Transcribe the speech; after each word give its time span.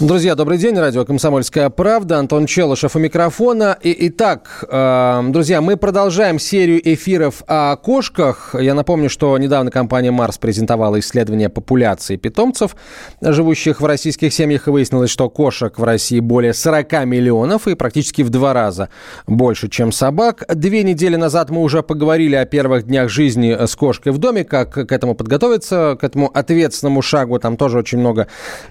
Друзья, 0.00 0.34
добрый 0.34 0.58
день. 0.58 0.76
Радио 0.76 1.04
«Комсомольская 1.04 1.70
правда». 1.70 2.18
Антон 2.18 2.46
Челышев 2.46 2.96
у 2.96 2.98
микрофона. 2.98 3.78
И, 3.80 4.08
итак, 4.08 4.64
э, 4.68 5.22
друзья, 5.28 5.60
мы 5.60 5.76
продолжаем 5.76 6.40
серию 6.40 6.80
эфиров 6.82 7.44
о 7.46 7.76
кошках. 7.76 8.56
Я 8.58 8.74
напомню, 8.74 9.08
что 9.08 9.38
недавно 9.38 9.70
компания 9.70 10.10
«Марс» 10.10 10.36
презентовала 10.36 10.98
исследование 10.98 11.48
популяции 11.48 12.16
питомцев, 12.16 12.74
живущих 13.20 13.80
в 13.80 13.86
российских 13.86 14.34
семьях. 14.34 14.66
И 14.66 14.70
выяснилось, 14.72 15.10
что 15.10 15.30
кошек 15.30 15.78
в 15.78 15.84
России 15.84 16.18
более 16.18 16.54
40 16.54 17.04
миллионов 17.04 17.68
и 17.68 17.76
практически 17.76 18.22
в 18.22 18.30
два 18.30 18.52
раза 18.52 18.88
больше, 19.28 19.68
чем 19.68 19.92
собак. 19.92 20.42
Две 20.52 20.82
недели 20.82 21.14
назад 21.14 21.50
мы 21.50 21.60
уже 21.60 21.84
поговорили 21.84 22.34
о 22.34 22.44
первых 22.46 22.86
днях 22.86 23.10
жизни 23.10 23.56
с 23.64 23.76
кошкой 23.76 24.10
в 24.10 24.18
доме, 24.18 24.42
как 24.42 24.72
к 24.72 24.90
этому 24.90 25.14
подготовиться, 25.14 25.96
к 26.00 26.02
этому 26.02 26.32
ответственному 26.34 27.00
шагу. 27.00 27.38
Там 27.38 27.56
тоже 27.56 27.78
очень 27.78 27.98
много 27.98 28.26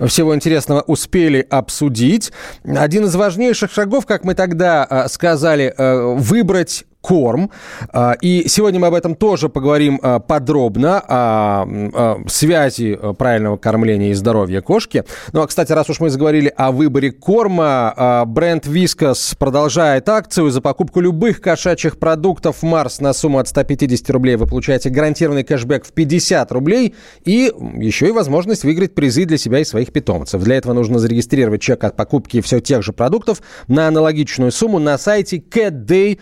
всего 0.06 0.36
интересного 0.36 0.82
успели 0.82 1.13
успели 1.14 1.46
обсудить. 1.48 2.32
Один 2.66 3.06
из 3.06 3.16
важнейших 3.16 3.72
шагов, 3.72 4.08
как 4.08 4.24
мы 4.24 4.34
тогда 4.34 4.88
э, 4.90 5.08
сказали, 5.10 5.72
э, 5.78 6.16
выбрать 6.18 6.86
корм. 7.04 7.52
А, 7.92 8.16
и 8.22 8.48
сегодня 8.48 8.80
мы 8.80 8.88
об 8.88 8.94
этом 8.94 9.16
тоже 9.16 9.50
поговорим 9.50 10.00
а, 10.02 10.20
подробно, 10.20 11.04
о 11.06 12.18
связи 12.28 12.98
а, 13.00 13.14
правильного 13.14 13.58
кормления 13.58 14.12
и 14.12 14.14
здоровья 14.14 14.62
кошки. 14.62 15.04
Ну, 15.34 15.42
а, 15.42 15.48
кстати, 15.48 15.74
раз 15.74 15.90
уж 15.90 16.00
мы 16.00 16.10
заговорили 16.10 16.52
о 16.56 16.72
выборе 16.72 17.12
корма, 17.12 18.24
бренд 18.26 18.66
Вискас 18.66 19.36
продолжает 19.38 20.08
акцию. 20.08 20.50
За 20.50 20.62
покупку 20.62 21.02
любых 21.02 21.42
кошачьих 21.42 22.00
продуктов 22.00 22.64
Марс 22.64 23.02
на 23.02 23.12
сумму 23.12 23.40
от 23.40 23.50
150 23.50 24.10
рублей 24.10 24.38
вы 24.38 24.48
получаете 24.48 24.90
гарантированный 24.90 25.44
кэшбэк 25.44 25.86
в 25.86 25.92
50 25.92 26.52
рублей 26.54 26.96
и 27.26 27.52
еще 27.80 28.08
и 28.08 28.12
возможность 28.12 28.64
выиграть 28.64 28.96
призы 28.96 29.26
для 29.26 29.38
себя 29.38 29.60
и 29.60 29.66
своих 29.66 29.92
питомцев. 29.92 30.42
Для 30.42 30.56
этого 30.56 30.72
нужно 30.72 31.00
зарегистрировать 31.00 31.62
чек 31.62 31.84
от 31.84 31.98
покупки 31.98 32.40
все 32.40 32.62
тех 32.62 32.82
же 32.82 32.94
продуктов 32.94 33.42
на 33.68 33.90
аналогичную 33.90 34.54
сумму 34.54 34.80
на 34.80 34.98
сайте 34.98 35.38
catday 35.38 36.20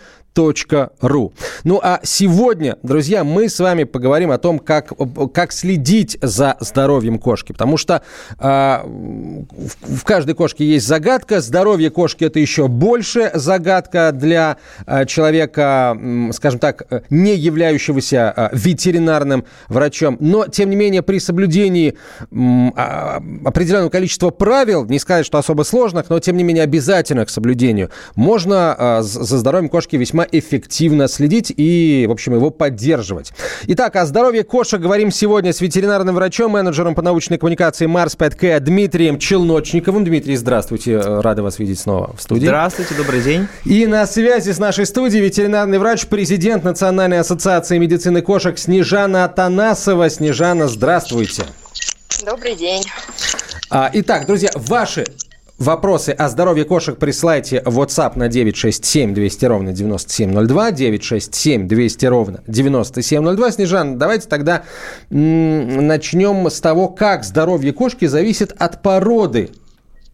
ру. 1.01 1.33
Ну 1.63 1.79
а 1.83 1.99
сегодня, 2.03 2.77
друзья, 2.83 3.23
мы 3.23 3.49
с 3.49 3.59
вами 3.59 3.83
поговорим 3.83 4.31
о 4.31 4.37
том, 4.37 4.59
как, 4.59 4.93
как 5.33 5.51
следить 5.51 6.17
за 6.21 6.55
здоровьем 6.59 7.19
кошки. 7.19 7.51
Потому 7.51 7.77
что 7.77 8.01
э, 8.39 8.77
в, 8.83 9.97
в 9.97 10.03
каждой 10.03 10.35
кошке 10.35 10.65
есть 10.65 10.87
загадка. 10.87 11.41
Здоровье 11.41 11.89
кошки 11.89 12.23
это 12.23 12.39
еще 12.39 12.67
больше 12.67 13.31
загадка 13.33 14.11
для 14.13 14.57
э, 14.85 15.05
человека, 15.05 15.97
э, 15.99 16.31
скажем 16.33 16.59
так, 16.59 16.83
не 17.09 17.35
являющегося 17.35 18.33
э, 18.35 18.49
ветеринарным 18.53 19.45
врачом. 19.67 20.17
Но, 20.19 20.47
тем 20.47 20.69
не 20.69 20.75
менее, 20.75 21.01
при 21.01 21.19
соблюдении 21.19 21.95
э, 22.31 22.35
определенного 23.45 23.89
количества 23.89 24.29
правил, 24.29 24.85
не 24.85 24.99
сказать, 24.99 25.25
что 25.25 25.37
особо 25.37 25.63
сложных, 25.63 26.09
но, 26.09 26.19
тем 26.19 26.37
не 26.37 26.43
менее, 26.43 26.63
обязательных 26.63 27.27
к 27.27 27.31
соблюдению, 27.31 27.89
можно 28.15 28.75
э, 28.77 29.01
за 29.01 29.37
здоровьем 29.37 29.69
кошки 29.69 29.97
весьма 29.97 30.20
весьма 30.21 30.27
эффективно 30.31 31.07
следить 31.07 31.53
и, 31.55 32.05
в 32.07 32.11
общем, 32.11 32.33
его 32.35 32.49
поддерживать. 32.49 33.31
Итак, 33.67 33.95
о 33.95 34.05
здоровье 34.05 34.43
кошек 34.43 34.79
говорим 34.79 35.11
сегодня 35.11 35.53
с 35.53 35.61
ветеринарным 35.61 36.15
врачом, 36.15 36.51
менеджером 36.51 36.95
по 36.95 37.01
научной 37.01 37.37
коммуникации 37.37 37.85
Марс 37.85 38.15
5К 38.15 38.59
Дмитрием 38.59 39.19
Челночниковым. 39.19 40.03
Дмитрий, 40.05 40.35
здравствуйте, 40.35 40.99
рады 40.99 41.41
вас 41.41 41.59
видеть 41.59 41.79
снова 41.79 42.15
в 42.15 42.21
студии. 42.21 42.45
Здравствуйте, 42.45 42.93
добрый 42.95 43.21
день. 43.21 43.47
И 43.65 43.85
на 43.87 44.05
связи 44.05 44.51
с 44.51 44.59
нашей 44.59 44.85
студией 44.85 45.23
ветеринарный 45.23 45.79
врач, 45.79 46.05
президент 46.07 46.63
Национальной 46.63 47.19
ассоциации 47.19 47.77
медицины 47.77 48.21
кошек 48.21 48.57
Снежана 48.57 49.25
Атанасова. 49.25 50.09
Снежана, 50.09 50.67
здравствуйте. 50.67 51.43
Добрый 52.25 52.55
день. 52.55 52.83
А, 53.69 53.89
итак, 53.93 54.27
друзья, 54.27 54.49
ваши 54.55 55.05
Вопросы 55.61 56.09
о 56.09 56.27
здоровье 56.27 56.65
кошек 56.65 56.97
присылайте 56.97 57.61
в 57.63 57.79
WhatsApp 57.79 58.13
на 58.15 58.29
967 58.29 59.13
200 59.13 59.45
ровно 59.45 59.73
9702, 59.73 60.71
967 60.71 61.67
200 61.67 62.05
ровно 62.07 62.43
9702. 62.47 63.51
Снежан, 63.51 63.99
давайте 63.99 64.27
тогда 64.27 64.63
начнем 65.11 66.49
с 66.49 66.59
того, 66.61 66.87
как 66.87 67.23
здоровье 67.23 67.73
кошки 67.73 68.05
зависит 68.05 68.55
от 68.57 68.81
породы 68.81 69.51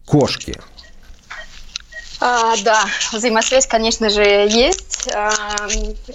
кошки. 0.04 0.54
А, 2.20 2.56
да, 2.58 2.84
взаимосвязь, 3.12 3.66
конечно 3.66 4.10
же, 4.10 4.22
есть. 4.22 5.08
А, 5.14 5.30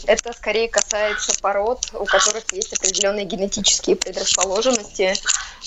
это 0.05 0.33
скорее 0.33 0.67
касается 0.67 1.33
пород, 1.41 1.79
у 1.93 2.05
которых 2.05 2.43
есть 2.51 2.73
определенные 2.73 3.25
генетические 3.25 3.95
предрасположенности. 3.95 5.13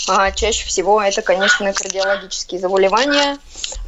А, 0.09 0.31
чаще 0.33 0.67
всего 0.67 1.01
это, 1.01 1.23
конечно, 1.23 1.73
кардиологические 1.73 2.61
заболевания. 2.61 3.39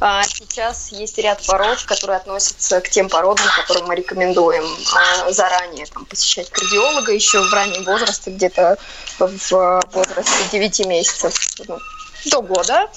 А, 0.01 0.23
сейчас 0.23 0.91
есть 0.91 1.19
ряд 1.19 1.45
пород, 1.45 1.83
которые 1.83 2.17
относятся 2.17 2.81
к 2.81 2.89
тем 2.89 3.09
породам, 3.09 3.45
которым 3.55 3.87
мы 3.87 3.95
рекомендуем 3.95 4.65
а, 4.95 5.31
заранее 5.31 5.85
там, 5.85 6.05
посещать 6.05 6.49
кардиолога 6.49 7.11
еще 7.11 7.41
в 7.41 7.53
раннем 7.53 7.83
возрасте, 7.83 8.31
где-то 8.31 8.77
в 9.19 9.81
возрасте 9.93 10.43
9 10.51 10.85
месяцев 10.87 11.35
ну, 11.67 11.77
до 12.25 12.41
года. 12.41 12.89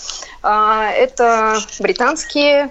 А, 0.42 0.90
это 0.90 1.60
британские 1.80 2.70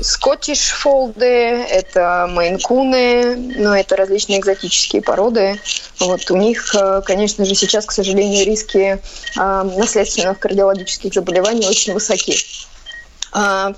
Скоттиш 0.00 0.58
фолды, 0.68 1.24
это 1.24 2.28
мейнкуны, 2.30 3.36
но 3.56 3.76
это 3.76 3.96
различные 3.96 4.38
экзотические 4.38 5.00
породы. 5.00 5.58
Вот 5.98 6.30
у 6.30 6.36
них, 6.36 6.74
э, 6.74 7.00
конечно 7.04 7.44
же, 7.46 7.54
сейчас, 7.54 7.86
к 7.86 7.92
сожалению, 7.92 8.44
риски 8.44 9.00
наследственных 9.34 10.38
кардиологических 10.38 11.14
заболеваний 11.14 11.66
очень 11.66 11.94
высоки. 11.94 12.36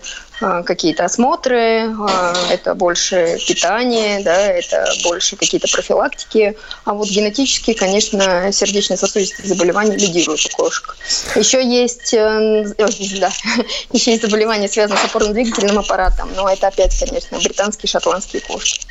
какие-то 0.64 1.04
осмотры, 1.04 1.94
а, 2.08 2.34
это 2.50 2.74
больше 2.74 3.38
питание, 3.46 4.22
да, 4.22 4.46
это 4.48 4.84
больше 5.04 5.36
какие-то 5.36 5.68
профилактики. 5.68 6.56
А 6.84 6.94
вот 6.94 7.08
генетически, 7.08 7.72
конечно, 7.72 8.50
сердечно-сосудистые 8.52 9.48
заболевания 9.48 9.96
лидируют 9.96 10.44
у 10.46 10.56
кошек. 10.56 10.96
Еще 11.36 11.64
есть, 11.64 12.14
э, 12.14 12.64
да, 12.76 13.30
еще 13.92 14.10
есть 14.10 14.22
заболевания, 14.22 14.68
связанные 14.68 15.00
с 15.00 15.04
опорно-двигательным 15.04 15.78
аппаратом, 15.78 16.30
но 16.34 16.48
это 16.48 16.68
опять, 16.68 16.98
конечно, 16.98 17.38
британские, 17.38 17.88
шотландские 17.88 18.42
кошки. 18.42 18.86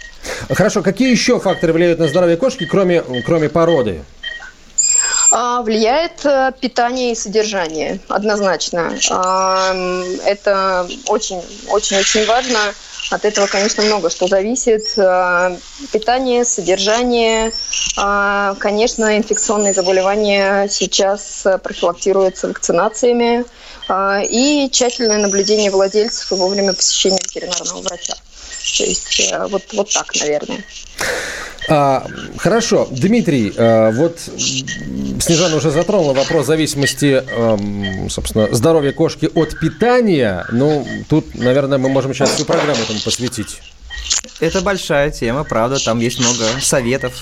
Хорошо, 0.50 0.82
какие 0.82 1.12
еще 1.12 1.40
факторы 1.40 1.74
влияют 1.74 2.00
на 2.00 2.08
здоровье 2.08 2.38
кошки, 2.38 2.66
кроме, 2.66 3.02
кроме 3.26 3.50
породы? 3.50 4.04
А, 5.32 5.62
влияет 5.62 6.26
э, 6.26 6.52
питание 6.60 7.14
и 7.14 7.16
содержание, 7.16 8.00
однозначно. 8.10 8.94
А, 9.10 9.74
это 10.26 10.88
очень-очень-очень 11.08 12.26
важно. 12.26 12.60
От 13.12 13.26
этого, 13.26 13.48
конечно, 13.48 13.84
много 13.84 14.10
что 14.10 14.28
зависит. 14.28 14.94
А, 14.98 15.56
питание, 15.92 16.44
содержание. 16.44 17.52
Конечно, 17.96 19.18
инфекционные 19.18 19.74
заболевания 19.74 20.68
сейчас 20.70 21.46
профилактируются 21.64 22.48
вакцинациями 22.48 23.44
и 24.30 24.70
тщательное 24.72 25.18
наблюдение 25.18 25.72
владельцев 25.72 26.32
и 26.32 26.36
вовремя 26.36 26.74
посещения 26.74 27.20
ветеринарного 27.22 27.82
врача. 27.82 28.14
То 28.78 28.84
есть 28.84 29.20
э, 29.32 29.48
вот, 29.48 29.64
вот 29.74 29.92
так, 29.92 30.14
наверное. 30.20 30.64
А, 31.70 32.06
хорошо, 32.38 32.88
Дмитрий, 32.92 33.54
а, 33.56 33.92
вот 33.92 34.20
Снежана 34.20 35.56
уже 35.56 35.72
затронула 35.72 36.14
вопрос 36.14 36.48
зависимости, 36.48 37.24
а, 37.26 37.58
собственно, 38.10 38.54
здоровья 38.54 38.92
кошки 38.92 39.30
от 39.34 39.60
питания. 39.60 40.46
Ну, 40.52 40.88
тут, 41.10 41.36
наверное, 41.36 41.78
мы 41.78 41.90
можем 41.90 42.14
сейчас 42.14 42.32
всю 42.32 42.46
программу 42.46 42.82
этому 42.82 43.00
посвятить. 43.00 43.62
Это 44.40 44.62
большая 44.62 45.12
тема, 45.12 45.44
правда, 45.44 45.80
там 45.84 46.00
есть 46.00 46.20
много 46.20 46.44
советов. 46.62 47.14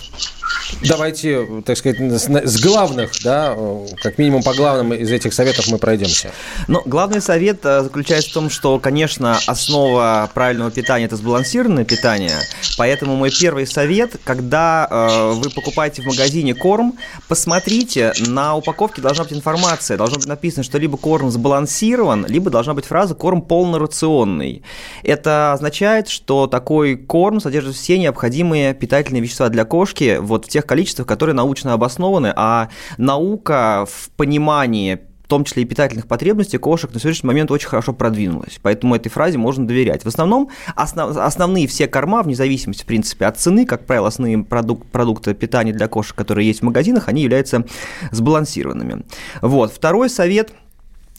Давайте, 0.81 1.61
так 1.65 1.77
сказать, 1.77 1.99
с 1.99 2.61
главных, 2.61 3.11
да, 3.23 3.55
как 4.01 4.17
минимум 4.17 4.43
по 4.43 4.53
главным 4.53 4.93
из 4.93 5.11
этих 5.11 5.33
советов 5.33 5.67
мы 5.67 5.77
пройдемся. 5.77 6.31
Но 6.67 6.81
главный 6.85 7.21
совет 7.21 7.65
э, 7.65 7.83
заключается 7.83 8.29
в 8.29 8.33
том, 8.33 8.49
что, 8.49 8.79
конечно, 8.79 9.39
основа 9.47 10.29
правильного 10.33 10.71
питания– 10.71 11.05
это 11.07 11.15
сбалансированное 11.15 11.85
питание, 11.85 12.37
поэтому 12.77 13.15
мой 13.15 13.31
первый 13.31 13.67
совет, 13.67 14.17
когда 14.23 14.87
э, 14.89 15.33
вы 15.33 15.49
покупаете 15.49 16.01
в 16.01 16.05
магазине 16.05 16.53
корм, 16.53 16.93
посмотрите, 17.27 18.13
на 18.19 18.55
упаковке 18.55 19.01
должна 19.01 19.23
быть 19.23 19.33
информация, 19.33 19.97
должно 19.97 20.17
быть 20.17 20.27
написано, 20.27 20.63
что 20.63 20.77
либо 20.77 20.97
корм 20.97 21.31
сбалансирован, 21.31 22.25
либо 22.27 22.49
должна 22.49 22.73
быть 22.73 22.85
фраза 22.85 23.15
«корм 23.15 23.41
полнорационный». 23.41 24.63
Это 25.03 25.53
означает, 25.53 26.09
что 26.09 26.47
такой 26.47 26.95
корм 26.95 27.39
содержит 27.39 27.75
все 27.75 27.97
необходимые 27.97 28.73
питательные 28.73 29.21
вещества 29.21 29.49
для 29.49 29.65
кошки 29.65 30.17
вот 30.19 30.45
в 30.45 30.49
тех 30.49 30.58
количествах, 30.65 31.07
которые 31.07 31.35
научно 31.35 31.73
обоснованы, 31.73 32.33
а 32.35 32.69
наука 32.97 33.85
в 33.89 34.09
понимании 34.11 34.99
в 35.23 35.27
том 35.29 35.43
числе 35.43 35.61
и 35.61 35.65
питательных 35.65 36.07
потребностей 36.07 36.57
кошек 36.57 36.91
на 36.91 36.99
сегодняшний 36.99 37.27
момент 37.27 37.51
очень 37.51 37.67
хорошо 37.67 37.93
продвинулась. 37.93 38.59
Поэтому 38.63 38.95
этой 38.95 39.09
фразе 39.09 39.37
можно 39.37 39.67
доверять. 39.67 40.03
В 40.03 40.07
основном 40.07 40.49
основ, 40.75 41.15
основные 41.15 41.67
все 41.67 41.87
корма, 41.87 42.23
вне 42.23 42.33
зависимости, 42.33 42.81
в 42.81 42.87
принципе, 42.87 43.27
от 43.27 43.37
цены, 43.37 43.67
как 43.67 43.85
правило, 43.85 44.07
основные 44.07 44.39
продук, 44.39 44.87
продукты 44.87 45.35
питания 45.35 45.71
для 45.71 45.87
кошек, 45.87 46.15
которые 46.15 46.47
есть 46.47 46.61
в 46.61 46.63
магазинах, 46.63 47.09
они 47.09 47.21
являются 47.21 47.63
сбалансированными. 48.09 49.03
Вот. 49.43 49.71
Второй 49.71 50.09
совет– 50.09 50.51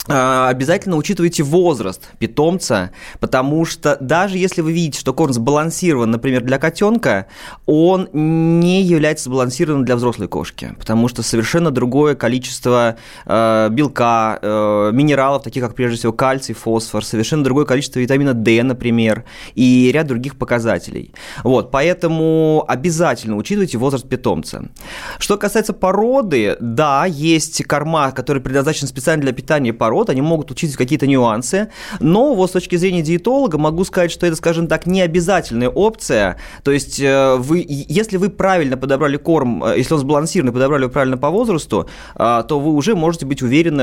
обязательно 0.06 0.96
учитывайте 0.96 1.42
возраст 1.42 2.08
питомца, 2.18 2.90
потому 3.20 3.64
что 3.64 3.96
даже 4.00 4.38
если 4.38 4.62
вы 4.62 4.72
видите, 4.72 4.98
что 4.98 5.12
корм 5.12 5.32
сбалансирован, 5.32 6.10
например, 6.10 6.42
для 6.42 6.58
котенка, 6.58 7.26
он 7.66 8.08
не 8.12 8.82
является 8.82 9.24
сбалансированным 9.24 9.84
для 9.84 9.96
взрослой 9.96 10.28
кошки, 10.28 10.74
потому 10.78 11.08
что 11.08 11.22
совершенно 11.22 11.70
другое 11.70 12.14
количество 12.14 12.96
э, 13.26 13.68
белка, 13.70 14.38
э, 14.40 14.90
минералов, 14.92 15.42
таких 15.42 15.62
как 15.62 15.74
прежде 15.74 15.98
всего 15.98 16.12
кальций, 16.12 16.54
фосфор, 16.54 17.04
совершенно 17.04 17.44
другое 17.44 17.66
количество 17.66 18.00
витамина 18.00 18.32
D, 18.32 18.62
например, 18.62 19.24
и 19.54 19.90
ряд 19.92 20.06
других 20.06 20.36
показателей. 20.36 21.12
Вот, 21.44 21.70
поэтому 21.70 22.64
обязательно 22.66 23.36
учитывайте 23.36 23.76
возраст 23.76 24.08
питомца. 24.08 24.64
Что 25.18 25.36
касается 25.36 25.74
породы, 25.74 26.56
да, 26.60 27.04
есть 27.04 27.62
корма, 27.64 28.12
которые 28.12 28.42
предназначены 28.42 28.88
специально 28.88 29.22
для 29.22 29.32
питания 29.32 29.72
породы, 29.72 29.89
пород, 29.90 30.10
они 30.10 30.22
могут 30.22 30.50
учить 30.52 30.76
какие-то 30.76 31.08
нюансы, 31.08 31.68
но 31.98 32.34
вот 32.34 32.50
с 32.50 32.52
точки 32.52 32.76
зрения 32.76 33.02
диетолога 33.02 33.58
могу 33.58 33.84
сказать, 33.84 34.12
что 34.12 34.24
это, 34.26 34.36
скажем 34.36 34.68
так, 34.68 34.86
не 34.86 35.02
обязательная 35.02 35.68
опция, 35.68 36.36
то 36.62 36.70
есть 36.70 37.00
э, 37.00 37.36
вы, 37.36 37.64
если 37.68 38.16
вы 38.16 38.28
правильно 38.28 38.76
подобрали 38.76 39.16
корм, 39.16 39.64
э, 39.64 39.78
если 39.78 39.94
он 39.94 40.00
сбалансированный, 40.00 40.52
подобрали 40.52 40.86
правильно 40.86 41.18
по 41.18 41.30
возрасту, 41.30 41.88
э, 42.14 42.42
то 42.48 42.60
вы 42.60 42.72
уже 42.72 42.94
можете 42.94 43.26
быть 43.26 43.42
уверены 43.42 43.80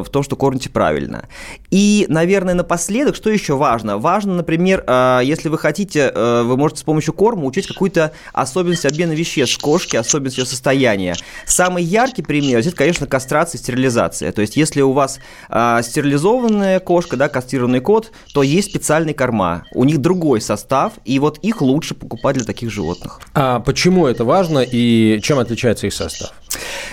в 0.00 0.06
том, 0.10 0.22
что 0.22 0.36
кормите 0.36 0.70
правильно. 0.70 1.28
И, 1.70 2.06
наверное, 2.08 2.54
напоследок, 2.54 3.14
что 3.16 3.30
еще 3.30 3.56
важно? 3.56 3.98
Важно, 3.98 4.34
например, 4.34 4.84
если 5.22 5.48
вы 5.48 5.58
хотите, 5.58 6.12
вы 6.14 6.56
можете 6.56 6.80
с 6.80 6.84
помощью 6.84 7.12
корма 7.12 7.44
учить 7.44 7.66
какую-то 7.66 8.12
особенность 8.32 8.86
обмена 8.86 9.12
веществ 9.12 9.58
кошки, 9.58 9.96
особенность 9.96 10.38
ее 10.38 10.46
состояния. 10.46 11.14
Самый 11.46 11.82
яркий 11.84 12.22
пример– 12.22 12.58
это, 12.60 12.70
конечно, 12.72 13.06
кастрация 13.06 13.58
и 13.58 13.62
стерилизация. 13.62 14.32
То 14.32 14.40
есть, 14.40 14.56
если 14.56 14.80
у 14.82 14.92
вас 14.92 15.20
а, 15.50 15.82
стерилизованная 15.82 16.80
кошка, 16.80 17.16
да, 17.16 17.28
кастрированный 17.28 17.80
кот, 17.80 18.12
то 18.32 18.42
есть 18.42 18.70
специальные 18.70 19.14
корма. 19.14 19.64
У 19.74 19.84
них 19.84 19.98
другой 19.98 20.40
состав, 20.40 20.94
и 21.04 21.18
вот 21.18 21.38
их 21.38 21.60
лучше 21.60 21.94
покупать 21.94 22.36
для 22.36 22.44
таких 22.44 22.70
животных. 22.70 23.20
А 23.34 23.60
почему 23.60 24.06
это 24.06 24.24
важно 24.24 24.60
и 24.60 25.20
чем 25.22 25.38
отличается 25.38 25.88
их 25.88 25.94
состав? 25.94 26.32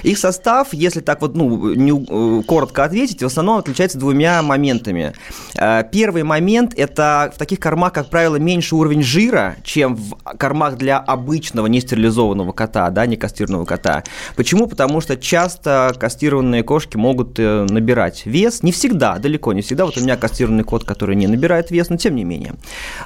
Их 0.04 0.18
состав, 0.18 0.74
если 0.74 1.02
так 1.02 1.22
вот, 1.22 1.36
ну, 1.36 1.74
не, 1.74 1.92
э, 1.92 2.44
коротко 2.44 2.84
ответить, 2.84 3.22
в 3.22 3.26
основном 3.26 3.58
отличается 3.58 3.98
двумя 3.98 4.42
моментами. 4.42 5.14
Э, 5.56 5.84
первый 5.92 6.24
момент– 6.24 6.74
это 6.78 7.32
в 7.34 7.38
таких 7.38 7.60
кормах, 7.60 7.94
как 7.94 8.10
правило, 8.10 8.38
меньше 8.38 8.76
уровень 8.76 9.04
жира, 9.04 9.56
чем 9.64 9.96
в 9.96 10.16
кормах 10.38 10.78
для 10.78 10.98
обычного 10.98 11.68
нестерилизованного 11.68 12.52
кота, 12.52 12.90
да, 12.90 13.06
не 13.06 13.18
кастированного 13.18 13.66
кота. 13.66 14.04
Почему? 14.36 14.68
Потому 14.68 15.02
что 15.02 15.18
часто 15.18 15.94
кастированные 15.98 16.64
кошки 16.64 16.98
могут 16.98 17.40
э, 17.40 17.66
набирать 17.70 18.26
вес, 18.26 18.64
не 18.64 18.72
всегда, 18.72 19.18
далеко 19.18 19.54
не 19.54 19.62
всегда. 19.62 19.86
Вот 19.86 19.98
у 19.98 20.02
меня 20.02 20.18
кастированный 20.18 20.64
кот, 20.64 20.84
который 20.84 21.16
не 21.16 21.28
набирает 21.28 21.72
вес, 21.72 21.90
но 21.90 21.98
тем 21.98 22.16
не 22.16 22.24
менее. 22.24 22.56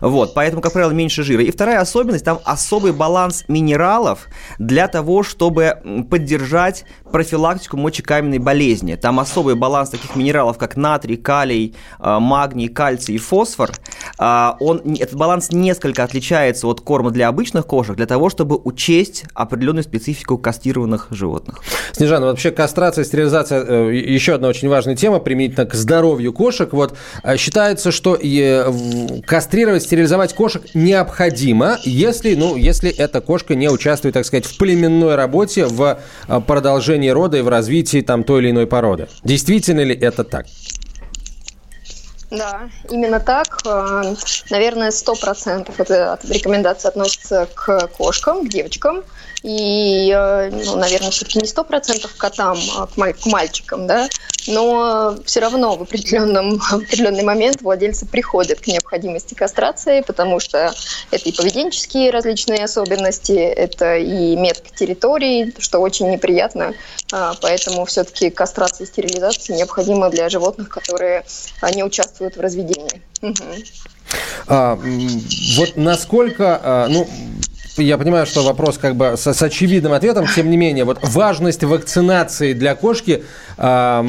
Вот, 0.02 0.34
поэтому, 0.34 0.62
как 0.62 0.74
правило, 0.74 0.92
меньше 0.92 1.24
жира. 1.24 1.44
И 1.44 1.52
вторая 1.52 1.80
особенность, 1.80 2.25
там 2.25 2.40
особый 2.46 2.92
баланс 2.94 3.46
минералов 3.48 4.28
для 4.60 4.88
того, 4.88 5.24
чтобы 5.24 6.06
поддержать 6.10 6.50
профилактику 7.12 7.77
мочекаменной 7.77 8.38
болезни. 8.38 8.95
Там 8.95 9.19
особый 9.19 9.56
баланс 9.56 9.89
таких 9.89 10.15
минералов, 10.15 10.57
как 10.57 10.77
натрий, 10.77 11.18
калий, 11.18 11.75
а, 12.00 12.19
магний, 12.19 12.68
кальций 12.68 13.15
и 13.15 13.18
фосфор. 13.18 13.71
А, 14.18 14.56
он, 14.59 14.81
этот 15.00 15.15
баланс 15.15 15.51
несколько 15.51 16.03
отличается 16.03 16.68
от 16.68 16.81
корма 16.81 17.12
для 17.12 17.27
обычных 17.27 17.65
кошек, 17.65 17.95
для 17.95 18.06
того, 18.06 18.30
чтобы 18.30 18.59
учесть 18.63 19.25
определенную 19.33 19.83
специфику 19.83 20.38
кастированных 20.38 21.07
животных. 21.12 21.59
Снежана, 21.92 22.27
вообще 22.27 22.51
кастрация, 22.51 23.03
стерилизация 23.03 23.63
э,– 23.63 23.95
еще 24.12 24.36
одна 24.36 24.48
очень 24.48 24.69
важная 24.69 24.95
тема 24.95 25.19
применительно 25.19 25.65
к 25.65 25.74
здоровью 25.74 26.33
кошек. 26.33 26.71
Вот 26.74 26.98
э, 27.24 27.38
считается, 27.38 27.92
что 27.92 28.18
кастрировать, 29.25 29.83
стерилизовать 29.83 30.33
кошек 30.33 30.63
необходимо, 30.74 31.77
если, 31.83 32.36
ну, 32.36 32.56
если 32.56 32.89
эта 32.89 33.21
кошка 33.21 33.56
не 33.56 33.69
участвует, 33.69 34.13
так 34.13 34.25
сказать, 34.25 34.45
в 34.45 34.57
племенной 34.57 35.15
работе, 35.15 35.65
в 35.65 36.00
э, 36.27 36.40
продолжении 36.41 37.09
рода 37.09 37.38
и 37.38 37.41
в 37.41 37.47
развитии 37.47 38.01
там 38.01 38.23
той 38.23 38.41
или 38.41 38.51
иной 38.51 38.67
породы. 38.67 39.07
Действительно 39.23 39.81
ли 39.81 39.95
это 39.95 40.23
так? 40.23 40.45
Да, 42.31 42.69
именно 42.89 43.19
так. 43.19 43.59
Э, 43.65 44.15
наверное, 44.49 44.91
сто 44.91 45.15
процентов 45.15 45.79
эта 45.79 46.17
рекомендация 46.29 46.89
относится 46.89 47.47
к 47.53 47.88
кошкам, 47.97 48.47
к 48.47 48.49
девочкам. 48.49 49.03
И, 49.43 50.11
э, 50.15 50.49
ну, 50.51 50.75
наверное, 50.77 51.11
все-таки 51.11 51.39
не 51.39 51.47
сто 51.47 51.63
процентов 51.63 52.13
к 52.13 52.17
котам, 52.17 52.57
а 52.77 52.88
к 52.88 53.25
мальчикам, 53.25 53.88
да 53.88 54.07
но 54.47 55.17
все 55.25 55.39
равно 55.39 55.75
в, 55.75 55.83
определенном, 55.83 56.57
в 56.59 56.73
определенный 56.73 57.23
момент 57.23 57.61
владельцы 57.61 58.05
приходят 58.05 58.59
к 58.59 58.67
необходимости 58.67 59.33
кастрации, 59.33 60.01
потому 60.01 60.39
что 60.39 60.73
это 61.11 61.29
и 61.29 61.31
поведенческие 61.31 62.11
различные 62.11 62.63
особенности, 62.63 63.33
это 63.33 63.97
и 63.97 64.35
метка 64.35 64.69
территории, 64.75 65.53
что 65.59 65.79
очень 65.79 66.09
неприятно, 66.09 66.73
а, 67.11 67.33
поэтому 67.41 67.85
все-таки 67.85 68.29
кастрация 68.29 68.85
и 68.85 68.88
стерилизация 68.88 69.57
необходима 69.57 70.09
для 70.09 70.29
животных, 70.29 70.69
которые 70.69 71.25
а, 71.61 71.71
не 71.71 71.83
участвуют 71.83 72.38
в 72.38 72.41
разведении. 72.41 73.01
Угу. 73.21 73.35
А, 74.47 74.75
вот 74.75 75.75
насколько, 75.75 76.59
а, 76.63 76.88
ну, 76.88 77.07
я 77.77 77.97
понимаю, 77.97 78.25
что 78.25 78.44
вопрос 78.44 78.77
как 78.77 78.95
бы 78.95 79.15
с, 79.18 79.33
с 79.33 79.41
очевидным 79.41 79.94
ответом, 79.94 80.27
тем 80.27 80.50
не 80.50 80.57
менее, 80.57 80.85
вот 80.85 81.00
важность 81.01 81.63
вакцинации 81.63 82.53
для 82.53 82.75
кошки, 82.75 83.23
э, 83.57 84.07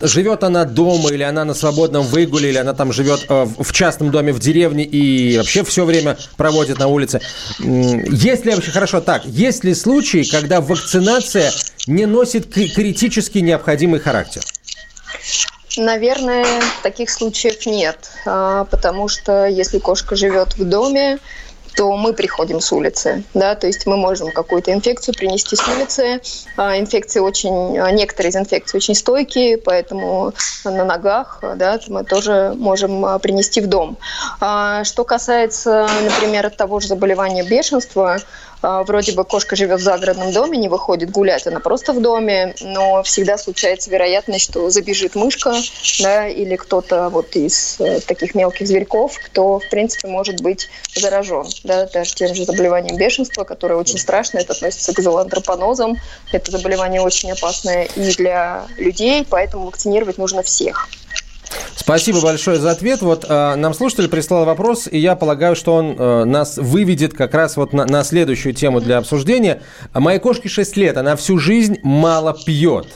живет 0.00 0.44
она 0.44 0.64
дома 0.64 1.10
или 1.10 1.22
она 1.22 1.44
на 1.44 1.54
свободном 1.54 2.04
выгуле, 2.04 2.50
или 2.50 2.58
она 2.58 2.74
там 2.74 2.92
живет 2.92 3.26
э, 3.28 3.46
в 3.58 3.72
частном 3.72 4.10
доме 4.10 4.32
в 4.32 4.40
деревне 4.40 4.84
и 4.84 5.36
вообще 5.38 5.64
все 5.64 5.84
время 5.84 6.16
проводит 6.36 6.78
на 6.78 6.88
улице. 6.88 7.20
Есть 7.58 8.44
ли 8.44 8.54
вообще, 8.54 8.70
хорошо 8.70 9.00
так, 9.00 9.24
есть 9.24 9.64
ли 9.64 9.74
случаи, 9.74 10.28
когда 10.28 10.60
вакцинация 10.60 11.52
не 11.86 12.06
носит 12.06 12.52
критически 12.52 13.38
необходимый 13.38 14.00
характер? 14.00 14.42
Наверное, 15.76 16.44
таких 16.82 17.08
случаев 17.08 17.64
нет, 17.66 18.10
а, 18.26 18.64
потому 18.64 19.06
что 19.06 19.46
если 19.46 19.78
кошка 19.78 20.16
живет 20.16 20.56
в 20.56 20.64
доме, 20.64 21.18
то 21.78 21.96
мы 21.96 22.12
приходим 22.12 22.60
с 22.60 22.72
улицы, 22.72 23.22
да, 23.34 23.54
то 23.54 23.68
есть 23.68 23.86
мы 23.86 23.96
можем 23.96 24.32
какую-то 24.32 24.72
инфекцию 24.72 25.14
принести 25.14 25.54
с 25.54 25.68
улицы. 25.68 26.20
А, 26.56 26.76
инфекции 26.76 27.20
очень, 27.20 27.78
а, 27.78 27.92
некоторые 27.92 28.30
из 28.30 28.36
инфекций 28.36 28.78
очень 28.78 28.96
стойкие, 28.96 29.58
поэтому 29.58 30.32
на 30.64 30.84
ногах, 30.84 31.38
да, 31.54 31.78
мы 31.86 32.02
тоже 32.02 32.52
можем 32.56 33.04
а, 33.04 33.20
принести 33.20 33.60
в 33.60 33.68
дом. 33.68 33.96
Что 34.38 35.04
касается, 35.06 35.88
например, 36.02 36.50
того 36.50 36.80
же 36.80 36.88
заболевания 36.88 37.44
бешенства, 37.44 38.18
вроде 38.60 39.12
бы 39.12 39.24
кошка 39.24 39.54
живет 39.54 39.78
в 39.78 39.82
загородном 39.82 40.32
доме, 40.32 40.58
не 40.58 40.68
выходит 40.68 41.10
гулять, 41.10 41.46
она 41.46 41.60
просто 41.60 41.92
в 41.92 42.02
доме, 42.02 42.54
но 42.60 43.04
всегда 43.04 43.38
случается 43.38 43.88
вероятность, 43.90 44.44
что 44.44 44.68
забежит 44.70 45.14
мышка, 45.14 45.54
да, 46.00 46.26
или 46.26 46.56
кто-то 46.56 47.08
вот 47.08 47.36
из 47.36 47.76
э, 47.78 48.00
таких 48.00 48.34
мелких 48.34 48.66
зверьков, 48.66 49.16
кто, 49.24 49.60
в 49.60 49.68
принципе, 49.68 50.08
может 50.08 50.40
быть 50.40 50.68
заражен, 50.94 51.44
да, 51.68 51.86
даже 51.86 52.14
тем 52.14 52.34
же 52.34 52.44
заболеванием 52.44 52.96
бешенства, 52.96 53.44
которое 53.44 53.76
очень 53.76 53.98
страшное, 53.98 54.42
это 54.42 54.54
относится 54.54 54.92
к 54.92 55.00
зоантропонозам, 55.00 55.96
это 56.32 56.50
заболевание 56.50 57.00
очень 57.00 57.30
опасное 57.30 57.84
и 57.84 58.12
для 58.14 58.66
людей, 58.78 59.24
поэтому 59.28 59.66
вакцинировать 59.66 60.18
нужно 60.18 60.42
всех. 60.42 60.88
Спасибо 61.88 62.20
большое 62.20 62.58
за 62.58 62.72
ответ. 62.72 63.00
Вот 63.00 63.24
э, 63.26 63.54
нам 63.54 63.72
слушатель 63.72 64.08
прислал 64.08 64.44
вопрос, 64.44 64.86
и 64.90 64.98
я 64.98 65.16
полагаю, 65.16 65.56
что 65.56 65.74
он 65.74 65.96
э, 65.98 66.24
нас 66.24 66.58
выведет 66.58 67.14
как 67.14 67.32
раз 67.32 67.56
вот 67.56 67.72
на, 67.72 67.86
на 67.86 68.04
следующую 68.04 68.52
тему 68.52 68.82
для 68.82 68.98
обсуждения. 68.98 69.62
Моей 69.94 70.18
кошке 70.18 70.50
6 70.50 70.76
лет, 70.76 70.98
она 70.98 71.16
всю 71.16 71.38
жизнь 71.38 71.78
мало 71.82 72.36
пьет. 72.44 72.88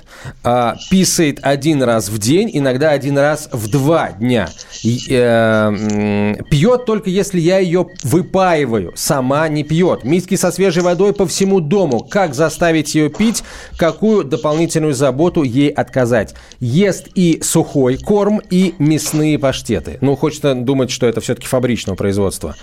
Э, 0.44 0.74
писает 0.90 1.38
один 1.40 1.82
раз 1.82 2.10
в 2.10 2.18
день, 2.18 2.50
иногда 2.52 2.90
один 2.90 3.16
раз 3.16 3.48
в 3.50 3.70
два 3.70 4.10
дня. 4.12 4.50
И, 4.82 4.98
э, 5.08 6.34
пьет 6.50 6.84
только 6.84 7.08
если 7.08 7.40
я 7.40 7.60
ее 7.60 7.86
выпаиваю, 8.02 8.92
сама 8.94 9.48
не 9.48 9.64
пьет. 9.64 10.04
Миски 10.04 10.34
со 10.34 10.52
свежей 10.52 10.82
водой 10.82 11.14
по 11.14 11.26
всему 11.26 11.60
дому. 11.60 12.00
Как 12.00 12.34
заставить 12.34 12.94
ее 12.94 13.08
пить? 13.08 13.42
Какую 13.78 14.24
дополнительную 14.24 14.92
заботу 14.92 15.44
ей 15.44 15.70
отказать? 15.70 16.34
Ест 16.60 17.08
и 17.14 17.40
сухой 17.42 17.96
корм, 17.96 18.41
и 18.50 18.74
мясные 18.78 19.38
паштеты. 19.38 19.98
Ну, 20.00 20.16
хочется 20.16 20.54
думать, 20.54 20.90
что 20.90 21.06
это 21.06 21.20
все-таки 21.20 21.46
фабричного 21.46 21.96
производства 21.96 22.56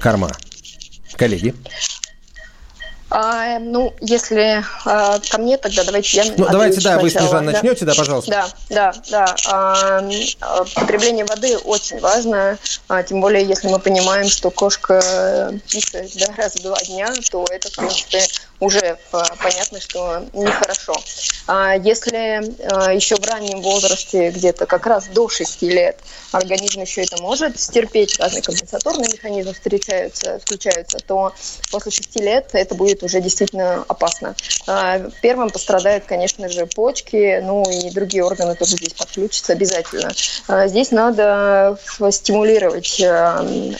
корма. 0.00 0.30
Коллеги? 1.16 1.54
А, 3.16 3.60
ну, 3.60 3.94
если 4.00 4.64
а, 4.84 5.20
ко 5.20 5.38
мне, 5.38 5.56
тогда 5.56 5.84
давайте 5.84 6.16
я 6.16 6.24
Ну, 6.36 6.48
давайте, 6.50 6.76
да, 6.76 6.98
сначала. 6.98 7.00
вы, 7.02 7.10
Снежана, 7.10 7.46
да? 7.46 7.52
начнете, 7.52 7.84
да, 7.84 7.94
пожалуйста. 7.94 8.30
Да, 8.30 8.48
да, 8.70 8.94
да. 9.08 9.36
А, 9.46 10.02
а, 10.40 10.64
потребление 10.74 11.24
воды 11.24 11.56
очень 11.58 12.00
важно, 12.00 12.58
а, 12.88 13.04
тем 13.04 13.20
более, 13.20 13.44
если 13.44 13.68
мы 13.68 13.78
понимаем, 13.78 14.28
что 14.28 14.50
кошка 14.50 15.52
писает 15.70 16.10
да, 16.16 16.26
раз 16.36 16.56
в 16.56 16.62
два 16.62 16.76
дня, 16.88 17.12
то 17.30 17.44
это, 17.52 17.68
в 17.68 17.76
принципе, 17.76 18.26
уже 18.64 18.98
понятно, 19.10 19.80
что 19.80 20.24
нехорошо. 20.32 20.94
А 21.46 21.74
если 21.76 22.42
а, 22.72 22.92
еще 22.92 23.16
в 23.16 23.24
раннем 23.24 23.60
возрасте, 23.60 24.30
где-то 24.30 24.66
как 24.66 24.86
раз 24.86 25.06
до 25.08 25.28
6 25.28 25.62
лет, 25.62 25.98
организм 26.32 26.80
еще 26.80 27.02
это 27.02 27.20
может 27.22 27.60
стерпеть, 27.60 28.18
разные 28.18 28.42
компенсаторные 28.42 29.10
механизмы 29.12 29.52
встречаются, 29.52 30.38
включаются, 30.38 30.98
то 30.98 31.34
после 31.70 31.92
6 31.92 32.20
лет 32.20 32.48
это 32.52 32.74
будет 32.74 33.02
уже 33.02 33.20
действительно 33.20 33.84
опасно. 33.88 34.34
А, 34.66 35.00
первым 35.20 35.50
пострадают, 35.50 36.04
конечно 36.04 36.48
же, 36.48 36.66
почки, 36.66 37.40
ну 37.42 37.62
и 37.70 37.90
другие 37.90 38.24
органы 38.24 38.54
тоже 38.54 38.76
здесь 38.76 38.94
подключатся 38.94 39.52
обязательно. 39.52 40.12
Здесь 40.66 40.90
надо 40.90 41.78
стимулировать 42.10 43.02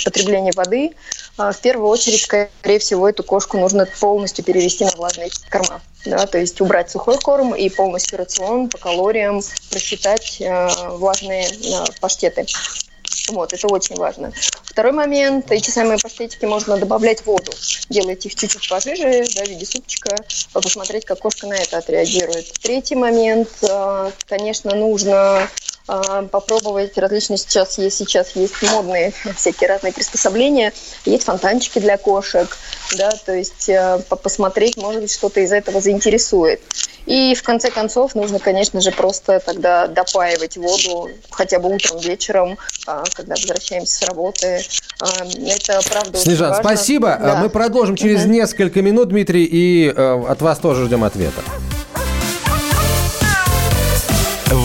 потребление 0.05 0.53
воды, 0.55 0.91
а, 0.91 0.95
в 1.37 1.61
первую 1.63 1.89
очередь, 1.89 2.23
скорее 2.23 2.79
всего, 2.79 3.09
эту 3.09 3.23
кошку 3.23 3.59
нужно 3.59 3.87
полностью 4.01 4.45
перевести 4.45 4.85
на 4.85 4.91
влажные 4.93 5.31
корма. 5.51 5.81
Да, 6.07 6.27
то 6.27 6.39
есть 6.39 6.61
убрать 6.61 6.91
сухой 6.91 7.19
корм 7.19 7.55
и 7.55 7.69
полностью 7.71 8.19
рацион 8.19 8.69
по 8.69 8.79
калориям 8.79 9.41
просчитать 9.71 10.41
э, 10.41 10.69
влажные 10.91 11.47
э, 11.47 11.85
паштеты. 12.01 12.47
Вот, 13.29 13.53
это 13.53 13.67
очень 13.69 13.97
важно. 13.97 14.33
Второй 14.65 14.93
момент, 14.93 15.51
эти 15.51 15.71
самые 15.71 15.99
паштетики 15.99 16.45
можно 16.45 16.77
добавлять 16.77 17.25
воду. 17.25 17.53
Делать 17.89 18.27
их 18.27 18.35
чуть-чуть 18.35 18.69
пожиже, 18.69 19.25
да, 19.35 19.45
в 19.45 19.49
виде 19.49 19.65
супчика, 19.65 20.17
посмотреть, 20.53 21.07
как 21.07 21.21
кошка 21.21 21.47
на 21.47 21.55
это 21.55 21.79
отреагирует. 21.79 22.53
Третий 22.61 22.97
момент, 22.97 23.49
э, 23.63 24.11
конечно, 24.27 24.75
нужно 24.75 25.15
а, 25.15 25.49
попробовать 25.87 26.97
различные 26.97 27.37
сейчас 27.37 27.77
есть 27.79 27.99
сейчас 27.99 28.35
есть 28.37 28.63
модные 28.63 29.13
всякие 29.37 29.69
разные 29.69 29.93
приспособления 29.93 30.73
есть 31.05 31.25
фонтанчики 31.25 31.79
для 31.79 31.99
кошек 31.99 32.49
да 32.97 33.11
то 33.11 33.35
есть 33.35 33.69
э, 33.69 34.01
посмотреть 34.09 34.79
может 34.79 35.03
быть 35.03 35.13
что-то 35.13 35.41
из 35.41 35.53
этого 35.53 35.83
заинтересует 35.83 36.61
и 37.05 37.35
в 37.35 37.43
конце 37.43 37.71
концов 37.71 38.15
нужно 38.15 38.39
конечно 38.39 38.81
же 38.81 38.93
просто 38.93 39.41
тогда 39.45 39.87
допаивать 39.87 40.57
воду 40.57 41.11
хотя 41.31 41.59
бы 41.59 41.75
утром 41.75 41.99
вечером 41.99 42.57
а, 42.87 43.05
когда 43.13 43.35
возвращаемся 43.35 43.95
с 43.95 44.03
работы 44.09 44.63
а, 45.01 45.07
это 45.47 45.81
правда 45.91 46.19
Снежан 46.19 46.51
важно. 46.51 46.65
спасибо 46.65 47.19
да. 47.21 47.37
мы 47.37 47.51
продолжим 47.51 47.97
через 47.97 48.23
угу. 48.23 48.31
несколько 48.31 48.81
минут 48.81 49.09
Дмитрий 49.09 49.45
и 49.45 49.93
э, 49.95 50.25
от 50.29 50.41
вас 50.41 50.59
тоже 50.59 50.87
ждем 50.87 51.05
ответа 51.05 51.43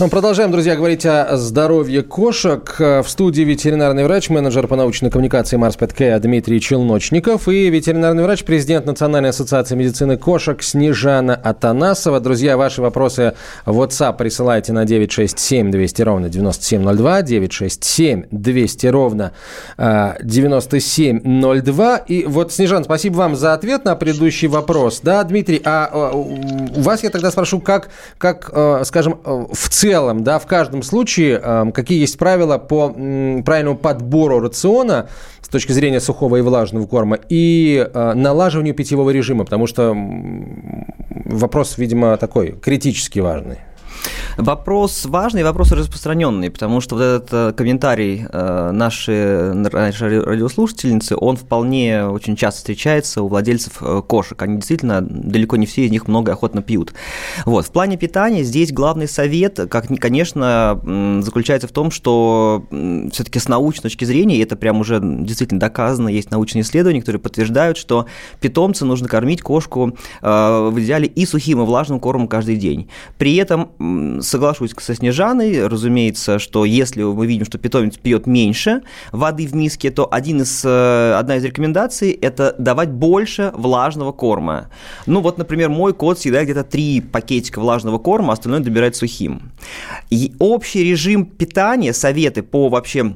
Мы 0.00 0.08
продолжаем, 0.08 0.50
друзья, 0.50 0.74
говорить 0.74 1.06
о 1.06 1.36
здоровье 1.36 2.02
кошек. 2.02 2.74
В 2.80 3.04
студии 3.06 3.42
ветеринарный 3.42 4.02
врач, 4.02 4.28
менеджер 4.28 4.66
по 4.66 4.74
научной 4.74 5.08
коммуникации 5.08 5.56
Марс 5.56 5.76
Петкея 5.76 6.18
Дмитрий 6.18 6.60
Челночников 6.60 7.46
и 7.46 7.70
ветеринарный 7.70 8.24
врач, 8.24 8.42
президент 8.42 8.86
Национальной 8.86 9.30
ассоциации 9.30 9.76
медицины 9.76 10.16
кошек 10.16 10.60
Снежана 10.64 11.36
Атанасова. 11.36 12.18
Друзья, 12.18 12.56
ваши 12.56 12.82
вопросы 12.82 13.34
в 13.66 13.80
WhatsApp 13.80 14.16
присылайте 14.16 14.72
на 14.72 14.84
967 14.84 15.70
200 15.70 16.02
ровно 16.02 16.28
9702, 16.28 17.22
967 17.22 18.24
200 18.32 18.86
ровно 18.88 19.30
9702. 19.78 21.96
И 21.98 22.24
вот, 22.24 22.52
Снежан, 22.52 22.82
спасибо 22.82 23.14
вам 23.14 23.36
за 23.36 23.54
ответ 23.54 23.84
на 23.84 23.94
предыдущий 23.94 24.48
вопрос. 24.48 24.98
Да, 25.04 25.22
Дмитрий, 25.22 25.62
а, 25.64 25.88
а 25.92 26.10
у 26.10 26.80
вас 26.80 27.04
я 27.04 27.10
тогда 27.10 27.30
спрошу, 27.30 27.60
как, 27.60 27.90
как 28.18 28.50
э, 28.52 28.82
скажем, 28.84 29.20
в 29.24 29.68
целом 29.68 29.83
целом, 29.84 30.24
да, 30.24 30.38
в 30.38 30.46
каждом 30.46 30.82
случае, 30.82 31.38
э, 31.42 31.70
какие 31.74 32.00
есть 32.00 32.16
правила 32.16 32.56
по 32.56 32.88
правильному 32.88 33.76
подбору 33.76 34.40
рациона 34.40 35.08
с 35.42 35.48
точки 35.48 35.72
зрения 35.72 36.00
сухого 36.00 36.36
и 36.36 36.40
влажного 36.40 36.86
корма 36.86 37.18
и 37.28 37.86
э, 37.92 38.12
налаживанию 38.14 38.74
питьевого 38.74 39.10
режима, 39.10 39.44
потому 39.44 39.66
что 39.66 39.94
вопрос, 41.26 41.76
видимо, 41.76 42.16
такой 42.16 42.52
критически 42.52 43.18
важный. 43.18 43.58
Вопрос 44.36 45.04
важный, 45.06 45.44
вопрос 45.44 45.70
распространенный, 45.72 46.50
потому 46.50 46.80
что 46.80 46.96
вот 46.96 47.02
этот 47.02 47.28
э, 47.32 47.52
комментарий 47.52 48.26
э, 48.28 48.70
нашей, 48.72 49.54
нашей 49.54 50.20
радиослушательницы, 50.20 51.16
он 51.16 51.36
вполне 51.36 52.06
очень 52.06 52.34
часто 52.34 52.58
встречается 52.58 53.22
у 53.22 53.28
владельцев 53.28 53.74
э, 53.80 54.02
кошек. 54.06 54.40
Они 54.42 54.56
действительно, 54.56 55.00
далеко 55.02 55.56
не 55.56 55.66
все 55.66 55.84
из 55.84 55.90
них 55.92 56.08
много 56.08 56.32
охотно 56.32 56.62
пьют. 56.62 56.94
Вот. 57.44 57.66
В 57.66 57.70
плане 57.70 57.96
питания 57.96 58.42
здесь 58.42 58.72
главный 58.72 59.06
совет, 59.06 59.60
как, 59.70 59.86
конечно, 60.00 60.80
заключается 61.22 61.68
в 61.68 61.72
том, 61.72 61.90
что 61.90 62.64
все-таки 63.12 63.38
с 63.38 63.48
научной 63.48 63.82
точки 63.82 64.04
зрения, 64.04 64.36
и 64.36 64.42
это 64.42 64.56
прям 64.56 64.80
уже 64.80 65.00
действительно 65.02 65.60
доказано, 65.60 66.08
есть 66.08 66.30
научные 66.30 66.62
исследования, 66.62 67.00
которые 67.00 67.20
подтверждают, 67.20 67.76
что 67.76 68.06
питомца 68.40 68.84
нужно 68.84 69.08
кормить 69.08 69.42
кошку 69.42 69.96
в 70.20 70.74
идеале 70.76 71.06
и 71.06 71.26
сухим, 71.26 71.62
и 71.62 71.64
влажным 71.64 72.00
кормом 72.00 72.26
каждый 72.26 72.56
день. 72.56 72.88
При 73.18 73.36
этом 73.36 73.70
соглашусь 74.22 74.72
со 74.78 74.94
Снежаной, 74.94 75.66
разумеется, 75.66 76.38
что 76.38 76.64
если 76.64 77.02
мы 77.02 77.26
видим, 77.26 77.44
что 77.44 77.58
питомец 77.58 77.96
пьет 77.96 78.26
меньше 78.26 78.82
воды 79.12 79.46
в 79.46 79.54
миске, 79.54 79.90
то 79.90 80.08
один 80.10 80.42
из, 80.42 80.62
э, 80.64 81.14
одна 81.18 81.36
из 81.36 81.44
рекомендаций– 81.44 82.10
это 82.22 82.54
давать 82.58 82.90
больше 82.90 83.52
влажного 83.54 84.12
корма. 84.12 84.70
Ну 85.06 85.20
вот, 85.20 85.38
например, 85.38 85.68
мой 85.68 85.92
кот 85.92 86.18
всегда 86.18 86.44
где-то 86.44 86.64
три 86.64 87.00
пакетика 87.00 87.60
влажного 87.60 87.98
корма, 87.98 88.32
остальное 88.32 88.60
добирает 88.60 88.96
сухим. 88.96 89.52
И 90.10 90.34
общий 90.38 90.84
режим 90.84 91.26
питания, 91.26 91.92
советы 91.92 92.42
по 92.42 92.68
вообще 92.68 93.14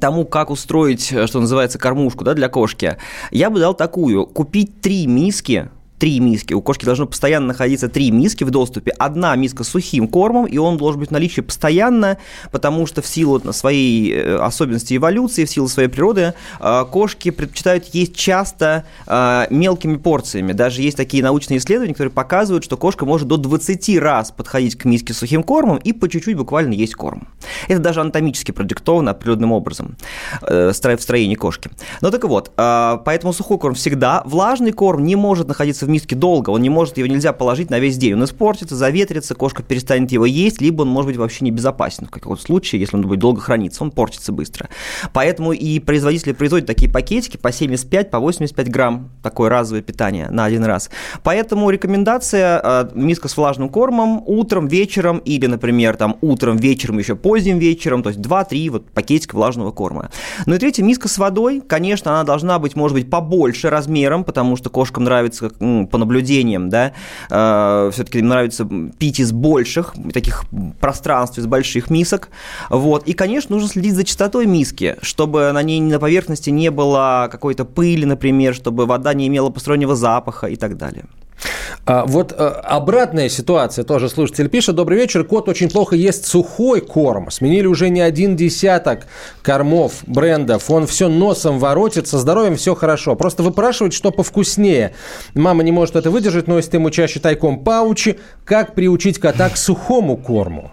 тому, 0.00 0.24
как 0.24 0.50
устроить, 0.50 1.06
что 1.26 1.40
называется, 1.40 1.78
кормушку 1.78 2.24
да, 2.24 2.34
для 2.34 2.48
кошки, 2.48 2.96
я 3.30 3.50
бы 3.50 3.58
дал 3.58 3.74
такую. 3.74 4.26
Купить 4.26 4.80
три 4.80 5.06
миски 5.06 5.70
три 5.98 6.20
миски. 6.20 6.54
У 6.54 6.62
кошки 6.62 6.84
должно 6.84 7.06
постоянно 7.06 7.48
находиться 7.48 7.88
три 7.88 8.10
миски 8.10 8.44
в 8.44 8.50
доступе. 8.50 8.92
Одна 8.92 9.34
миска 9.36 9.64
с 9.64 9.68
сухим 9.68 10.08
кормом, 10.08 10.46
и 10.46 10.56
он 10.58 10.76
должен 10.76 11.00
быть 11.00 11.10
в 11.10 11.12
наличии 11.12 11.40
постоянно, 11.40 12.18
потому 12.52 12.86
что 12.86 13.02
в 13.02 13.06
силу 13.06 13.40
своей 13.52 14.12
э, 14.12 14.36
особенности 14.36 14.96
эволюции, 14.96 15.44
в 15.44 15.50
силу 15.50 15.68
своей 15.68 15.88
природы, 15.88 16.34
э, 16.60 16.84
кошки 16.90 17.30
предпочитают 17.30 17.86
есть 17.92 18.14
часто 18.14 18.84
э, 19.06 19.46
мелкими 19.50 19.96
порциями. 19.96 20.52
Даже 20.52 20.82
есть 20.82 20.96
такие 20.96 21.22
научные 21.22 21.58
исследования, 21.58 21.94
которые 21.94 22.12
показывают, 22.12 22.64
что 22.64 22.76
кошка 22.76 23.04
может 23.04 23.28
до 23.28 23.36
20 23.36 23.98
раз 23.98 24.30
подходить 24.30 24.76
к 24.76 24.84
миске 24.84 25.12
с 25.12 25.18
сухим 25.18 25.42
кормом 25.42 25.78
и 25.78 25.92
по 25.92 26.08
чуть-чуть 26.08 26.36
буквально 26.36 26.74
есть 26.74 26.94
корм. 26.94 27.28
Это 27.66 27.80
даже 27.80 28.00
анатомически 28.00 28.52
продиктовано 28.52 29.10
определенным 29.10 29.52
образом 29.52 29.96
в 30.42 30.72
строении 30.72 31.34
кошки. 31.34 31.70
Но 32.00 32.10
так 32.10 32.24
вот, 32.24 32.52
поэтому 32.56 33.32
сухой 33.32 33.58
корм 33.58 33.74
всегда. 33.74 34.22
Влажный 34.24 34.72
корм 34.72 35.04
не 35.04 35.16
может 35.16 35.48
находиться 35.48 35.86
в 35.88 35.90
миске 35.90 36.14
долго, 36.14 36.50
он 36.50 36.60
не 36.60 36.68
может, 36.68 36.98
его 36.98 37.08
нельзя 37.08 37.32
положить 37.32 37.70
на 37.70 37.78
весь 37.78 37.96
день. 37.96 38.12
Он 38.12 38.24
испортится, 38.24 38.76
заветрится, 38.76 39.34
кошка 39.34 39.62
перестанет 39.62 40.12
его 40.12 40.26
есть, 40.26 40.60
либо 40.60 40.82
он 40.82 40.88
может 40.88 41.08
быть 41.08 41.16
вообще 41.16 41.46
небезопасен 41.46 42.06
в 42.06 42.10
каком-то 42.10 42.40
случае, 42.40 42.80
если 42.80 42.96
он 42.96 43.02
будет 43.02 43.18
долго 43.18 43.40
храниться, 43.40 43.82
он 43.82 43.90
портится 43.90 44.30
быстро. 44.30 44.68
Поэтому 45.12 45.52
и 45.52 45.80
производители 45.80 46.32
производят 46.32 46.66
такие 46.66 46.90
пакетики 46.90 47.38
по 47.38 47.50
75, 47.50 48.10
по 48.10 48.18
85 48.20 48.70
грамм, 48.70 49.10
такое 49.22 49.48
разовое 49.48 49.82
питание 49.82 50.28
на 50.30 50.44
один 50.44 50.64
раз. 50.64 50.90
Поэтому 51.22 51.70
рекомендация 51.70 52.60
э, 52.62 52.90
миска 52.94 53.28
с 53.28 53.36
влажным 53.36 53.70
кормом 53.70 54.22
утром, 54.26 54.68
вечером 54.68 55.18
или, 55.18 55.46
например, 55.46 55.96
там 55.96 56.16
утром, 56.20 56.58
вечером, 56.58 56.98
еще 56.98 57.16
поздним 57.16 57.58
вечером, 57.58 58.02
то 58.02 58.10
есть 58.10 58.20
2-3 58.20 58.70
вот 58.70 58.90
пакетика 58.90 59.36
влажного 59.36 59.72
корма. 59.72 60.10
Ну 60.44 60.54
и 60.54 60.58
третье, 60.58 60.82
миска 60.82 61.08
с 61.08 61.16
водой, 61.16 61.62
конечно, 61.66 62.10
она 62.10 62.24
должна 62.24 62.58
быть, 62.58 62.76
может 62.76 62.94
быть, 62.94 63.08
побольше 63.08 63.70
размером, 63.70 64.24
потому 64.24 64.56
что 64.56 64.68
кошкам 64.68 65.04
нравится, 65.04 65.50
по 65.86 65.98
наблюдениям, 65.98 66.68
да, 66.68 66.92
э, 67.30 67.90
все-таки 67.92 68.18
им 68.18 68.28
нравится 68.28 68.68
пить 68.98 69.20
из 69.20 69.32
больших, 69.32 69.94
таких 70.12 70.44
пространств, 70.80 71.38
из 71.38 71.46
больших 71.46 71.90
мисок. 71.90 72.28
Вот. 72.70 73.06
И, 73.06 73.12
конечно, 73.12 73.54
нужно 73.54 73.68
следить 73.68 73.94
за 73.94 74.04
чистотой 74.04 74.46
миски, 74.46 74.96
чтобы 75.02 75.52
на 75.52 75.62
ней 75.62 75.80
на 75.80 75.98
поверхности 75.98 76.50
не 76.50 76.70
было 76.70 77.28
какой-то 77.30 77.64
пыли, 77.64 78.04
например, 78.04 78.54
чтобы 78.54 78.86
вода 78.86 79.14
не 79.14 79.26
имела 79.28 79.50
постороннего 79.50 79.94
запаха 79.94 80.46
и 80.46 80.56
так 80.56 80.76
далее. 80.76 81.04
А, 81.86 82.04
вот 82.06 82.34
а, 82.36 82.60
обратная 82.64 83.28
ситуация, 83.28 83.84
тоже 83.84 84.08
слушатель 84.08 84.48
пишет. 84.48 84.76
Добрый 84.76 84.98
вечер, 84.98 85.24
кот 85.24 85.48
очень 85.48 85.70
плохо 85.70 85.96
ест 85.96 86.26
сухой 86.26 86.80
корм. 86.80 87.30
Сменили 87.30 87.66
уже 87.66 87.88
не 87.88 88.00
один 88.00 88.36
десяток 88.36 89.06
кормов, 89.42 90.02
брендов. 90.06 90.70
Он 90.70 90.86
все 90.86 91.08
носом 91.08 91.58
воротит, 91.58 92.06
со 92.08 92.18
здоровьем 92.18 92.56
все 92.56 92.74
хорошо. 92.74 93.16
Просто 93.16 93.42
выпрашивать, 93.42 93.92
что 93.92 94.10
повкуснее. 94.10 94.94
Мама 95.34 95.62
не 95.62 95.72
может 95.72 95.96
это 95.96 96.10
выдержать, 96.10 96.46
носит 96.46 96.74
ему 96.74 96.90
чаще 96.90 97.20
тайком 97.20 97.64
паучи. 97.64 98.18
Как 98.44 98.74
приучить 98.74 99.18
кота 99.18 99.48
к 99.48 99.56
сухому 99.56 100.16
корму? 100.16 100.72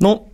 Ну, 0.00 0.29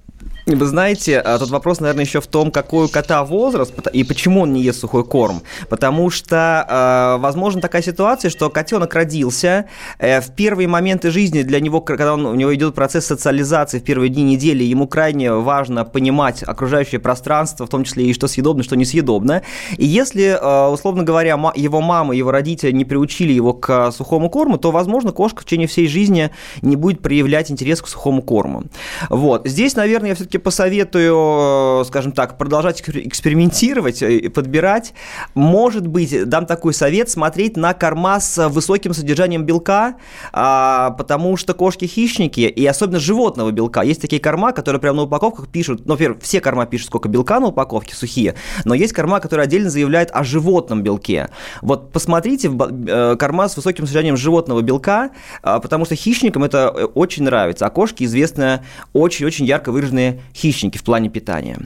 вы 0.54 0.66
знаете, 0.66 1.18
а, 1.18 1.38
тут 1.40 1.50
вопрос, 1.50 1.80
наверное, 1.80 2.04
еще 2.04 2.20
в 2.20 2.28
том, 2.28 2.52
какой 2.52 2.86
у 2.86 2.88
кота 2.88 3.24
возраст 3.24 3.72
и 3.92 4.04
почему 4.04 4.42
он 4.42 4.52
не 4.52 4.62
ест 4.62 4.80
сухой 4.80 5.04
корм. 5.04 5.42
Потому 5.68 6.08
что, 6.08 6.64
а, 6.68 7.18
возможно, 7.18 7.60
такая 7.60 7.82
ситуация, 7.82 8.30
что 8.30 8.48
котенок 8.48 8.94
родился, 8.94 9.66
э, 9.98 10.20
в 10.20 10.32
первые 10.36 10.68
моменты 10.68 11.10
жизни 11.10 11.42
для 11.42 11.58
него, 11.58 11.80
когда 11.80 12.14
он, 12.14 12.26
у 12.26 12.34
него 12.36 12.54
идет 12.54 12.76
процесс 12.76 13.06
социализации 13.06 13.80
в 13.80 13.82
первые 13.82 14.08
дни 14.08 14.22
недели, 14.22 14.62
ему 14.62 14.86
крайне 14.86 15.32
важно 15.32 15.84
понимать 15.84 16.44
окружающее 16.44 17.00
пространство, 17.00 17.66
в 17.66 17.68
том 17.68 17.82
числе 17.82 18.06
и 18.06 18.14
что 18.14 18.28
съедобно, 18.28 18.62
что 18.62 18.76
несъедобно. 18.76 19.42
И 19.76 19.84
если, 19.84 20.38
а, 20.40 20.70
условно 20.70 21.02
говоря, 21.02 21.36
его 21.56 21.80
мама, 21.80 22.14
его 22.14 22.30
родители 22.30 22.70
не 22.70 22.84
приучили 22.84 23.32
его 23.32 23.52
к 23.52 23.90
сухому 23.90 24.30
корму, 24.30 24.58
то, 24.58 24.70
возможно, 24.70 25.10
кошка 25.10 25.42
в 25.42 25.44
течение 25.44 25.66
всей 25.66 25.88
жизни 25.88 26.30
не 26.62 26.76
будет 26.76 27.02
проявлять 27.02 27.50
интерес 27.50 27.82
к 27.82 27.88
сухому 27.88 28.22
корму. 28.22 28.62
Вот. 29.10 29.48
Здесь, 29.48 29.74
наверное, 29.74 30.10
я 30.10 30.14
все-таки 30.14 30.35
все-таки 30.36 30.38
посоветую, 30.38 31.80
э, 31.80 31.84
скажем 31.86 32.12
так, 32.12 32.38
продолжать 32.38 32.82
экспериментировать 32.82 34.02
и 34.02 34.28
подбирать. 34.28 34.94
Может 35.34 35.86
быть, 35.86 36.28
дам 36.28 36.46
такой 36.46 36.72
совет, 36.74 37.10
смотреть 37.10 37.56
на 37.56 37.74
корма 37.74 38.20
с 38.20 38.48
высоким 38.48 38.94
содержанием 38.94 39.44
белка, 39.44 39.94
а, 40.32 40.90
потому 40.90 41.36
что 41.36 41.54
кошки-хищники, 41.54 42.40
и 42.40 42.66
особенно 42.66 42.98
животного 42.98 43.50
белка, 43.50 43.82
есть 43.82 44.00
такие 44.00 44.20
корма, 44.20 44.52
которые 44.52 44.80
прямо 44.80 44.96
на 44.96 45.02
упаковках 45.02 45.48
пишут, 45.48 45.86
ну, 45.86 45.92
во-первых, 45.92 46.22
все 46.22 46.40
корма 46.40 46.66
пишут, 46.66 46.88
сколько 46.88 47.08
белка 47.08 47.40
на 47.40 47.48
упаковке, 47.48 47.94
сухие, 47.94 48.34
но 48.64 48.74
есть 48.74 48.92
корма, 48.92 49.20
которые 49.20 49.44
отдельно 49.44 49.70
заявляют 49.70 50.10
о 50.12 50.24
животном 50.24 50.82
белке. 50.82 51.28
Вот 51.62 51.92
посмотрите 51.92 52.50
э, 52.50 53.16
корма 53.18 53.48
с 53.48 53.56
высоким 53.56 53.86
содержанием 53.86 54.16
животного 54.16 54.62
белка, 54.62 55.10
а, 55.42 55.58
потому 55.60 55.84
что 55.84 55.94
хищникам 55.94 56.44
это 56.44 56.72
э, 56.74 56.84
очень 56.84 57.24
нравится, 57.24 57.66
а 57.66 57.70
кошки 57.70 58.04
известны 58.04 58.60
очень-очень 58.92 59.46
ярко 59.46 59.72
выраженные 59.72 60.20
хищники 60.34 60.78
в 60.78 60.84
плане 60.84 61.08
питания. 61.08 61.58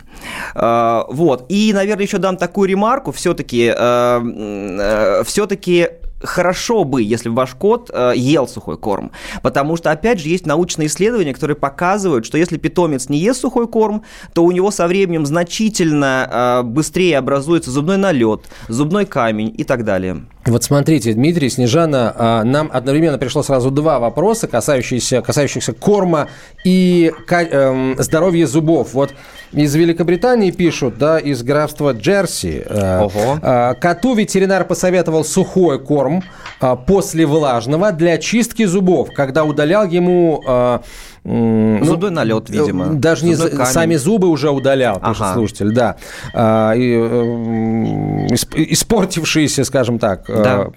А, 0.54 1.06
вот. 1.08 1.46
И, 1.48 1.72
наверное, 1.72 2.04
еще 2.04 2.18
дам 2.18 2.36
такую 2.36 2.68
ремарку. 2.68 3.12
Все-таки, 3.12 3.72
э, 3.76 4.20
э, 4.22 5.24
все-таки 5.24 5.88
хорошо 6.22 6.84
бы, 6.84 7.02
если 7.02 7.30
бы 7.30 7.36
ваш 7.36 7.54
кот 7.54 7.90
э, 7.92 8.12
ел 8.14 8.46
сухой 8.46 8.76
корм. 8.76 9.10
Потому 9.42 9.76
что, 9.76 9.90
опять 9.90 10.20
же, 10.20 10.28
есть 10.28 10.46
научные 10.46 10.88
исследования, 10.88 11.32
которые 11.32 11.56
показывают, 11.56 12.26
что 12.26 12.36
если 12.36 12.58
питомец 12.58 13.08
не 13.08 13.18
ест 13.18 13.40
сухой 13.40 13.66
корм, 13.66 14.02
то 14.34 14.44
у 14.44 14.52
него 14.52 14.70
со 14.70 14.86
временем 14.86 15.24
значительно 15.24 16.60
быстрее 16.64 17.18
образуется 17.18 17.70
зубной 17.70 17.96
налет, 17.96 18.42
зубной 18.68 19.06
камень 19.06 19.54
и 19.56 19.64
так 19.64 19.84
далее. 19.84 20.26
Вот 20.46 20.64
смотрите, 20.64 21.12
Дмитрий, 21.12 21.50
Снежана, 21.50 22.14
а, 22.16 22.44
нам 22.44 22.70
одновременно 22.72 23.18
пришло 23.18 23.42
сразу 23.42 23.70
два 23.70 23.98
вопроса, 23.98 24.48
касающиеся, 24.48 25.20
касающихся 25.20 25.74
корма 25.74 26.28
и 26.64 27.12
эм, 27.28 27.96
здоровья 27.98 28.46
зубов. 28.46 28.94
Вот 28.94 29.12
из 29.52 29.74
Великобритании 29.74 30.50
пишут, 30.50 30.96
да, 30.96 31.18
из 31.18 31.42
графства 31.42 31.92
Джерси. 31.92 32.62
Э, 32.64 33.00
Ого. 33.02 33.38
Э, 33.42 33.74
коту 33.74 34.14
ветеринар 34.14 34.64
посоветовал 34.64 35.24
сухой 35.24 35.78
корм 35.78 36.22
э, 36.60 36.76
после 36.86 37.26
влажного 37.26 37.92
для 37.92 38.16
чистки 38.16 38.64
зубов, 38.64 39.10
когда 39.14 39.44
удалял 39.44 39.86
ему 39.86 40.42
Зубной 41.24 42.10
налет, 42.10 42.48
видимо. 42.48 42.94
Даже 42.94 43.26
не 43.26 43.36
сами 43.36 43.96
зубы 43.96 44.28
уже 44.28 44.50
удалял, 44.50 44.96
ага. 44.96 45.10
пишет 45.12 45.34
слушатель, 45.34 45.72
да. 45.72 45.96
А, 46.34 46.72
и, 46.72 46.96
испортившиеся, 48.72 49.64
скажем 49.64 49.98
так, 49.98 50.24
да. 50.26 50.68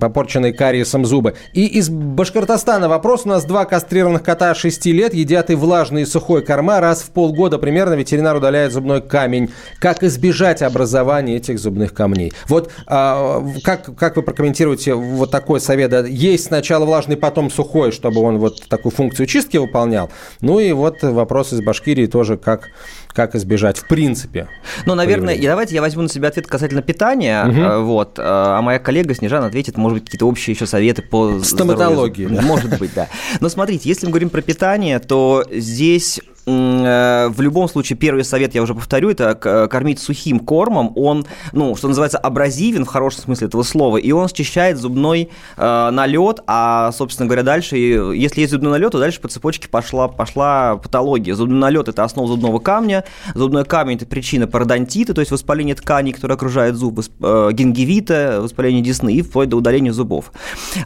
попорченные 0.00 0.52
кариесом 0.52 1.04
зубы. 1.04 1.34
И 1.52 1.66
из 1.66 1.90
Башкортостана 1.90 2.88
вопрос. 2.88 3.22
У 3.24 3.28
нас 3.28 3.44
два 3.44 3.64
кастрированных 3.64 4.22
кота 4.22 4.54
6 4.54 4.86
лет 4.86 5.14
едят 5.14 5.50
и 5.50 5.54
влажный, 5.54 6.02
и 6.02 6.06
сухой 6.06 6.42
корма. 6.42 6.80
Раз 6.80 7.02
в 7.02 7.10
полгода 7.10 7.58
примерно 7.58 7.94
ветеринар 7.94 8.36
удаляет 8.36 8.72
зубной 8.72 9.02
камень. 9.02 9.50
Как 9.78 10.02
избежать 10.02 10.62
образования 10.62 11.36
этих 11.36 11.58
зубных 11.58 11.92
камней? 11.92 12.32
Вот 12.48 12.70
а, 12.86 13.44
как, 13.62 13.94
как 13.96 14.16
вы 14.16 14.22
прокомментируете 14.22 14.94
вот 14.94 15.30
такой 15.30 15.60
совет? 15.60 15.82
Есть 16.08 16.46
сначала 16.46 16.84
влажный, 16.86 17.16
потом 17.16 17.50
сухой, 17.50 17.92
чтобы 17.92 18.22
он 18.22 18.38
вот 18.38 18.62
такую 18.68 18.92
функцию 18.92 19.26
чистил, 19.26 19.41
чистки 19.42 19.56
выполнял. 19.56 20.10
Ну 20.40 20.60
и 20.60 20.72
вот 20.72 21.02
вопрос 21.02 21.52
из 21.52 21.60
Башкирии 21.60 22.06
тоже, 22.06 22.36
как, 22.36 22.68
как 23.08 23.34
избежать 23.34 23.78
в 23.78 23.88
принципе. 23.88 24.48
Ну, 24.86 24.94
наверное, 24.94 25.34
и 25.34 25.46
давайте 25.46 25.74
я 25.74 25.80
возьму 25.80 26.02
на 26.02 26.08
себя 26.08 26.28
ответ 26.28 26.46
касательно 26.46 26.82
питания. 26.82 27.44
Угу. 27.44 27.84
Вот, 27.84 28.18
а 28.18 28.60
моя 28.62 28.78
коллега 28.78 29.14
Снежана 29.14 29.46
ответит, 29.46 29.76
может 29.76 29.98
быть, 29.98 30.04
какие-то 30.06 30.26
общие 30.26 30.54
еще 30.54 30.66
советы 30.66 31.02
по 31.02 31.40
стоматологии. 31.40 32.26
Да. 32.26 32.42
Может 32.52 32.78
быть, 32.78 32.92
да. 32.94 33.08
Но 33.40 33.48
смотрите, 33.48 33.88
если 33.88 34.06
мы 34.06 34.10
говорим 34.10 34.30
про 34.30 34.42
питание, 34.42 34.98
то 34.98 35.44
здесь 35.50 36.20
Э, 36.20 36.31
в 36.44 37.34
любом 37.38 37.68
случае, 37.68 37.96
первый 37.96 38.24
совет, 38.24 38.54
я 38.54 38.62
уже 38.62 38.74
повторю, 38.74 39.10
это 39.10 39.34
кормить 39.70 40.00
сухим 40.00 40.40
кормом. 40.40 40.92
Он, 40.96 41.24
ну, 41.52 41.76
что 41.76 41.88
называется, 41.88 42.18
абразивен 42.18 42.84
в 42.84 42.88
хорошем 42.88 43.22
смысле 43.22 43.46
этого 43.46 43.62
слова, 43.62 43.96
и 43.96 44.10
он 44.12 44.28
счищает 44.28 44.78
зубной 44.78 45.30
э, 45.56 45.90
налет, 45.90 46.40
а, 46.46 46.90
собственно 46.92 47.26
говоря, 47.26 47.42
дальше, 47.42 47.76
если 47.76 48.40
есть 48.40 48.52
зубной 48.52 48.72
налет, 48.72 48.92
то 48.92 48.98
дальше 48.98 49.20
по 49.20 49.28
цепочке 49.28 49.68
пошла, 49.68 50.08
пошла 50.08 50.76
патология. 50.76 51.34
Зубной 51.34 51.58
налет– 51.58 51.88
это 51.88 52.04
основа 52.04 52.28
зубного 52.28 52.58
камня, 52.58 53.04
зубной 53.34 53.64
камень– 53.64 53.96
это 53.96 54.06
причина 54.06 54.46
пародонтита, 54.46 55.14
то 55.14 55.20
есть 55.20 55.30
воспаление 55.30 55.74
тканей, 55.74 56.12
которые 56.12 56.34
окружают 56.34 56.76
зубы, 56.76 57.02
э, 57.20 57.50
гингивита, 57.52 58.40
воспаление 58.42 58.82
десны 58.82 59.14
и 59.14 59.22
вплоть 59.22 59.48
до 59.48 59.56
удаления 59.56 59.92
зубов. 59.92 60.32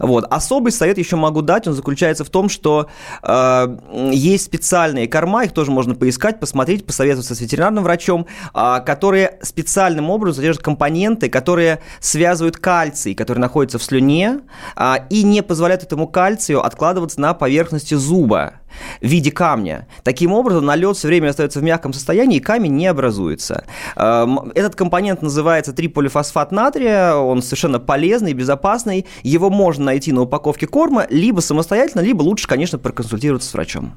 Вот. 0.00 0.24
Особый 0.30 0.72
совет 0.72 0.98
еще 0.98 1.16
могу 1.16 1.42
дать, 1.42 1.66
он 1.66 1.74
заключается 1.74 2.24
в 2.24 2.30
том, 2.30 2.48
что 2.48 2.88
э, 3.22 3.76
есть 4.12 4.44
специальные 4.44 5.08
корма, 5.08 5.45
их 5.46 5.52
тоже 5.52 5.70
можно 5.70 5.94
поискать, 5.94 6.38
посмотреть, 6.38 6.86
посоветоваться 6.86 7.34
с 7.34 7.40
ветеринарным 7.40 7.84
врачом, 7.84 8.26
а, 8.52 8.80
которые 8.80 9.38
специальным 9.42 10.10
образом 10.10 10.36
содержат 10.36 10.62
компоненты, 10.62 11.28
которые 11.28 11.80
связывают 12.00 12.58
кальций, 12.58 13.14
который 13.14 13.38
находится 13.38 13.78
в 13.78 13.82
слюне, 13.82 14.40
а, 14.74 15.06
и 15.10 15.22
не 15.22 15.42
позволяют 15.42 15.82
этому 15.82 16.06
кальцию 16.06 16.64
откладываться 16.64 17.20
на 17.20 17.34
поверхности 17.34 17.94
зуба. 17.94 18.60
В 19.00 19.06
виде 19.06 19.30
камня. 19.30 19.86
Таким 20.02 20.32
образом, 20.32 20.64
налет 20.64 20.96
все 20.96 21.08
время 21.08 21.30
остается 21.30 21.60
в 21.60 21.62
мягком 21.62 21.92
состоянии, 21.92 22.38
и 22.38 22.40
камень 22.40 22.74
не 22.74 22.86
образуется. 22.86 23.64
Эм, 23.96 24.52
этот 24.54 24.74
компонент 24.74 25.22
называется 25.22 25.72
триполифосфат 25.72 26.52
натрия, 26.52 27.14
он 27.14 27.42
совершенно 27.42 27.78
полезный, 27.78 28.32
безопасный. 28.32 29.06
Его 29.22 29.50
можно 29.50 29.86
найти 29.86 30.12
на 30.12 30.22
упаковке 30.22 30.66
корма 30.66 31.06
либо 31.10 31.40
самостоятельно, 31.40 32.00
либо 32.02 32.22
лучше, 32.22 32.46
конечно, 32.48 32.78
проконсультироваться 32.78 33.48
с 33.48 33.54
врачом. 33.54 33.94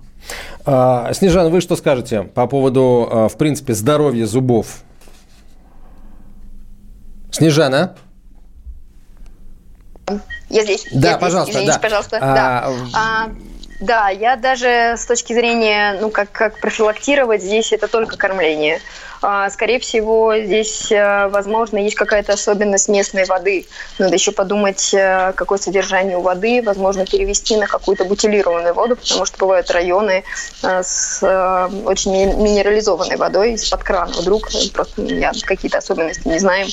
А, 0.66 1.12
Снежан, 1.14 1.52
вы 1.52 1.62
что 1.62 1.76
скажете 1.76 2.24
по 2.24 2.48
поводу, 2.48 3.08
а, 3.10 3.28
в 3.28 3.38
принципе, 3.38 3.74
здоровья 3.74 4.26
зубов? 4.26 4.84
Снежана? 7.32 7.96
Я 10.50 10.64
здесь. 10.64 10.88
Да, 10.92 11.10
я 11.12 11.14
здесь. 11.14 11.22
пожалуйста, 11.22 11.52
Извините, 11.54 11.74
да. 11.74 11.80
пожалуйста. 11.80 12.18
А, 12.20 12.36
да. 12.36 12.74
А, 12.94 13.30
да, 13.80 14.10
я 14.10 14.36
даже 14.36 14.96
с 14.98 15.06
точки 15.06 15.34
зрения, 15.34 15.98
ну, 16.02 16.10
как, 16.10 16.32
как 16.32 16.60
профилактировать 16.60 17.42
здесь 17.42 17.72
это 17.72 17.88
только 17.88 18.18
кормление. 18.18 18.82
А, 19.22 19.50
скорее 19.50 19.80
всего, 19.80 20.38
здесь, 20.38 20.92
э, 20.92 21.28
возможно, 21.28 21.78
есть 21.78 21.96
какая-то 21.96 22.34
особенность 22.34 22.88
местной 22.88 23.26
воды. 23.26 23.66
Надо 23.98 24.14
еще 24.14 24.32
подумать, 24.32 24.94
э, 24.94 25.34
какое 25.36 25.58
содержание 25.58 26.18
у 26.18 26.22
воды, 26.22 26.62
возможно, 26.62 27.06
перевести 27.06 27.58
на 27.58 27.68
какую-то 27.68 28.06
бутилированную 28.06 28.74
воду, 28.74 28.96
потому 28.96 29.26
что 29.26 29.38
бывают 29.38 29.70
районы 29.72 30.24
э, 30.64 30.84
с 30.84 31.22
очень 31.86 32.12
минерализованной 32.12 33.18
водой 33.18 33.54
из-под 33.54 33.84
крана. 33.84 34.14
Вдруг 34.14 34.50
просто 34.74 35.02
я 35.02 35.34
какие-то 35.44 35.80
особенности 35.80 36.28
не 36.28 36.40
знаем, 36.40 36.68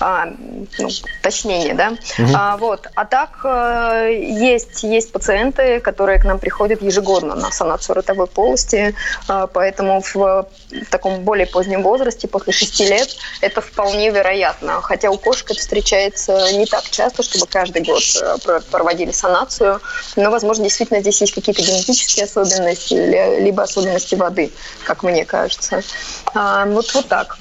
а, 0.00 0.26
ну, 0.78 0.88
точнее, 1.22 1.74
да. 1.74 1.94
Угу. 2.18 2.32
А, 2.34 2.56
вот. 2.58 2.86
А 2.94 3.04
так 3.04 3.40
есть, 4.08 4.84
есть 4.84 5.10
пациенты, 5.10 5.80
которые 5.80 6.20
к 6.20 6.24
нам 6.24 6.38
приходят 6.38 6.47
ежегодно 6.82 7.34
на 7.34 7.50
санацию 7.50 7.96
ротовой 7.96 8.26
полости, 8.26 8.94
поэтому 9.52 10.02
в 10.02 10.46
таком 10.90 11.24
более 11.24 11.46
позднем 11.46 11.82
возрасте, 11.82 12.28
после 12.28 12.52
6 12.52 12.80
лет, 12.80 13.16
это 13.40 13.60
вполне 13.60 14.10
вероятно. 14.10 14.80
Хотя 14.82 15.10
у 15.10 15.18
кошек 15.18 15.50
это 15.50 15.60
встречается 15.60 16.52
не 16.52 16.66
так 16.66 16.84
часто, 16.90 17.22
чтобы 17.22 17.46
каждый 17.46 17.82
год 17.82 18.02
э, 18.20 18.60
проводили 18.70 19.10
санацию. 19.10 19.80
Но, 20.16 20.30
возможно, 20.30 20.64
действительно 20.64 21.00
здесь 21.00 21.20
есть 21.20 21.34
какие-то 21.34 21.62
генетические 21.62 22.24
особенности, 22.24 22.94
либо 22.94 23.62
особенности 23.62 24.14
воды, 24.14 24.52
как 24.84 25.02
мне 25.02 25.24
кажется. 25.24 25.82
А, 26.34 26.66
вот, 26.66 26.92
вот 26.94 27.08
так. 27.08 27.38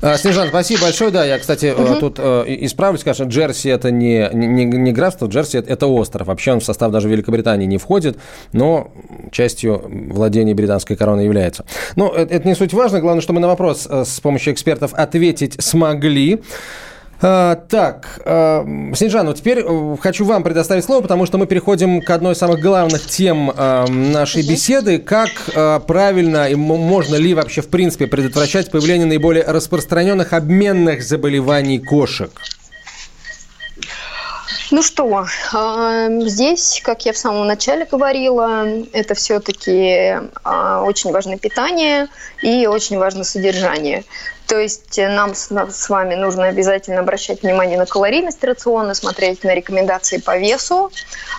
А, 0.00 0.16
Снежан, 0.18 0.48
спасибо 0.48 0.82
большое. 0.82 1.10
Да, 1.10 1.24
я, 1.24 1.38
кстати, 1.38 1.72
угу. 1.72 1.96
тут 1.96 2.18
э, 2.18 2.44
исправлюсь, 2.60 3.02
конечно, 3.02 3.24
Джерси 3.24 3.68
это 3.68 3.90
не, 3.90 4.28
не, 4.32 4.64
не 4.64 4.92
графство, 4.92 5.26
Джерси 5.26 5.58
это 5.58 5.86
остров. 5.86 6.26
Вообще 6.26 6.52
он 6.52 6.60
в 6.60 6.64
состав 6.64 6.92
даже 6.92 7.08
Великобритании 7.08 7.66
не 7.66 7.78
входит, 7.78 8.18
но 8.52 8.92
частью 9.30 9.82
владения 10.10 10.54
британской 10.54 10.96
короны 10.96 11.22
является. 11.22 11.64
Но 11.96 12.12
это, 12.12 12.34
это 12.34 12.48
не 12.48 12.54
суть 12.54 12.72
важно. 12.72 13.00
Главное, 13.00 13.22
что 13.22 13.32
мы 13.32 13.40
на 13.40 13.48
вопрос 13.48 13.86
э, 13.88 14.04
с 14.04 14.20
помощью 14.20 14.52
экспертов 14.52 14.92
ответить 14.94 15.56
смогли. 15.62 16.42
А, 17.26 17.56
так, 17.56 18.20
а, 18.26 18.66
Снежан, 18.94 19.26
вот 19.26 19.38
теперь 19.38 19.60
э, 19.60 19.96
хочу 19.98 20.26
вам 20.26 20.42
предоставить 20.42 20.84
слово, 20.84 21.00
потому 21.00 21.24
что 21.24 21.38
мы 21.38 21.46
переходим 21.46 22.02
к 22.02 22.10
одной 22.10 22.34
из 22.34 22.38
самых 22.38 22.60
главных 22.60 23.06
тем 23.06 23.50
а, 23.56 23.86
нашей 23.86 24.46
беседы. 24.46 24.98
Как 24.98 25.30
а, 25.54 25.80
правильно 25.80 26.50
и 26.50 26.54
можно 26.54 27.14
ли 27.14 27.32
вообще 27.32 27.62
в 27.62 27.68
принципе 27.68 28.08
предотвращать 28.08 28.70
появление 28.70 29.06
наиболее 29.06 29.42
распространенных 29.44 30.34
обменных 30.34 31.02
заболеваний 31.02 31.78
кошек? 31.78 32.30
Ну 34.70 34.82
что, 34.82 35.26
здесь, 36.26 36.82
как 36.84 37.06
я 37.06 37.12
в 37.12 37.18
самом 37.18 37.46
начале 37.46 37.86
говорила, 37.86 38.66
это 38.92 39.14
все-таки 39.14 40.16
очень 40.44 41.12
важно 41.12 41.38
питание 41.38 42.08
и 42.42 42.66
очень 42.66 42.98
важно 42.98 43.24
содержание. 43.24 44.04
То 44.46 44.58
есть 44.58 44.98
э, 44.98 45.08
нам 45.08 45.34
с, 45.34 45.50
с 45.50 45.88
вами 45.88 46.14
нужно 46.14 46.46
обязательно 46.46 47.00
обращать 47.00 47.42
внимание 47.42 47.78
на 47.78 47.86
калорийность 47.86 48.44
рациона, 48.44 48.94
смотреть 48.94 49.42
на 49.42 49.54
рекомендации 49.54 50.18
по 50.18 50.36
весу. 50.36 50.90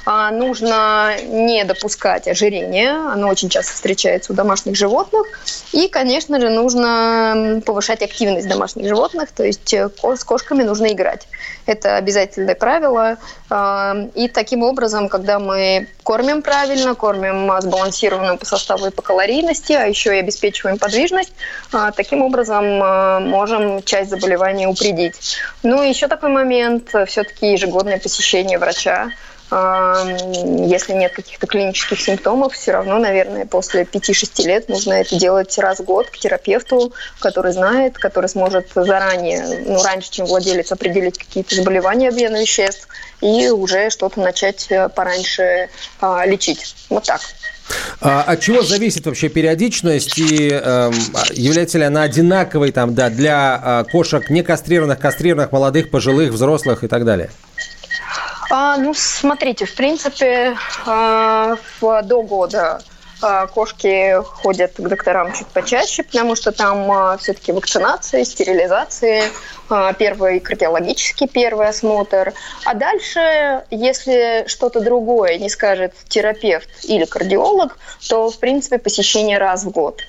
А, 0.05 0.31
нужно 0.31 1.15
не 1.23 1.63
допускать 1.65 2.27
ожирения, 2.27 2.91
оно 3.11 3.27
очень 3.27 3.49
часто 3.49 3.73
встречается 3.73 4.33
у 4.33 4.35
домашних 4.35 4.75
животных. 4.75 5.27
И, 5.71 5.87
конечно 5.87 6.39
же, 6.39 6.49
нужно 6.49 7.61
повышать 7.65 8.01
активность 8.01 8.47
домашних 8.47 8.87
животных, 8.87 9.31
то 9.31 9.43
есть 9.43 9.73
э, 9.73 9.89
с 10.15 10.23
кошками 10.23 10.63
нужно 10.63 10.87
играть. 10.87 11.27
Это 11.65 11.97
обязательное 11.97 12.55
правило. 12.55 13.17
А, 13.49 13.95
и 14.15 14.27
таким 14.27 14.63
образом, 14.63 15.09
когда 15.09 15.39
мы 15.39 15.87
кормим 16.03 16.41
правильно, 16.41 16.95
кормим 16.95 17.51
сбалансированно 17.59 18.37
по 18.37 18.45
составу 18.45 18.87
и 18.87 18.89
по 18.91 19.01
калорийности, 19.01 19.73
а 19.73 19.85
еще 19.85 20.15
и 20.15 20.19
обеспечиваем 20.19 20.77
подвижность, 20.77 21.33
а, 21.71 21.91
таким 21.91 22.21
образом 22.21 22.65
можем 23.19 23.83
часть 23.83 24.09
заболеваний 24.09 24.67
упредить. 24.67 25.37
Ну 25.63 25.83
и 25.83 25.89
еще 25.89 26.07
такой 26.07 26.29
момент, 26.29 26.89
все-таки 27.07 27.51
ежегодное 27.53 27.99
посещение 27.99 28.57
врача. 28.59 29.11
Если 29.51 30.93
нет 30.93 31.13
каких-то 31.13 31.45
клинических 31.45 32.01
симптомов, 32.01 32.53
все 32.53 32.71
равно, 32.71 32.97
наверное, 32.97 33.45
после 33.45 33.83
5-6 33.83 34.43
лет 34.43 34.69
нужно 34.69 34.93
это 34.93 35.15
делать 35.17 35.55
раз 35.59 35.79
в 35.79 35.83
год 35.83 36.09
к 36.09 36.17
терапевту, 36.17 36.91
который 37.19 37.51
знает, 37.51 37.97
который 37.97 38.27
сможет 38.27 38.69
заранее, 38.73 39.63
ну, 39.67 39.83
раньше, 39.83 40.09
чем 40.09 40.25
владелец, 40.25 40.71
определить 40.71 41.19
какие-то 41.19 41.55
заболевания 41.55 42.09
обмена 42.09 42.41
веществ 42.41 42.87
и 43.21 43.49
уже 43.49 43.91
что-то 43.91 44.19
начать 44.19 44.65
э, 44.69 44.89
пораньше 44.89 45.69
а, 46.01 46.25
лечить. 46.25 46.75
Вот 46.89 47.03
так. 47.03 47.21
А 48.01 48.21
от 48.23 48.41
чего 48.41 48.61
зависит 48.61 49.05
вообще 49.05 49.29
периодичность 49.29 50.17
и 50.17 50.49
э, 50.51 50.91
является 51.33 51.77
ли 51.77 51.85
она 51.85 52.03
одинаковой 52.03 52.71
там, 52.71 52.93
да, 52.93 53.09
для 53.09 53.83
э, 53.87 53.91
кошек 53.91 54.29
не 54.29 54.43
кастрированных, 54.43 54.99
кастрированных, 54.99 55.51
молодых, 55.51 55.89
пожилых, 55.89 56.31
взрослых 56.31 56.83
и 56.83 56.87
так 56.87 57.05
далее? 57.05 57.29
А, 58.49 58.77
ну, 58.77 58.93
смотрите, 58.93 59.65
в 59.65 59.75
принципе, 59.75 60.57
в, 60.85 62.01
до 62.03 62.21
года 62.23 62.81
а, 63.21 63.47
кошки 63.47 64.21
ходят 64.23 64.73
к 64.77 64.87
докторам 64.87 65.33
чуть 65.33 65.47
почаще, 65.47 66.03
потому 66.03 66.35
что 66.35 66.51
там 66.51 66.91
а, 66.91 67.17
все-таки 67.17 67.51
вакцинации, 67.51 68.23
стерилизации, 68.23 69.23
первый 69.97 70.39
кардиологический 70.39 71.27
первый 71.27 71.67
осмотр. 71.67 72.33
А 72.65 72.73
дальше, 72.73 73.63
если 73.71 74.45
что-то 74.47 74.79
другое 74.79 75.37
не 75.37 75.49
скажет 75.49 75.93
терапевт 76.07 76.69
или 76.83 77.05
кардиолог, 77.05 77.77
то, 78.07 78.29
в 78.29 78.37
принципе, 78.37 78.77
посещение 78.77 79.37
раз 79.37 79.63
в 79.63 79.71
год. 79.71 80.01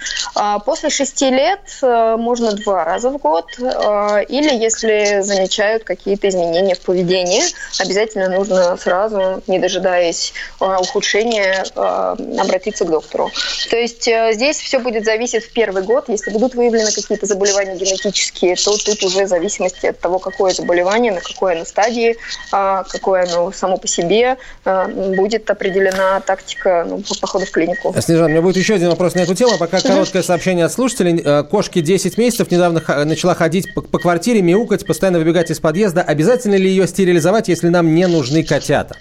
После 0.65 0.91
шести 0.91 1.31
лет 1.31 1.61
можно 1.83 2.53
два 2.53 2.85
раза 2.85 3.11
в 3.11 3.19
год. 3.19 3.47
Или 3.59 4.55
если 4.55 5.21
замечают 5.23 5.85
какие-то 5.85 6.29
изменения 6.29 6.75
в 6.75 6.81
поведении, 6.81 7.43
обязательно 7.81 8.29
нужно 8.29 8.77
сразу, 8.77 9.43
не 9.47 9.59
дожидаясь 9.59 10.33
ухудшения, 10.61 11.65
обратиться 11.75 12.85
к 12.85 12.91
доктору. 12.91 13.31
То 13.71 13.77
есть 13.77 14.07
э, 14.09 14.33
здесь 14.33 14.59
все 14.59 14.79
будет 14.79 15.05
зависеть 15.05 15.45
в 15.45 15.53
первый 15.53 15.83
год. 15.83 16.09
Если 16.09 16.31
будут 16.31 16.55
выявлены 16.55 16.91
какие-то 16.93 17.27
заболевания 17.27 17.77
генетические, 17.77 18.57
то 18.57 18.77
тут 18.77 19.03
уже 19.03 19.25
в 19.25 19.29
зависимости 19.49 19.87
от 19.87 19.99
того, 19.99 20.19
какое 20.19 20.53
заболевание, 20.53 21.13
на 21.13 21.21
какой 21.21 21.55
оно 21.55 21.65
стадии, 21.65 22.17
а, 22.53 22.85
какое 22.85 23.25
оно 23.25 23.53
само 23.53 23.77
по 23.77 23.87
себе, 23.87 24.37
а, 24.65 24.89
будет 24.89 25.49
определена 25.51 26.21
тактика 26.21 26.87
ну, 26.89 27.03
похода 27.21 27.47
в 27.47 27.51
клинику. 27.51 27.95
Снежан, 28.01 28.27
у 28.27 28.29
меня 28.29 28.43
будет 28.43 28.57
еще 28.57 28.75
один 28.75 28.91
вопрос 28.91 29.15
на 29.15 29.21
эту 29.21 29.35
тему. 29.35 29.59
Пока 29.59 29.81
короткое 29.81 30.23
сообщение 30.23 30.65
от 30.65 30.73
слушателей. 30.73 31.23
Э, 31.25 31.43
кошке 31.45 31.81
10 31.81 32.19
месяцев 32.19 32.51
недавно 32.51 32.83
начала 33.05 33.35
ходить 33.35 33.73
по, 33.75 33.83
по 33.83 33.99
квартире, 33.99 34.43
мяукать, 34.43 34.87
постоянно 34.87 35.19
выбегать 35.19 35.51
из 35.51 35.61
подъезда. 35.61 36.03
Обязательно 36.03 36.55
ли 36.57 36.69
ее 36.69 36.87
стерилизовать, 36.87 37.49
если 37.49 37.69
нам 37.69 37.95
не 37.95 38.07
нужны 38.07 38.43
котята? 38.45 38.97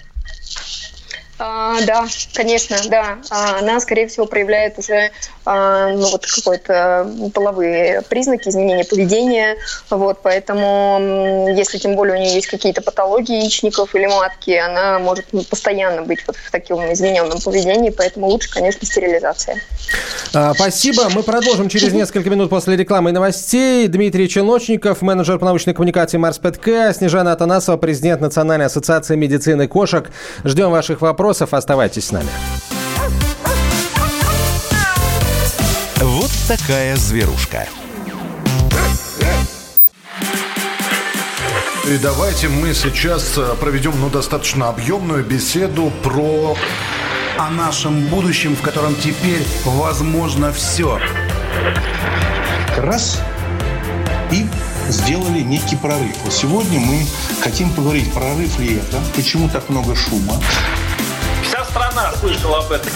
А, 1.38 1.80
да, 1.82 2.06
конечно, 2.32 2.76
да. 2.88 3.18
А, 3.30 3.58
она, 3.58 3.78
скорее 3.80 4.06
всего, 4.06 4.26
проявляет 4.26 4.78
уже 4.78 5.10
а, 5.44 5.92
ну, 5.92 6.10
вот 6.10 6.24
какой-то 6.26 7.10
половые 7.34 8.02
признаки 8.02 8.48
изменения 8.48 8.84
поведения. 8.84 9.56
Вот, 9.90 10.20
поэтому, 10.22 11.48
если 11.54 11.76
тем 11.78 11.94
более 11.94 12.16
у 12.16 12.18
нее 12.18 12.34
есть 12.34 12.46
какие-то 12.46 12.80
патологии 12.80 13.42
яичников 13.42 13.94
или 13.94 14.06
матки, 14.06 14.52
она 14.52 14.98
может 14.98 15.26
постоянно 15.50 16.02
быть 16.02 16.26
вот 16.26 16.36
в 16.36 16.50
таком 16.50 16.90
измененном 16.92 17.40
поведении, 17.40 17.90
поэтому 17.90 18.28
лучше, 18.28 18.50
конечно, 18.50 18.86
стерилизация. 18.86 19.60
А, 20.32 20.54
спасибо. 20.54 21.08
Мы 21.10 21.22
продолжим 21.22 21.68
через 21.68 21.92
несколько 21.92 22.30
минут 22.30 22.48
после 22.48 22.76
рекламы 22.76 23.10
и 23.10 23.12
новостей. 23.12 23.88
Дмитрий 23.88 24.28
Челночников, 24.28 25.02
менеджер 25.02 25.38
по 25.38 25.44
научной 25.44 25.74
коммуникации 25.74 26.16
Марс 26.16 26.38
ПТК, 26.38 26.94
Снежана 26.94 27.32
Атанасова, 27.32 27.76
президент 27.76 28.22
Национальной 28.22 28.66
ассоциации 28.66 29.16
медицины 29.16 29.68
кошек. 29.68 30.10
Ждем 30.42 30.70
ваших 30.70 31.02
вопросов 31.02 31.25
вопросов. 31.26 31.54
Оставайтесь 31.54 32.06
с 32.06 32.12
нами. 32.12 32.28
Вот 36.00 36.30
такая 36.46 36.96
зверушка. 36.96 37.66
И 41.84 41.98
давайте 41.98 42.48
мы 42.48 42.74
сейчас 42.74 43.38
э, 43.38 43.54
проведем 43.60 43.92
ну, 44.00 44.08
достаточно 44.10 44.68
объемную 44.68 45.24
беседу 45.24 45.92
про 46.02 46.56
о 47.38 47.50
нашем 47.50 48.06
будущем, 48.06 48.56
в 48.56 48.62
котором 48.62 48.94
теперь 48.96 49.44
возможно 49.64 50.52
все. 50.52 51.00
Раз 52.76 53.20
и 54.32 54.46
сделали 54.88 55.40
некий 55.40 55.76
прорыв. 55.76 56.16
Вот 56.24 56.32
сегодня 56.32 56.80
мы 56.80 57.06
хотим 57.40 57.70
поговорить, 57.70 58.12
прорыв 58.12 58.58
ли 58.58 58.76
это, 58.78 58.98
почему 59.14 59.48
так 59.48 59.68
много 59.68 59.94
шума. 59.94 60.40
Страна 61.76 62.10
слышала 62.12 62.60
об 62.60 62.72
этом. 62.72 62.90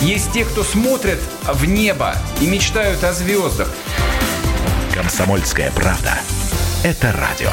Есть 0.00 0.32
те, 0.32 0.46
кто 0.46 0.64
смотрят 0.64 1.18
в 1.42 1.66
небо 1.66 2.16
и 2.40 2.46
мечтают 2.46 3.04
о 3.04 3.12
звездах. 3.12 3.68
Комсомольская 4.94 5.70
правда. 5.72 6.18
Это 6.82 7.12
радио. 7.12 7.50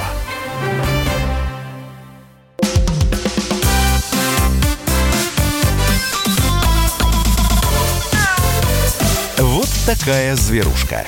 Вот 9.40 9.68
такая 9.86 10.38
зверушка. 10.38 11.06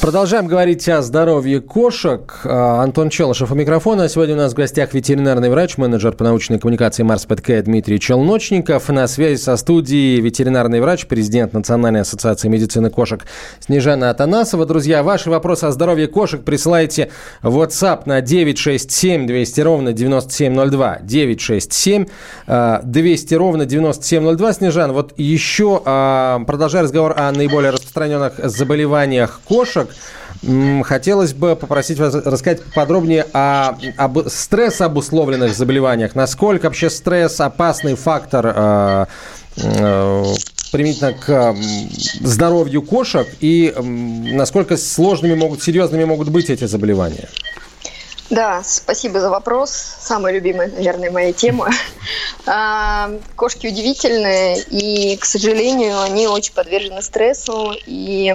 Продолжаем 0.00 0.46
говорить 0.46 0.88
о 0.88 1.02
здоровье 1.02 1.60
кошек. 1.60 2.40
А, 2.44 2.82
Антон 2.82 3.10
Челышев 3.10 3.50
у 3.50 3.54
микрофона. 3.56 4.08
Сегодня 4.08 4.36
у 4.36 4.38
нас 4.38 4.52
в 4.52 4.54
гостях 4.54 4.94
ветеринарный 4.94 5.50
врач, 5.50 5.76
менеджер 5.76 6.12
по 6.12 6.22
научной 6.22 6.60
коммуникации 6.60 7.02
Марс 7.02 7.26
ПТК 7.26 7.60
Дмитрий 7.62 7.98
Челночников. 7.98 8.88
На 8.90 9.08
связи 9.08 9.40
со 9.40 9.56
студией 9.56 10.20
ветеринарный 10.20 10.80
врач, 10.80 11.06
президент 11.06 11.52
Национальной 11.52 12.02
ассоциации 12.02 12.46
медицины 12.46 12.90
кошек 12.90 13.26
Снежана 13.58 14.10
Атанасова. 14.10 14.66
Друзья, 14.66 15.02
ваши 15.02 15.30
вопросы 15.30 15.64
о 15.64 15.72
здоровье 15.72 16.06
кошек 16.06 16.42
присылайте 16.44 17.10
в 17.42 17.60
WhatsApp 17.60 18.02
на 18.06 18.20
967 18.20 19.26
200 19.26 19.60
ровно 19.60 19.92
9702. 19.92 20.98
967 21.02 22.06
200 22.84 23.34
ровно 23.34 23.66
9702. 23.66 24.52
Снежан, 24.52 24.92
вот 24.92 25.12
еще 25.16 25.82
а, 25.84 26.38
продолжая 26.46 26.84
разговор 26.84 27.14
о 27.16 27.32
наиболее 27.32 27.72
распространенных 27.72 28.34
заболеваниях 28.38 29.40
кошек, 29.44 29.88
Хотелось 30.84 31.32
бы 31.32 31.56
попросить 31.56 31.98
вас 31.98 32.14
рассказать 32.14 32.62
подробнее 32.74 33.26
о, 33.32 33.76
об 33.96 34.28
стресс 34.28 34.80
обусловленных 34.80 35.54
заболеваниях. 35.54 36.14
Насколько 36.14 36.66
вообще 36.66 36.90
стресс 36.90 37.40
опасный 37.40 37.96
фактор 37.96 38.52
э, 38.54 39.06
э, 39.56 40.24
применительно 40.70 41.12
к 41.12 41.56
здоровью 42.20 42.82
кошек 42.82 43.26
и 43.40 43.74
насколько 43.78 44.76
сложными 44.76 45.34
могут, 45.34 45.62
серьезными 45.62 46.04
могут 46.04 46.28
быть 46.28 46.50
эти 46.50 46.66
заболевания? 46.66 47.28
Да, 48.30 48.62
спасибо 48.62 49.20
за 49.20 49.30
вопрос. 49.30 49.70
Самая 49.70 50.34
любимая, 50.34 50.68
наверное, 50.68 51.10
моя 51.10 51.32
тема. 51.32 51.70
А, 52.50 53.10
кошки 53.36 53.66
удивительные, 53.66 54.62
и, 54.70 55.18
к 55.18 55.26
сожалению, 55.26 56.00
они 56.00 56.26
очень 56.26 56.54
подвержены 56.54 57.02
стрессу, 57.02 57.74
и 57.84 58.34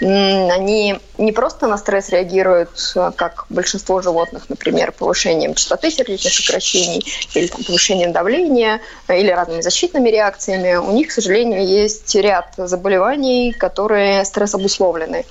они 0.00 0.98
не 1.18 1.30
просто 1.30 1.68
на 1.68 1.78
стресс 1.78 2.08
реагируют, 2.08 2.70
а, 2.96 3.12
как 3.12 3.46
большинство 3.50 4.02
животных, 4.02 4.46
например, 4.48 4.90
повышением 4.90 5.54
частоты 5.54 5.92
сердечных 5.92 6.32
сокращений 6.32 7.06
или 7.34 7.46
там, 7.46 7.62
повышением 7.62 8.10
давления, 8.12 8.80
или 9.08 9.30
разными 9.30 9.60
защитными 9.60 10.08
реакциями. 10.08 10.74
У 10.74 10.90
них, 10.90 11.08
к 11.08 11.12
сожалению, 11.12 11.64
есть 11.64 12.12
ряд 12.16 12.54
заболеваний, 12.56 13.52
которые 13.52 14.24
стресс 14.24 14.54
обусловлены. 14.56 15.24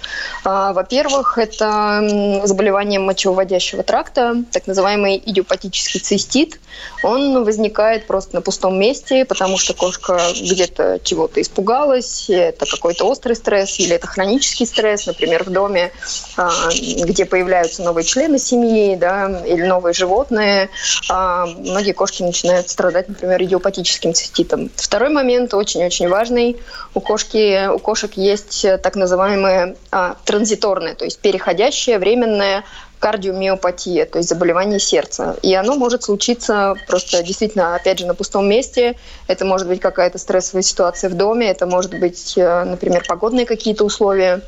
А, 0.45 0.71
во-первых, 0.71 1.37
это 1.37 2.41
заболевание 2.45 3.01
мочевыводящего 3.01 3.83
тракта, 3.93 4.43
так 4.51 4.65
называемый 4.65 5.21
идиопатический 5.23 5.99
цистит. 5.99 6.59
Он 7.03 7.43
возникает 7.43 8.07
просто 8.07 8.33
на 8.33 8.41
пустом 8.41 8.79
месте, 8.79 9.23
потому 9.23 9.59
что 9.59 9.75
кошка 9.75 10.19
где-то 10.33 10.99
чего-то 11.03 11.39
испугалась, 11.39 12.27
это 12.27 12.65
какой-то 12.65 13.05
острый 13.05 13.35
стресс 13.35 13.77
или 13.79 13.93
это 13.95 14.07
хронический 14.07 14.65
стресс, 14.65 15.05
например, 15.05 15.43
в 15.43 15.51
доме, 15.51 15.91
а, 16.37 16.69
где 16.71 17.25
появляются 17.25 17.83
новые 17.83 18.03
члены 18.03 18.39
семьи 18.39 18.95
да, 18.95 19.43
или 19.45 19.61
новые 19.61 19.93
животные. 19.93 20.71
А, 21.07 21.45
многие 21.45 21.91
кошки 21.91 22.23
начинают 22.23 22.71
страдать, 22.71 23.09
например, 23.09 23.43
идиопатическим 23.43 24.15
циститом. 24.15 24.71
Второй 24.75 25.09
момент 25.09 25.53
очень-очень 25.53 26.09
важный. 26.09 26.57
У, 26.95 26.99
кошки, 26.99 27.67
у 27.67 27.77
кошек 27.77 28.11
есть 28.15 28.65
так 28.81 28.95
называемые 28.95 29.75
а, 29.91 30.15
транзиторные, 30.25 30.95
то 30.95 31.05
есть 31.05 31.19
переходящее, 31.19 31.99
временное 31.99 32.63
кардиомиопатия, 33.03 34.05
то 34.05 34.19
есть 34.19 34.29
заболевание 34.29 34.79
сердца. 34.79 35.35
И 35.41 35.53
оно 35.53 35.75
может 35.75 36.03
случиться 36.03 36.75
просто 36.87 37.21
действительно, 37.21 37.75
опять 37.75 37.99
же, 37.99 38.05
на 38.05 38.15
пустом 38.15 38.47
месте. 38.47 38.95
Это 39.27 39.43
может 39.43 39.67
быть 39.67 39.81
какая-то 39.81 40.17
стрессовая 40.17 40.63
ситуация 40.63 41.09
в 41.09 41.13
доме, 41.15 41.49
это 41.49 41.65
может 41.65 41.99
быть, 41.99 42.37
э, 42.37 42.63
например, 42.63 43.03
погодные 43.05 43.45
какие-то 43.45 43.83
условия 43.83 44.39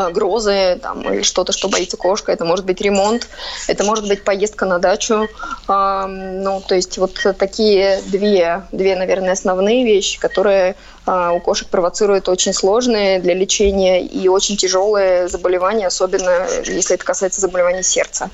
э, 0.00 0.10
грозы 0.10 0.80
там, 0.82 1.02
или 1.12 1.22
что-то, 1.22 1.52
что 1.52 1.68
боится 1.68 1.96
кошка. 1.96 2.32
Это 2.32 2.44
может 2.44 2.64
быть 2.64 2.80
ремонт, 2.80 3.28
это 3.68 3.84
может 3.84 4.08
быть 4.08 4.24
поездка 4.24 4.66
на 4.66 4.80
дачу. 4.80 5.28
Ну, 5.68 6.62
то 6.66 6.74
есть 6.74 6.98
вот 6.98 7.24
такие 7.38 8.02
две, 8.06 8.64
две, 8.72 8.96
наверное, 8.96 9.34
основные 9.34 9.84
вещи, 9.84 10.18
которые 10.18 10.74
у 11.06 11.40
кошек 11.40 11.68
провоцирует 11.68 12.28
очень 12.28 12.52
сложные 12.52 13.20
для 13.20 13.34
лечения 13.34 14.04
и 14.04 14.28
очень 14.28 14.56
тяжелые 14.56 15.28
заболевания, 15.28 15.86
особенно 15.86 16.46
если 16.64 16.94
это 16.94 17.04
касается 17.04 17.40
заболеваний 17.40 17.82
сердца. 17.82 18.30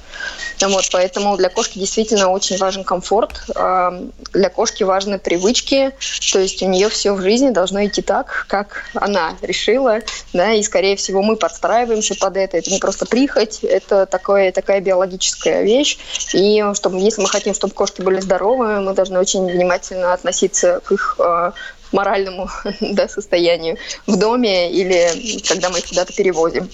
Вот, 0.61 0.89
поэтому 0.93 1.37
для 1.37 1.49
кошки 1.49 1.79
действительно 1.79 2.31
очень 2.31 2.57
важен 2.57 2.85
комфорт, 2.85 3.43
а, 3.55 4.03
для 4.33 4.49
кошки 4.49 4.85
важны 4.85 5.19
привычки, 5.19 5.93
то 6.33 6.39
есть 6.39 6.63
у 6.63 6.69
нее 6.69 6.89
все 6.89 7.13
в 7.13 7.21
жизни 7.21 7.51
должно 7.51 7.85
идти 7.85 8.01
так, 8.01 8.47
как 8.49 8.85
она 8.95 9.37
решила, 9.43 9.99
да, 10.33 10.53
и 10.53 10.63
скорее 10.63 10.97
всего 10.97 11.23
мы 11.23 11.37
подстраиваемся 11.37 12.15
под 12.15 12.37
это, 12.37 12.57
это 12.57 12.71
не 12.71 12.79
просто 12.79 13.07
прихоть, 13.07 13.61
это 13.65 14.07
такое, 14.07 14.53
такая 14.53 14.81
биологическая 14.81 15.63
вещь, 15.63 15.99
и 16.33 16.65
чтобы, 16.75 16.99
если 16.99 17.21
мы 17.21 17.29
хотим, 17.29 17.55
чтобы 17.55 17.75
кошки 17.75 18.01
были 18.01 18.21
здоровы, 18.21 18.81
мы 18.81 18.95
должны 18.95 19.19
очень 19.19 19.47
внимательно 19.47 20.13
относиться 20.13 20.81
к 20.85 20.93
их 20.93 21.17
а, 21.19 21.53
моральному 21.93 22.49
да, 22.81 23.09
состоянию 23.09 23.77
в 24.07 24.17
доме 24.17 24.71
или 24.71 25.41
когда 25.47 25.71
мы 25.71 25.79
их 25.79 25.87
куда-то 25.87 26.13
перевозим. 26.13 26.69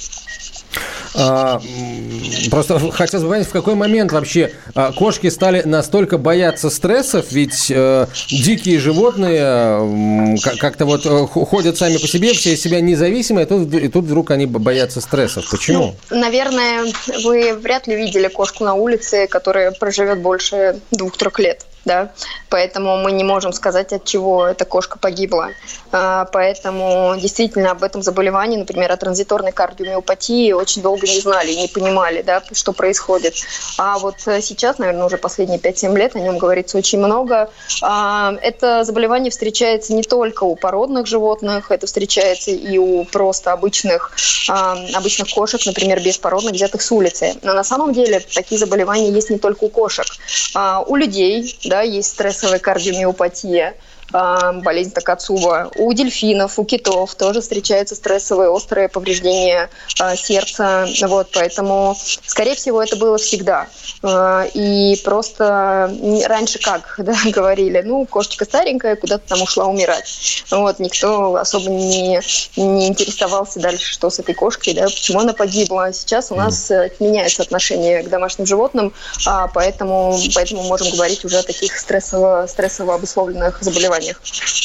А, 1.15 1.61
просто 2.51 2.79
хотелось 2.93 3.25
бы 3.25 3.31
понять, 3.31 3.47
в 3.47 3.53
какой 3.53 3.75
момент 3.75 4.13
вообще 4.13 4.53
а, 4.75 4.93
кошки 4.93 5.29
стали 5.31 5.63
настолько 5.63 6.19
бояться 6.19 6.71
стрессов, 6.71 7.33
ведь 7.33 7.71
э, 7.71 8.07
дикие 8.29 8.79
животные 8.79 9.41
э, 9.41 10.57
как-то 10.59 10.85
вот 10.85 11.07
э, 11.07 11.27
ходят 11.27 11.79
сами 11.79 11.97
по 11.97 12.07
себе, 12.07 12.35
все 12.35 12.53
из 12.53 12.63
себя 12.63 12.81
независимые, 12.81 13.47
и 13.47 13.49
тут, 13.49 13.75
и 13.75 13.89
тут 13.89 14.05
вдруг 14.05 14.31
они 14.31 14.47
боятся 14.47 15.01
стрессов. 15.01 15.49
Почему? 15.51 15.95
Ну, 16.11 16.21
наверное, 16.21 16.85
вы 17.25 17.55
вряд 17.55 17.87
ли 17.87 17.97
видели 17.97 18.29
кошку 18.29 18.65
на 18.65 18.75
улице, 18.75 19.27
которая 19.27 19.73
проживет 19.73 20.21
больше 20.21 20.81
двух-трех 20.91 21.39
лет 21.39 21.68
да, 21.89 22.13
поэтому 22.51 22.99
мы 22.99 23.13
не 23.13 23.25
можем 23.25 23.53
сказать, 23.53 23.93
от 23.93 24.05
чего 24.05 24.47
эта 24.47 24.65
кошка 24.67 24.99
погибла. 24.99 25.49
А, 25.91 26.27
поэтому 26.27 27.15
действительно 27.19 27.71
об 27.71 27.83
этом 27.83 28.03
заболевании, 28.03 28.59
например, 28.59 28.93
о 28.93 28.97
транзиторной 28.97 29.53
кардиомиопатии 29.53 30.53
очень 30.53 30.83
долго 30.83 31.07
не 31.07 31.21
знали 31.21 31.53
не 31.55 31.67
понимали, 31.67 32.21
да, 32.23 32.43
что 32.53 32.73
происходит. 32.73 33.35
А 33.79 33.99
вот 33.99 34.17
сейчас, 34.21 34.79
наверное, 34.79 35.07
уже 35.07 35.17
последние 35.17 35.59
5-7 35.59 35.97
лет 35.97 36.15
о 36.15 36.21
нем 36.21 36.37
говорится 36.37 36.77
очень 36.77 36.99
много. 36.99 37.51
А, 37.83 38.35
это 38.43 38.85
заболевание 38.85 39.31
встречается 39.31 39.95
не 39.95 40.03
только 40.03 40.45
у 40.45 40.55
породных 40.57 41.07
животных, 41.07 41.71
это 41.71 41.87
встречается 41.87 42.51
и 42.51 42.77
у 42.77 43.05
просто 43.05 43.53
обычных, 43.53 44.13
а, 44.51 44.77
обычных 44.95 45.31
кошек, 45.31 45.65
например, 45.65 46.03
беспородных, 46.03 46.53
взятых 46.53 46.83
с 46.83 46.93
улицы. 46.93 47.35
Но 47.43 47.55
на 47.55 47.65
самом 47.65 47.95
деле 47.95 48.21
такие 48.21 48.59
заболевания 48.59 49.11
есть 49.11 49.31
не 49.31 49.39
только 49.39 49.65
у 49.65 49.69
кошек. 49.71 50.07
У 50.87 50.97
людей, 50.97 51.57
да, 51.65 51.78
есть 51.83 52.09
стрессовая 52.09 52.59
кардиомиопатия, 52.59 53.75
болезнь 54.11 54.93
Такацува. 54.93 55.71
У 55.77 55.93
дельфинов, 55.93 56.59
у 56.59 56.65
китов 56.65 57.15
тоже 57.15 57.41
встречаются 57.41 57.95
стрессовые 57.95 58.49
острые 58.49 58.89
повреждения 58.89 59.69
а, 60.01 60.17
сердца. 60.17 60.87
Вот, 61.07 61.29
поэтому, 61.33 61.97
скорее 62.27 62.55
всего, 62.55 62.83
это 62.83 62.97
было 62.97 63.19
всегда. 63.19 63.67
А, 64.03 64.47
и 64.55 64.97
просто 65.05 65.95
раньше 66.27 66.59
как 66.59 66.95
да, 66.99 67.15
говорили, 67.27 67.83
ну, 67.85 68.07
кошечка 68.07 68.45
старенькая, 68.45 68.97
куда-то 68.97 69.29
там 69.29 69.43
ушла 69.43 69.67
умирать. 69.67 70.45
Вот, 70.51 70.79
никто 70.79 71.37
особо 71.37 71.69
не, 71.69 72.21
не 72.57 72.89
интересовался 72.89 73.61
дальше, 73.61 73.93
что 73.93 74.09
с 74.09 74.19
этой 74.19 74.35
кошкой, 74.35 74.75
да, 74.75 74.85
почему 74.85 75.21
она 75.21 75.35
погибла. 75.35 75.93
Сейчас 75.93 76.33
у 76.33 76.35
нас 76.35 76.71
mm. 76.71 76.93
меняется 77.01 77.43
отношение 77.43 78.03
к 78.03 78.09
домашним 78.09 78.47
животным, 78.47 78.95
поэтому, 79.53 80.19
поэтому 80.35 80.63
можем 80.63 80.91
говорить 80.93 81.25
уже 81.25 81.39
о 81.39 81.43
таких 81.43 81.79
стрессово, 81.79 82.47
стрессово 82.49 82.95
обусловленных 82.95 83.63
заболеваниях 83.63 83.98
заболеваниях. 83.99 84.21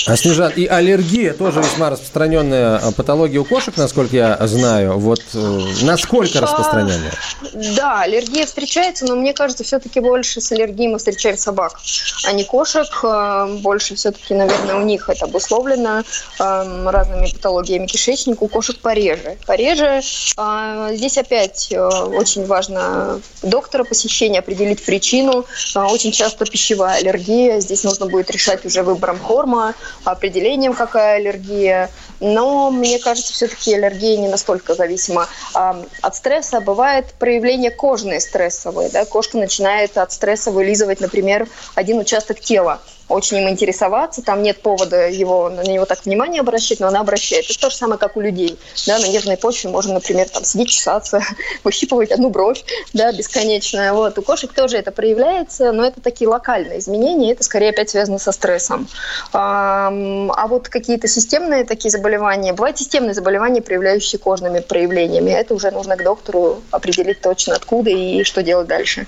А, 0.08 0.15
Снежан, 0.17 0.52
и 0.56 0.65
аллергия 0.65 1.34
тоже 1.34 1.62
весьма 1.62 1.89
распространенная 1.89 2.78
а, 2.78 2.91
патология 2.91 3.39
у 3.39 3.46
кошек, 3.46 3.76
насколько 3.78 4.15
я 4.15 4.38
знаю. 4.48 5.00
Вот 5.00 5.22
э, 5.34 5.60
насколько 5.84 6.41
распространенная? 6.41 7.12
А, 7.41 7.46
да, 7.76 8.02
аллергия 8.02 8.46
встречается, 8.46 9.06
но 9.06 9.15
мне 9.15 9.34
кажется, 9.34 9.63
все-таки 9.63 10.00
больше 10.00 10.41
с 10.41 10.52
аллергией 10.52 10.89
мы 10.89 10.98
встречаем 10.98 11.38
собак, 11.38 11.80
а 12.26 12.32
не 12.34 12.43
кошек. 12.43 12.88
А, 13.04 13.48
больше 13.48 13.96
все-таки, 13.96 14.34
наверное, 14.34 14.76
у 14.76 14.84
них 14.84 15.10
это 15.10 15.26
обусловлено 15.26 16.04
а, 16.39 16.91
разными 16.91 17.32
патологиями 17.32 17.88
кишечника, 17.88 18.43
у 18.43 18.48
кошек 18.48 18.78
пореже. 18.80 19.38
Пореже. 19.46 20.02
А, 20.38 20.93
здесь 20.93 21.17
опять 21.17 21.72
э, 21.72 21.80
очень 21.80 22.46
важно 22.46 23.22
доктора 23.41 23.84
посещение, 23.84 24.39
определить 24.39 24.84
причину. 24.84 25.46
Очень 25.76 26.12
часто 26.12 26.46
пищевая 26.46 27.00
аллергия. 27.00 27.60
Здесь 27.60 27.84
нужно 27.84 28.08
будет 28.08 28.30
решать 28.32 28.65
уже 28.65 28.84
выбором 28.84 29.19
корма, 29.23 29.73
определением, 30.03 30.73
какая 30.73 31.17
аллергия. 31.17 31.89
Но 32.19 32.71
мне 32.71 32.99
кажется, 32.99 33.33
все-таки 33.33 33.73
аллергия 33.73 34.17
не 34.17 34.27
настолько 34.27 34.75
зависима 34.75 35.27
от 35.53 36.15
стресса. 36.15 36.62
Бывает 36.62 37.13
проявление 37.19 37.71
кожные 37.71 38.19
стрессовые. 38.19 38.89
Да? 38.89 39.05
Кошка 39.05 39.38
начинает 39.38 39.97
от 39.97 40.12
стресса 40.12 40.51
вылизывать, 40.51 40.99
например, 41.01 41.47
один 41.75 41.99
участок 41.99 42.39
тела 42.39 42.79
очень 43.10 43.38
им 43.38 43.50
интересоваться, 43.50 44.22
там 44.22 44.42
нет 44.42 44.62
повода 44.62 45.08
его, 45.10 45.50
на 45.50 45.62
него 45.62 45.86
так 45.86 46.06
внимание 46.06 46.42
обращать, 46.42 46.80
но 46.80 46.88
она 46.88 47.02
обращает. 47.02 47.46
Это 47.50 47.60
то 47.60 47.70
же 47.70 47.76
самое, 47.76 48.00
как 48.00 48.18
у 48.18 48.22
людей. 48.22 48.58
Да, 48.88 49.00
на 49.00 49.08
нервной 49.08 49.38
почве 49.38 49.70
можно, 49.70 49.94
например, 49.94 50.30
там, 50.30 50.44
сидеть 50.44 50.70
чесаться, 50.70 51.22
выщипывать 51.63 52.12
одну 52.12 52.30
бровь, 52.30 52.63
да, 52.94 53.12
бесконечно. 53.12 53.94
Вот. 53.94 54.18
У 54.18 54.22
кошек 54.22 54.52
тоже 54.54 54.78
это 54.78 54.92
проявляется, 54.92 55.72
но 55.72 55.86
это 55.86 56.02
такие 56.02 56.30
локальные 56.30 56.80
изменения, 56.80 57.34
это 57.34 57.44
скорее 57.44 57.70
опять 57.70 57.89
связано 57.89 58.20
со 58.20 58.32
стрессом. 58.32 58.88
А, 59.34 59.92
вот 60.48 60.70
какие-то 60.70 61.08
системные 61.08 61.66
такие 61.66 61.92
заболевания, 61.92 62.54
бывают 62.54 62.78
системные 62.78 63.13
заболевания, 63.13 63.62
проявляющие 63.62 64.20
кожными 64.20 64.60
проявлениями. 64.60 65.32
Это 65.32 65.54
уже 65.54 65.72
нужно 65.72 65.98
к 65.98 66.04
доктору 66.04 66.62
определить 66.72 67.22
точно 67.22 67.56
откуда 67.56 67.89
и 67.89 68.24
что 68.24 68.44
делать 68.44 68.68
дальше. 68.68 69.08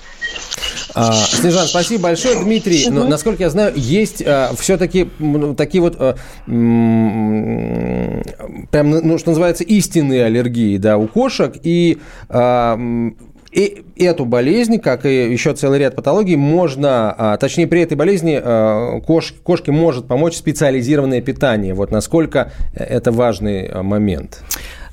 А, 0.94 1.12
Снежан, 1.12 1.66
спасибо 1.66 2.04
большое. 2.04 2.36
Дмитрий, 2.36 2.88
угу. 2.88 3.04
насколько 3.04 3.42
я 3.42 3.50
знаю, 3.50 3.72
есть 3.86 4.22
а, 4.26 4.52
все-таки 4.58 5.08
ну, 5.18 5.54
такие 5.54 5.80
вот 5.80 5.96
а, 5.98 6.16
прям, 8.70 8.90
ну, 8.90 9.18
что 9.18 9.30
называется, 9.30 9.64
истинные 9.64 10.24
аллергии, 10.24 10.76
да, 10.76 10.96
у 10.98 11.06
кошек, 11.06 11.54
и 11.62 11.98
а, 12.28 12.78
и 13.56 13.84
эту 13.96 14.26
болезнь, 14.26 14.78
как 14.78 15.06
и 15.06 15.32
еще 15.32 15.54
целый 15.54 15.78
ряд 15.78 15.96
патологий, 15.96 16.36
можно, 16.36 17.14
а, 17.16 17.36
точнее, 17.38 17.66
при 17.66 17.80
этой 17.80 17.96
болезни 17.96 18.38
а, 18.38 19.00
кош, 19.00 19.32
кошке 19.42 19.72
может 19.72 20.06
помочь 20.06 20.34
специализированное 20.34 21.22
питание. 21.22 21.72
Вот 21.72 21.90
насколько 21.90 22.52
это 22.74 23.12
важный 23.12 23.66
а, 23.66 23.82
момент. 23.82 24.42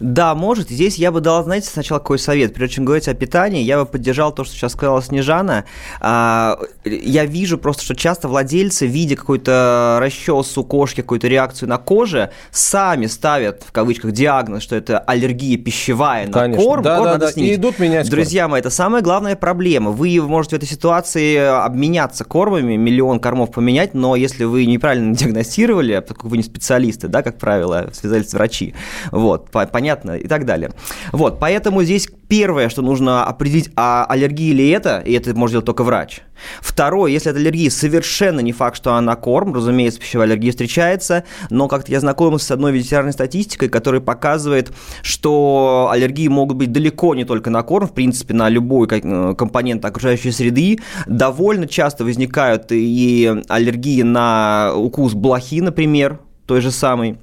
Да, 0.04 0.36
может. 0.36 0.70
Здесь 0.70 0.98
я 0.98 1.14
бы 1.14 1.22
дал, 1.22 1.42
знаете, 1.46 1.70
сначала 1.70 2.00
какой 2.00 2.20
совет. 2.20 2.54
Прежде 2.54 2.76
чем 2.76 2.86
говорить 2.86 3.08
о 3.08 3.14
питании, 3.14 3.64
я 3.64 3.80
бы 3.80 3.86
поддержал 3.86 4.34
то, 4.34 4.44
что 4.44 4.54
сейчас 4.54 4.74
сказала 4.74 5.02
Снежана. 5.02 5.64
А, 6.02 6.60
я 6.84 7.24
вижу 7.26 7.58
просто, 7.58 7.86
что 7.86 7.96
часто 7.96 8.28
владельцы, 8.28 8.86
видя 8.86 9.16
какой-то 9.16 10.00
расчес 10.02 10.58
у 10.58 10.66
кошки, 10.66 11.00
какую-то 11.00 11.30
реакцию 11.30 11.70
на 11.70 11.78
коже, 11.78 12.32
сами 12.52 13.06
ставят, 13.06 13.64
в 13.66 13.72
кавычках, 13.72 14.12
диагноз, 14.12 14.62
что 14.62 14.76
это 14.76 15.00
аллергия 15.00 15.58
пищевая 15.58 16.28
на 16.28 16.34
Конечно. 16.34 16.66
корм. 16.66 16.84
Да, 16.84 16.98
корм 16.98 17.06
да, 17.06 17.12
надо 17.14 17.26
да. 17.28 17.32
снизить. 17.32 17.52
И 17.52 17.56
идут 17.56 17.80
менять 17.80 18.10
Друзья 18.10 18.50
мои, 18.50 18.60
это 18.60 18.70
самая 18.70 19.02
главная 19.02 19.38
проблема. 19.38 19.92
Вы 19.92 20.22
можете 20.22 20.58
в 20.58 20.60
этой 20.62 20.68
ситуации 20.68 21.38
обменяться 21.38 22.26
кормами, 22.26 22.76
миллион 22.76 23.22
кормов 23.22 23.52
поменять, 23.52 23.94
но 23.94 24.18
если 24.18 24.44
вы 24.44 24.66
неправильно 24.66 25.16
диагностировали, 25.16 26.00
поскольку 26.00 26.28
вы 26.28 26.38
не 26.38 26.44
специалисты, 26.44 27.08
да, 27.08 27.24
как 27.24 27.38
правило, 27.38 27.90
связались 27.94 28.34
врачи, 28.34 28.76
вот, 29.10 29.50
понятно, 29.50 29.93
и 30.02 30.28
так 30.28 30.46
далее. 30.46 30.72
Вот, 31.12 31.40
поэтому 31.40 31.84
здесь 31.84 32.08
первое, 32.28 32.70
что 32.70 32.82
нужно 32.82 33.26
определить, 33.26 33.70
а 33.76 34.06
аллергия 34.06 34.54
ли 34.54 34.70
это, 34.70 35.00
и 35.06 35.14
это 35.14 35.36
может 35.36 35.54
делать 35.54 35.66
только 35.66 35.84
врач. 35.84 36.22
Второе, 36.62 37.12
если 37.12 37.30
это 37.30 37.40
аллергия, 37.40 37.70
совершенно 37.70 38.40
не 38.40 38.52
факт, 38.52 38.76
что 38.76 38.96
она 38.96 39.16
корм, 39.16 39.54
разумеется, 39.54 40.00
пищевая 40.00 40.28
аллергия 40.28 40.52
встречается, 40.52 41.24
но 41.50 41.68
как-то 41.68 41.92
я 41.92 42.00
знакомился 42.00 42.48
с 42.48 42.52
одной 42.52 42.72
ветеринарной 42.72 43.14
статистикой, 43.14 43.70
которая 43.70 44.02
показывает, 44.02 44.72
что 45.02 45.90
аллергии 45.92 46.28
могут 46.28 46.58
быть 46.58 46.72
далеко 46.72 47.16
не 47.16 47.26
только 47.26 47.50
на 47.50 47.64
корм, 47.64 47.88
в 47.88 47.94
принципе, 47.94 48.34
на 48.34 48.50
любой 48.50 48.88
э, 48.90 49.36
компонент 49.36 49.86
окружающей 49.86 50.32
среды. 50.32 50.80
Довольно 51.06 51.68
часто 51.68 52.04
возникают 52.04 52.72
и 52.72 53.32
аллергии 53.48 54.02
на 54.02 54.74
укус 54.76 55.14
блохи, 55.14 55.62
например, 55.62 56.20
той 56.46 56.62
же 56.62 56.72
самой 56.72 57.18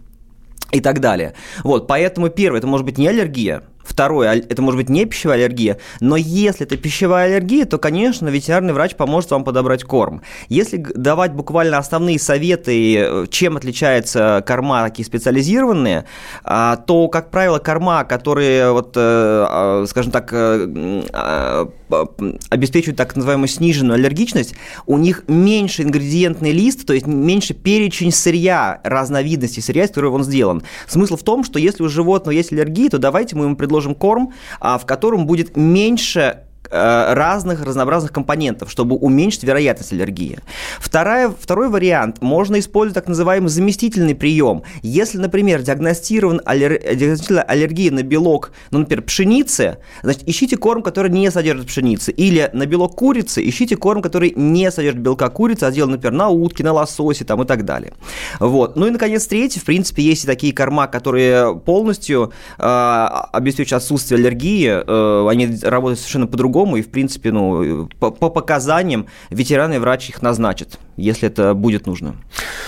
и 0.73 0.81
так 0.81 1.01
далее. 1.01 1.35
Вот, 1.65 1.87
поэтому 1.87 2.29
первое, 2.29 2.59
это 2.59 2.67
может 2.67 2.87
быть 2.87 2.99
не 2.99 3.09
аллергия, 3.09 3.63
Второе, 3.83 4.35
это 4.35 4.63
может 4.63 4.79
быть 4.79 4.89
не 4.89 5.05
пищевая 5.05 5.39
аллергия, 5.39 5.79
но 6.01 6.15
если 6.15 6.65
это 6.65 6.77
пищевая 6.77 7.27
аллергия, 7.27 7.65
то, 7.65 7.77
конечно, 7.77 8.29
ветеринарный 8.29 8.73
врач 8.73 8.95
поможет 8.95 9.33
вам 9.33 9.43
подобрать 9.43 9.83
корм. 9.83 10.23
Если 10.49 10.77
давать 10.77 11.33
буквально 11.33 11.79
основные 11.79 12.21
советы, 12.21 12.97
э, 12.97 13.27
чем 13.31 13.57
отличаются 13.57 14.45
корма 14.47 14.85
такие 14.85 15.05
специализированные, 15.05 16.05
а, 16.45 16.77
то, 16.77 17.09
как 17.09 17.31
правило, 17.31 17.59
корма, 17.59 18.05
которые, 18.05 18.71
вот, 18.71 18.97
э, 18.97 19.01
а, 19.01 19.85
скажем 19.89 20.13
так, 20.13 20.33
э, 20.33 21.03
а, 21.13 21.69
обеспечивают 22.49 22.97
так 22.97 23.17
называемую 23.17 23.49
сниженную 23.49 23.95
аллергичность, 23.95 24.55
у 24.87 24.99
них 24.99 25.25
меньше 25.29 25.83
ингредиентный 25.83 26.53
лист, 26.53 26.87
то 26.87 26.93
есть 26.93 27.07
меньше 27.07 27.55
перечень 27.55 28.13
сырья, 28.13 28.81
разновидности 28.85 29.61
сырья, 29.61 29.85
из 29.85 29.89
которого 29.89 30.17
он 30.17 30.25
сделан. 30.25 30.63
Смысл 30.87 31.17
в 31.17 31.23
том, 31.23 31.45
что 31.45 31.59
если 31.59 31.83
у 31.83 31.89
животного 31.89 32.35
есть 32.35 32.53
аллергия, 32.53 32.91
то 32.91 32.99
давайте 32.99 33.37
мы 33.37 33.45
ему 33.45 33.57
предложим 33.57 33.95
корм, 33.95 34.33
в 34.61 34.83
котором 34.87 35.27
будет 35.27 35.57
меньше 35.57 36.21
Э, 36.21 36.50
разных 36.71 37.65
разнообразных 37.65 38.13
компонентов, 38.13 38.71
чтобы 38.71 38.97
уменьшить 38.97 39.43
вероятность 39.43 39.93
аллергии. 39.93 40.39
Вторая, 40.79 41.29
второй 41.29 41.69
вариант. 41.69 42.23
Можно 42.23 42.59
использовать 42.59 42.95
так 42.95 43.09
называемый 43.09 43.51
заместительный 43.51 44.15
прием. 44.15 44.63
Если, 44.83 45.19
например, 45.19 45.63
диагностирован 45.63 46.41
аллер... 46.45 46.81
аллергия 47.47 47.91
на 47.91 48.03
белок, 48.03 48.53
ну, 48.71 48.81
например, 48.81 49.03
пшеницы, 49.03 49.79
значит, 50.03 50.29
ищите 50.29 50.57
корм, 50.57 50.83
который 50.83 51.11
не 51.11 51.31
содержит 51.31 51.67
пшеницы. 51.67 52.13
Или 52.13 52.51
на 52.53 52.67
белок 52.67 52.95
курицы, 52.97 53.47
ищите 53.47 53.77
корм, 53.77 54.03
который 54.03 54.33
не 54.37 54.71
содержит 54.71 55.01
белка 55.01 55.29
курицы, 55.29 55.65
а 55.65 55.71
сделан, 55.71 55.93
например, 55.93 56.13
на 56.13 56.29
утке, 56.29 56.63
на 56.63 56.73
лососе 56.73 57.25
там, 57.25 57.43
и 57.43 57.47
так 57.47 57.65
далее. 57.65 57.93
Вот. 58.39 58.77
Ну 58.77 58.87
и, 58.87 58.91
наконец, 58.91 59.27
третий. 59.27 59.61
В 59.61 59.65
принципе, 59.65 60.03
есть 60.03 60.25
и 60.25 60.27
такие 60.27 60.53
корма, 60.53 60.87
которые 60.87 61.57
полностью 61.59 62.33
э, 62.59 63.07
обеспечивают 63.33 63.83
отсутствие 63.83 64.19
аллергии. 64.19 64.69
Э, 64.69 65.29
они 65.29 65.59
работают 65.63 65.99
совершенно 65.99 66.27
по-другому 66.27 66.60
по-другому, 66.61 66.77
и, 66.77 66.83
в 66.83 66.91
принципе, 66.91 67.33
ну, 67.33 67.89
по, 67.99 68.11
по 68.11 68.31
показаниям 68.31 69.07
ветеринарный 69.31 69.79
врач 69.79 70.09
их 70.09 70.23
назначит, 70.23 70.79
если 70.97 71.29
это 71.29 71.55
будет 71.55 71.87
нужно. 71.87 72.17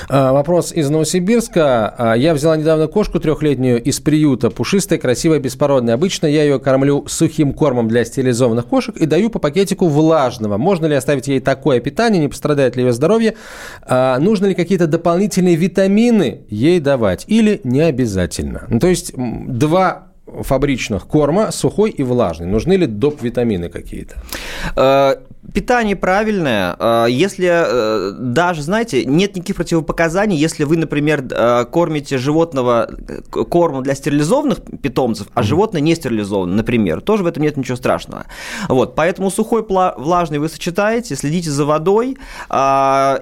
А, 0.09 0.33
вопрос 0.33 0.72
из 0.72 0.88
Новосибирска. 0.90 1.94
А, 1.98 2.14
я 2.14 2.35
взяла 2.35 2.57
недавно 2.57 2.87
кошку 2.87 3.20
трехлетнюю 3.20 3.83
из 3.83 4.00
приюта, 4.00 4.50
пушистая, 4.50 4.98
красивая, 4.98 5.40
беспородная. 5.40 5.94
Обычно 5.94 6.26
я 6.26 6.42
ее 6.42 6.59
кормлю 6.59 7.05
сухим 7.07 7.52
кормом 7.52 7.88
для 7.88 8.05
стерилизованных 8.05 8.66
кошек 8.66 8.96
и 8.96 9.07
даю 9.07 9.31
по 9.31 9.38
пакетику 9.38 9.88
влажного. 9.88 10.57
Можно 10.57 10.87
ли 10.87 10.94
оставить 10.94 11.28
ей 11.28 11.40
такое 11.40 11.81
питание, 11.81 12.20
не 12.20 12.28
пострадает 12.28 12.76
ли 12.76 12.85
ее 12.85 12.92
здоровье? 12.92 13.35
А, 13.83 14.18
нужно 14.18 14.46
ли 14.46 14.55
какие-то 14.55 14.87
дополнительные 14.87 15.57
витамины 15.57 16.40
ей 16.48 16.81
давать 16.81 17.24
или 17.28 17.61
не 17.64 17.81
обязательно? 17.81 18.66
Ну, 18.68 18.78
то 18.78 18.88
есть 18.88 19.12
два 19.16 20.12
фабричных 20.26 21.06
корма 21.06 21.50
сухой 21.50 21.90
и 21.90 22.02
влажный. 22.02 22.46
Нужны 22.46 22.74
ли 22.74 22.87
доп. 22.87 23.22
витамины 23.22 23.68
какие-то? 23.68 25.22
Э, 25.42 25.52
питание 25.52 25.96
правильное. 25.96 26.76
Э, 26.78 27.07
если 27.09 27.48
э, 27.50 28.12
даже, 28.18 28.62
знаете, 28.62 29.05
нет 29.05 29.37
никаких 29.37 29.57
противопоказаний, 29.57 30.37
если 30.37 30.64
вы, 30.64 30.76
например, 30.76 31.22
кормите 31.70 32.18
животного 32.18 32.90
кормом 33.31 33.83
для 33.83 33.94
стерилизованных 33.94 34.59
питомцев, 34.83 35.28
а 35.35 35.42
животное 35.42 35.81
не 35.81 35.94
стерилизовано, 35.94 36.55
например, 36.55 37.00
тоже 37.00 37.22
в 37.22 37.26
этом 37.26 37.42
нет 37.42 37.57
ничего 37.57 37.76
страшного. 37.76 38.26
Вот, 38.68 38.94
поэтому 38.94 39.31
сухой, 39.31 39.64
влажный 39.66 40.38
вы 40.38 40.48
сочетаете, 40.48 41.16
следите 41.16 41.50
за 41.50 41.64
водой. 41.64 42.16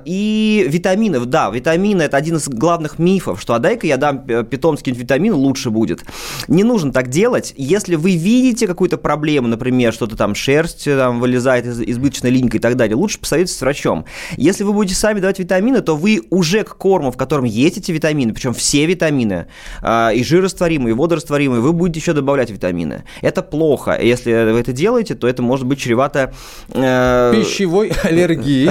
И 0.04 0.66
витамины, 0.68 1.20
да, 1.20 1.50
витамины– 1.50 2.02
это 2.04 2.16
один 2.16 2.36
из 2.36 2.48
главных 2.48 2.98
мифов, 2.98 3.40
что 3.40 3.54
а 3.54 3.58
дай-ка 3.58 3.86
я 3.86 3.96
дам 3.96 4.24
питомцу 4.24 4.82
витамины, 4.86 5.34
лучше 5.34 5.70
будет. 5.70 6.04
Не 6.48 6.64
нужно 6.64 6.92
так 6.92 7.08
делать. 7.08 7.54
Если 7.56 7.96
вы 7.96 8.16
видите 8.16 8.66
какую-то 8.66 8.98
проблему, 8.98 9.48
например, 9.48 9.92
что-то 9.92 10.16
там 10.16 10.34
шерсть 10.34 10.84
там, 10.84 11.20
вылезает 11.20 11.66
из 11.66 11.80
избыточно 11.80 12.09
желудочная 12.10 12.30
линька 12.30 12.56
и 12.56 12.60
так 12.60 12.76
далее, 12.76 12.96
лучше 12.96 13.18
посоветоваться 13.18 13.58
с 13.58 13.60
врачом. 13.60 14.04
Если 14.36 14.64
вы 14.64 14.72
будете 14.72 14.94
сами 14.94 15.20
давать 15.20 15.38
витамины, 15.38 15.80
то 15.80 15.96
вы 15.96 16.22
уже 16.30 16.64
к 16.64 16.76
корму, 16.76 17.10
в 17.10 17.16
котором 17.16 17.44
есть 17.44 17.78
эти 17.78 17.92
витамины, 17.92 18.32
причем 18.32 18.52
все 18.52 18.86
витамины, 18.86 19.46
э, 19.82 20.14
и 20.14 20.24
жирорастворимые, 20.24 20.92
и 20.92 20.96
водорастворимые, 20.96 21.60
вы 21.60 21.72
будете 21.72 22.00
еще 22.00 22.12
добавлять 22.12 22.50
витамины. 22.50 23.04
Это 23.22 23.42
плохо. 23.42 23.98
Если 24.00 24.30
вы 24.30 24.60
это 24.60 24.72
делаете, 24.72 25.14
то 25.14 25.28
это 25.28 25.42
может 25.42 25.66
быть 25.66 25.78
чревато... 25.78 26.32
Э, 26.70 27.32
Пищевой 27.34 27.92
аллергией. 28.02 28.70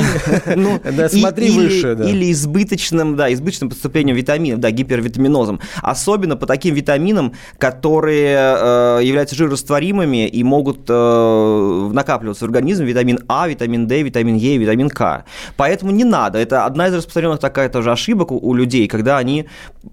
Ну, 0.56 0.80
да, 0.97 1.10
смотри 1.10 1.52
выше. 1.52 1.95
Да. 1.95 2.10
Или 2.10 2.32
избыточным, 2.32 3.15
да, 3.15 3.32
избыточным 3.34 3.69
поступлением 3.69 4.15
витаминов, 4.15 4.60
да, 4.60 4.71
гипервитаминозом. 4.71 5.60
Особенно 5.82 6.36
по 6.36 6.45
таким 6.45 6.75
витаминам, 6.75 7.34
которые 7.58 8.36
э, 8.38 8.99
являются 9.04 9.36
жирорастворимыми 9.36 10.28
и 10.28 10.43
могут 10.43 10.86
э, 10.89 11.89
накапливаться 11.93 12.45
в 12.45 12.47
организме, 12.47 12.86
витамин 12.86 13.19
А, 13.30 13.48
витамин 13.48 13.88
D, 13.88 14.02
витамин 14.02 14.36
Е, 14.36 14.58
витамин 14.58 14.89
К. 14.89 15.24
Поэтому 15.56 15.92
не 15.92 16.04
надо. 16.04 16.39
Это 16.39 16.65
одна 16.65 16.88
из 16.88 16.96
распространенных 16.96 17.39
такая 17.39 17.70
тоже 17.70 17.92
ошибок 17.92 18.32
у, 18.32 18.56
людей, 18.56 18.88
когда 18.88 19.19
они 19.19 19.46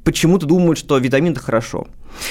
почему-то 0.04 0.46
думают, 0.46 0.78
что 0.78 0.96
витамин 0.96 1.32
это 1.32 1.40
хорошо. 1.40 1.86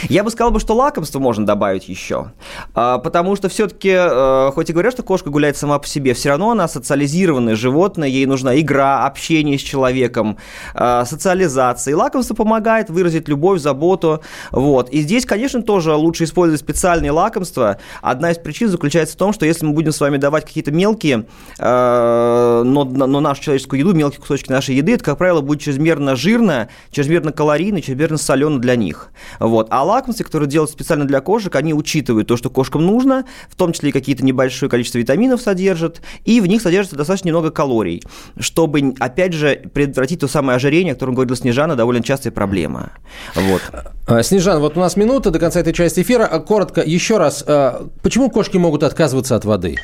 Я 0.10 0.24
бы 0.24 0.32
сказал, 0.32 0.52
бы, 0.52 0.60
что 0.60 0.74
лакомство 0.76 1.20
можно 1.20 1.46
добавить 1.46 1.88
еще, 1.90 2.32
а, 2.74 2.98
потому 2.98 3.36
что 3.36 3.50
все-таки, 3.50 3.92
э, 3.92 4.52
хоть 4.54 4.70
и 4.70 4.74
говорят, 4.74 4.94
что 4.94 5.04
кошка 5.04 5.30
гуляет 5.30 5.58
сама 5.58 5.80
по 5.80 5.88
себе, 5.88 6.14
все 6.14 6.30
равно 6.30 6.52
она 6.52 6.68
социализированное 6.68 7.56
животное, 7.56 8.08
ей 8.08 8.26
нужна 8.26 8.60
игра, 8.60 9.06
общение 9.06 9.58
с 9.58 9.62
человеком, 9.62 10.38
а, 10.74 11.06
социализация. 11.06 11.92
И 11.92 11.96
лакомство 11.96 12.34
помогает 12.34 12.90
выразить 12.90 13.28
любовь, 13.28 13.60
заботу. 13.60 14.22
Вот. 14.52 14.90
И 14.90 15.02
здесь, 15.02 15.26
конечно, 15.26 15.62
тоже 15.62 15.94
лучше 15.94 16.24
использовать 16.24 16.62
специальные 16.62 17.12
лакомства. 17.12 17.80
Одна 18.02 18.32
из 18.32 18.38
причин 18.38 18.70
заключается 18.70 19.16
в 19.16 19.18
том, 19.18 19.34
что 19.34 19.46
если 19.46 19.66
мы 19.66 19.74
будем 19.74 19.92
с 19.92 20.00
вами 20.00 20.18
давать 20.18 20.46
какие-то 20.46 20.72
мелкие, 20.72 21.26
э, 21.60 22.62
но, 22.66 22.84
но 22.86 23.20
нашу 23.20 23.42
человеческую 23.42 23.80
еду, 23.80 23.94
мелкие 23.94 24.22
кусочки 24.22 24.52
нашей 24.52 24.76
еды, 24.76 24.94
это, 24.94 25.04
как 25.04 25.18
правило, 25.18 25.42
будет 25.42 25.62
чрезмерно 25.62 26.16
жирно, 26.16 26.70
чрезмерно 26.92 27.32
калорийно, 27.32 27.82
чрезмерно 27.82 28.18
солено 28.18 28.60
для 28.60 28.76
них. 28.76 29.10
Вот. 29.40 29.68
А 29.76 29.84
лакомства, 29.84 30.24
которые 30.24 30.48
делают 30.48 30.72
специально 30.72 31.04
для 31.04 31.20
кошек, 31.20 31.54
они 31.54 31.74
учитывают 31.74 32.30
то, 32.30 32.38
что 32.38 32.50
кошкам 32.50 32.86
нужно, 32.86 33.26
в 33.50 33.56
том 33.58 33.74
числе 33.74 33.90
и 33.90 33.92
какие-то 33.92 34.24
небольшое 34.24 34.70
количество 34.70 35.00
витаминов 35.00 35.42
содержат, 35.42 36.02
и 36.24 36.40
в 36.40 36.48
них 36.48 36.62
содержится 36.62 36.96
достаточно 36.96 37.28
немного 37.28 37.52
калорий, 37.52 38.02
чтобы, 38.40 38.94
опять 39.00 39.34
же, 39.34 39.70
предотвратить 39.74 40.22
то 40.22 40.30
самое 40.30 40.56
ожирение, 40.56 40.94
о 40.94 40.96
котором 40.96 41.16
говорила 41.16 41.36
Снежана, 41.36 41.76
довольно 41.76 42.02
частая 42.02 42.32
проблема. 42.32 42.94
Вот. 43.36 43.62
А, 44.08 44.24
Снежан, 44.24 44.62
вот 44.62 44.78
у 44.78 44.80
нас 44.80 44.96
минута 44.96 45.30
до 45.30 45.40
конца 45.40 45.60
этой 45.60 45.74
части 45.74 46.00
эфира. 46.00 46.24
А 46.24 46.40
коротко, 46.40 46.82
еще 46.82 47.18
раз, 47.18 47.44
а, 47.46 47.90
почему 48.02 48.30
кошки 48.30 48.56
могут 48.56 48.82
отказываться 48.82 49.36
от 49.36 49.44
воды? 49.44 49.76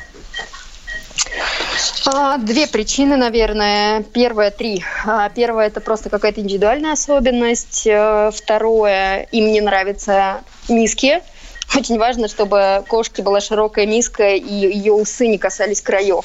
Две 2.40 2.66
причины, 2.66 3.16
наверное. 3.16 4.02
Первое 4.02 4.50
три. 4.50 4.84
Первое 5.34 5.66
это 5.66 5.80
просто 5.80 6.10
какая-то 6.10 6.40
индивидуальная 6.40 6.92
особенность. 6.92 7.86
Э, 7.86 8.30
второе, 8.32 9.28
им 9.32 9.52
не 9.52 9.60
нравятся 9.60 10.42
низкие 10.68 11.22
очень 11.76 11.98
важно, 11.98 12.28
чтобы 12.28 12.84
кошке 12.88 13.22
была 13.22 13.40
широкая 13.40 13.86
миска 13.86 14.34
и 14.34 14.52
ее 14.52 14.92
усы 14.92 15.26
не 15.26 15.38
касались 15.38 15.80
краев. 15.80 16.24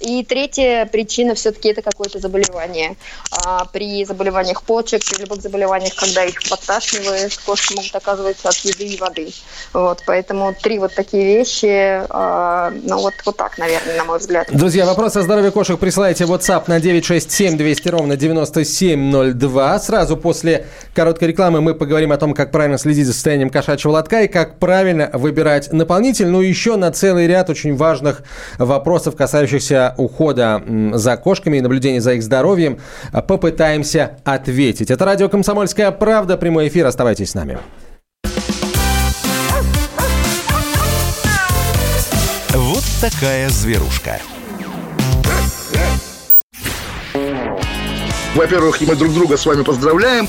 И 0.00 0.22
третья 0.24 0.86
причина 0.86 1.34
все-таки 1.34 1.68
это 1.70 1.82
какое-то 1.82 2.18
заболевание. 2.18 2.96
А 3.30 3.64
при 3.66 4.04
заболеваниях 4.04 4.62
почек, 4.62 5.02
при 5.04 5.22
любых 5.22 5.40
заболеваниях, 5.40 5.94
когда 5.94 6.24
их 6.24 6.42
подташнивает, 6.48 7.36
кошки 7.46 7.74
могут 7.74 7.94
оказываться 7.94 8.48
от 8.48 8.56
еды 8.56 8.84
и 8.86 8.96
воды. 8.98 9.28
Вот, 9.72 10.02
поэтому 10.06 10.54
три 10.60 10.78
вот 10.78 10.94
такие 10.94 11.24
вещи, 11.24 12.02
а, 12.10 12.70
ну 12.82 12.98
вот, 12.98 13.14
вот 13.24 13.36
так, 13.36 13.56
наверное, 13.58 13.96
на 13.96 14.04
мой 14.04 14.18
взгляд. 14.18 14.48
Друзья, 14.52 14.84
вопрос 14.84 15.16
о 15.16 15.22
здоровье 15.22 15.50
кошек 15.50 15.78
присылайте 15.78 16.26
в 16.26 16.32
WhatsApp 16.32 16.64
на 16.66 16.80
967 16.80 17.56
200 17.56 17.88
ровно 17.88 18.16
9702. 18.16 19.78
Сразу 19.78 20.16
после 20.16 20.66
короткой 20.94 21.28
рекламы 21.28 21.60
мы 21.60 21.74
поговорим 21.74 22.12
о 22.12 22.18
том, 22.18 22.34
как 22.34 22.50
правильно 22.50 22.78
следить 22.78 23.06
за 23.06 23.12
состоянием 23.12 23.50
кошачьего 23.50 23.92
лотка 23.92 24.22
и 24.22 24.28
как 24.28 24.58
правильно 24.58 24.73
правильно 24.74 25.08
выбирать 25.12 25.72
наполнитель. 25.72 26.26
Ну 26.26 26.42
и 26.42 26.48
еще 26.48 26.74
на 26.74 26.90
целый 26.90 27.28
ряд 27.28 27.48
очень 27.48 27.76
важных 27.76 28.22
вопросов, 28.58 29.14
касающихся 29.14 29.94
ухода 29.98 30.60
за 30.94 31.16
кошками 31.16 31.58
и 31.58 31.60
наблюдения 31.60 32.00
за 32.00 32.14
их 32.14 32.24
здоровьем, 32.24 32.80
попытаемся 33.12 34.16
ответить. 34.24 34.90
Это 34.90 35.04
радио 35.04 35.28
«Комсомольская 35.28 35.92
правда». 35.92 36.36
Прямой 36.36 36.66
эфир. 36.66 36.86
Оставайтесь 36.86 37.30
с 37.30 37.34
нами. 37.34 37.58
Вот 42.52 42.84
такая 43.00 43.48
зверушка. 43.50 44.18
Во-первых, 48.34 48.80
мы 48.80 48.96
друг 48.96 49.14
друга 49.14 49.36
с 49.36 49.46
вами 49.46 49.62
поздравляем. 49.62 50.28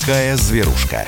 Такая 0.00 0.36
зверушка. 0.36 1.06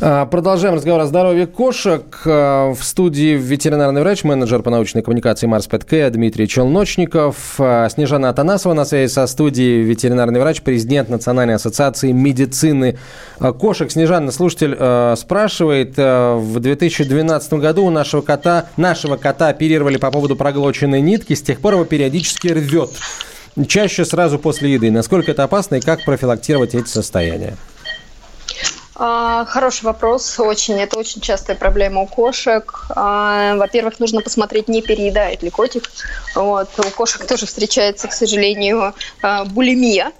А, 0.00 0.24
продолжаем 0.26 0.76
разговор 0.76 1.00
о 1.00 1.06
здоровье 1.06 1.46
кошек. 1.46 2.04
А, 2.24 2.72
в 2.72 2.82
студии 2.82 3.36
ветеринарный 3.36 4.00
врач, 4.00 4.24
менеджер 4.24 4.62
по 4.62 4.70
научной 4.70 5.02
коммуникации 5.02 5.46
Марс 5.46 5.66
Петке 5.66 6.08
Дмитрий 6.08 6.48
Челночников. 6.48 7.56
А, 7.58 7.88
Снежана 7.88 8.30
Атанасова 8.30 8.72
на 8.72 8.84
связи 8.84 9.12
со 9.12 9.26
студией, 9.26 9.82
ветеринарный 9.82 10.40
врач, 10.40 10.62
президент 10.62 11.08
Национальной 11.08 11.56
ассоциации 11.56 12.12
медицины 12.12 12.98
кошек. 13.58 13.90
Снежана, 13.90 14.30
слушатель 14.30 14.74
спрашивает, 15.16 15.96
в 15.96 16.60
2012 16.60 17.52
году 17.54 17.84
у 17.84 17.90
нашего 17.90 18.22
кота, 18.22 18.66
нашего 18.76 19.16
кота 19.16 19.48
оперировали 19.48 19.96
по 19.96 20.10
поводу 20.10 20.36
проглоченной 20.36 21.00
нитки, 21.00 21.34
с 21.34 21.42
тех 21.42 21.60
пор 21.60 21.74
его 21.74 21.84
периодически 21.84 22.48
рвет 22.48 22.90
чаще 23.66 24.04
сразу 24.04 24.38
после 24.38 24.72
еды. 24.72 24.90
Насколько 24.90 25.32
это 25.32 25.44
опасно 25.44 25.76
и 25.76 25.80
как 25.80 26.04
профилактировать 26.04 26.74
эти 26.74 26.88
состояния? 26.88 27.56
А, 29.00 29.44
хороший 29.44 29.84
вопрос, 29.84 30.40
очень. 30.40 30.74
Это 30.80 30.98
очень 30.98 31.20
частая 31.20 31.56
проблема 31.56 32.00
у 32.00 32.06
кошек. 32.06 32.86
А, 32.90 33.54
во-первых, 33.54 34.00
нужно 34.00 34.22
посмотреть, 34.22 34.66
не 34.68 34.82
переедает 34.82 35.42
ли 35.44 35.50
котик. 35.50 35.88
Вот. 36.34 36.68
У 36.78 36.90
кошек 36.90 37.24
тоже 37.24 37.46
встречается, 37.46 38.08
к 38.08 38.12
сожалению, 38.12 38.94
а, 39.22 39.44
булимия 39.44 40.10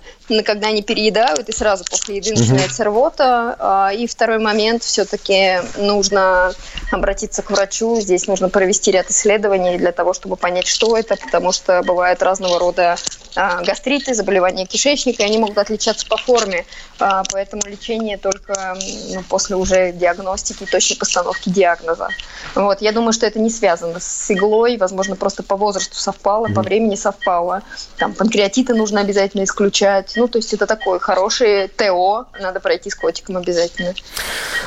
когда 0.45 0.69
они 0.69 0.83
переедают, 0.83 1.49
и 1.49 1.53
сразу 1.53 1.85
после 1.85 2.17
еды 2.17 2.35
начинается 2.35 2.85
рвота. 2.85 3.57
А, 3.59 3.93
и 3.93 4.07
второй 4.07 4.39
момент, 4.39 4.83
все-таки 4.83 5.61
нужно 5.77 6.53
обратиться 6.93 7.43
к 7.43 7.51
врачу. 7.51 8.01
Здесь 8.01 8.27
нужно 8.27 8.49
провести 8.49 8.91
ряд 8.91 9.11
исследований 9.11 9.79
для 9.79 9.93
того, 9.93 10.13
чтобы 10.13 10.37
понять, 10.37 10.67
что 10.67 10.97
это, 10.97 11.17
потому 11.17 11.53
что 11.53 11.83
бывают 11.83 12.23
разного 12.23 12.59
рода 12.59 12.97
а, 13.35 13.63
гастриты, 13.63 14.15
заболевания 14.15 14.67
кишечника, 14.67 15.23
и 15.23 15.27
они 15.27 15.39
могут 15.39 15.59
отличаться 15.59 16.07
по 16.07 16.17
форме. 16.17 16.67
А, 16.99 17.23
поэтому 17.31 17.63
лечение 17.67 18.19
только 18.19 18.77
ну, 19.15 19.23
после 19.29 19.57
уже 19.57 19.93
диагностики 19.93 20.67
точной 20.67 20.97
постановки 20.97 21.49
диагноза. 21.49 22.09
Вот. 22.55 22.83
Я 22.83 22.93
думаю, 22.93 23.13
что 23.13 23.27
это 23.27 23.39
не 23.39 23.51
связано 23.51 24.01
с 24.01 24.31
иглой, 24.31 24.77
возможно, 24.77 25.17
просто 25.17 25.43
по 25.43 25.57
возрасту 25.57 25.97
совпало, 25.97 26.49
по 26.49 26.63
времени 26.63 26.97
совпало. 26.97 27.63
Там 27.97 28.13
панкреатиты 28.13 28.75
нужно 28.75 29.01
обязательно 29.01 29.45
исключать. 29.45 30.18
Ну, 30.19 30.27
то 30.27 30.39
есть 30.39 30.53
это 30.53 30.67
такое 30.67 30.99
хорошее 30.99 31.69
ТО, 31.69 32.27
надо 32.41 32.59
пройти 32.59 32.91
с 32.91 32.97
котиком 32.97 33.37
обязательно. 33.37 33.95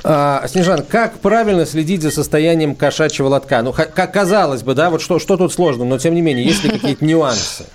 А, 0.04 0.48
Снежан, 0.48 0.84
как 0.84 1.20
правильно 1.20 1.66
следить 1.66 2.02
за 2.02 2.10
состоянием 2.10 2.74
кошачьего 2.74 3.28
лотка? 3.28 3.62
Ну, 3.62 3.74
как 3.74 4.14
казалось 4.14 4.64
бы, 4.64 4.74
да, 4.76 4.90
вот 4.90 5.02
что, 5.02 5.20
что 5.20 5.36
тут 5.36 5.52
сложно, 5.52 5.84
но 5.84 6.00
тем 6.00 6.16
не 6.16 6.22
менее, 6.22 6.46
есть 6.46 6.64
ли 6.64 6.70
какие-то 6.70 7.04
нюансы? 7.12 7.66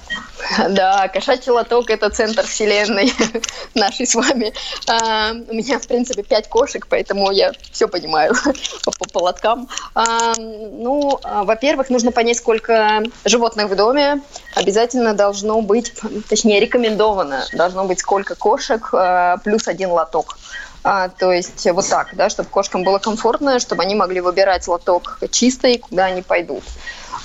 Да, 0.69 1.09
кошачий 1.09 1.51
лоток– 1.51 1.91
это 1.91 2.11
центр 2.11 2.47
вселенной 2.47 3.13
нашей 3.75 4.07
с 4.07 4.15
вами. 4.15 4.53
А, 4.89 5.33
у 5.33 5.55
меня, 5.55 5.79
в 5.79 5.87
принципе, 5.87 6.23
пять 6.23 6.49
кошек, 6.49 6.87
поэтому 6.89 7.31
я 7.31 7.53
все 7.73 7.89
понимаю 7.89 8.35
по, 8.85 8.91
по 8.91 9.19
лоткам. 9.19 9.69
А, 9.95 10.35
ну, 10.37 11.19
а, 11.23 11.45
во-первых, 11.45 11.91
нужно 11.91 12.13
понять, 12.13 12.39
сколько 12.39 13.03
животных 13.25 13.69
в 13.69 13.77
доме. 13.77 14.21
Обязательно 14.55 15.15
должно 15.15 15.61
быть, 15.63 15.93
точнее, 16.29 16.61
рекомендовано, 16.61 17.45
должно 17.53 17.85
быть 17.85 18.01
сколько 18.01 18.35
кошек 18.35 18.89
а, 18.93 19.39
плюс 19.39 19.69
один 19.69 19.91
лоток. 19.91 20.37
А, 20.89 21.09
то 21.09 21.33
есть 21.33 21.67
вот 21.73 21.89
так, 21.89 22.15
да, 22.15 22.31
чтобы 22.31 22.49
кошкам 22.49 22.85
было 22.85 22.99
комфортно, 22.99 23.59
чтобы 23.59 23.83
они 23.83 23.97
могли 23.97 24.21
выбирать 24.21 24.69
лоток 24.69 25.19
чистый, 25.33 25.79
куда 25.79 26.05
они 26.05 26.23
пойдут. 26.23 26.63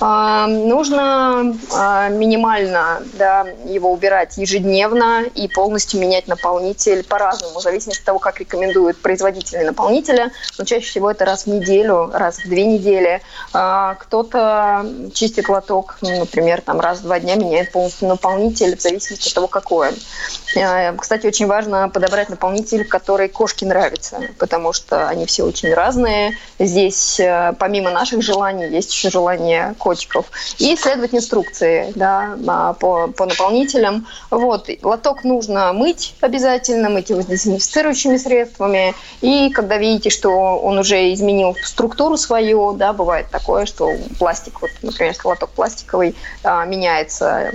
А, 0.04 0.48
нужно 0.48 1.56
а, 1.76 2.10
минимально 2.10 3.04
да, 3.14 3.46
его 3.66 3.92
убирать 3.92 4.36
ежедневно 4.38 5.22
и 5.36 5.48
полностью 5.48 6.00
менять 6.00 6.28
наполнитель 6.28 7.04
по-разному, 7.04 7.60
в 7.60 7.62
зависимости 7.62 8.02
от 8.02 8.06
того, 8.06 8.18
как 8.18 8.40
рекомендуют 8.40 9.00
производители 9.00 9.64
наполнителя. 9.64 10.32
Но 10.58 10.66
чаще 10.66 10.88
всего 10.88 11.12
это 11.12 11.24
раз 11.24 11.46
в 11.46 11.48
неделю, 11.48 12.10
раз 12.14 12.40
в 12.40 12.50
две 12.50 12.66
недели. 12.66 13.22
А, 13.54 13.94
кто-то 13.94 14.88
чистит 15.14 15.48
лоток, 15.50 15.98
ну, 16.02 16.18
например, 16.18 16.62
там 16.62 16.80
раз 16.80 17.00
в 17.00 17.04
два 17.04 17.20
дня 17.20 17.36
меняет 17.36 17.72
полностью 17.72 18.08
наполнитель, 18.08 18.76
в 18.76 18.82
зависимости 18.82 19.28
от 19.28 19.36
того, 19.36 19.48
какой 19.48 19.90
он. 19.90 20.98
Кстати, 20.98 21.28
очень 21.28 21.46
важно 21.46 21.90
подобрать 21.90 22.30
наполнитель, 22.30 22.86
который 22.86 23.30
кошке 23.30 23.68
нравится, 23.68 24.20
потому 24.40 24.74
что 24.74 25.08
они 25.08 25.28
все 25.28 25.44
очень 25.44 25.74
разные. 25.74 26.38
Здесь 26.60 27.22
помимо 27.60 27.92
наших 27.92 28.22
желаний 28.22 28.68
есть 28.68 28.92
еще 28.92 29.10
желание 29.10 29.76
кошки 29.78 29.91
котиков, 29.92 30.26
и 30.58 30.76
следовать 30.78 31.14
инструкции 31.14 31.92
да, 31.96 32.38
а, 32.48 32.74
по, 32.74 33.08
по 33.08 33.26
наполнителям. 33.26 34.08
Вот. 34.30 34.70
Лоток 34.84 35.26
нужно 35.26 35.74
мыть 35.74 36.16
обязательно, 36.22 36.90
мыть 36.90 37.10
его 37.10 37.22
с 37.22 37.26
дезинфицирующими 37.26 38.16
средствами, 38.16 38.96
и 39.20 39.50
когда 39.50 39.78
видите, 39.78 40.10
что 40.10 40.32
он 40.32 40.78
уже 40.78 41.14
изменил 41.14 41.58
структуру 41.62 42.16
свою, 42.16 42.72
да, 42.74 42.94
бывает 42.94 43.28
такое, 43.30 43.66
что 43.66 43.90
пластик, 44.18 44.62
вот, 44.62 44.72
например, 44.82 45.12
если 45.12 45.28
лоток 45.28 45.50
пластиковый, 45.50 46.16
а, 46.44 46.66
меняется 46.66 47.52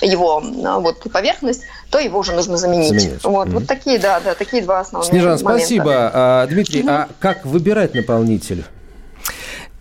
его 0.00 0.40
а, 0.64 0.78
вот 0.78 1.10
поверхность, 1.12 1.62
то 1.90 1.98
его 1.98 2.20
уже 2.20 2.32
нужно 2.32 2.56
заменить. 2.56 3.00
заменить. 3.00 3.24
Вот, 3.24 3.48
mm-hmm. 3.48 3.52
вот 3.52 3.66
такие, 3.66 3.98
да, 3.98 4.20
да, 4.20 4.34
такие 4.36 4.62
два 4.62 4.80
основных. 4.80 5.10
Снежан, 5.10 5.42
момента. 5.42 5.58
спасибо. 5.58 6.46
Дмитрий, 6.48 6.82
mm-hmm. 6.82 6.90
а 6.90 7.08
как 7.18 7.44
выбирать 7.44 7.94
наполнитель? 7.94 8.64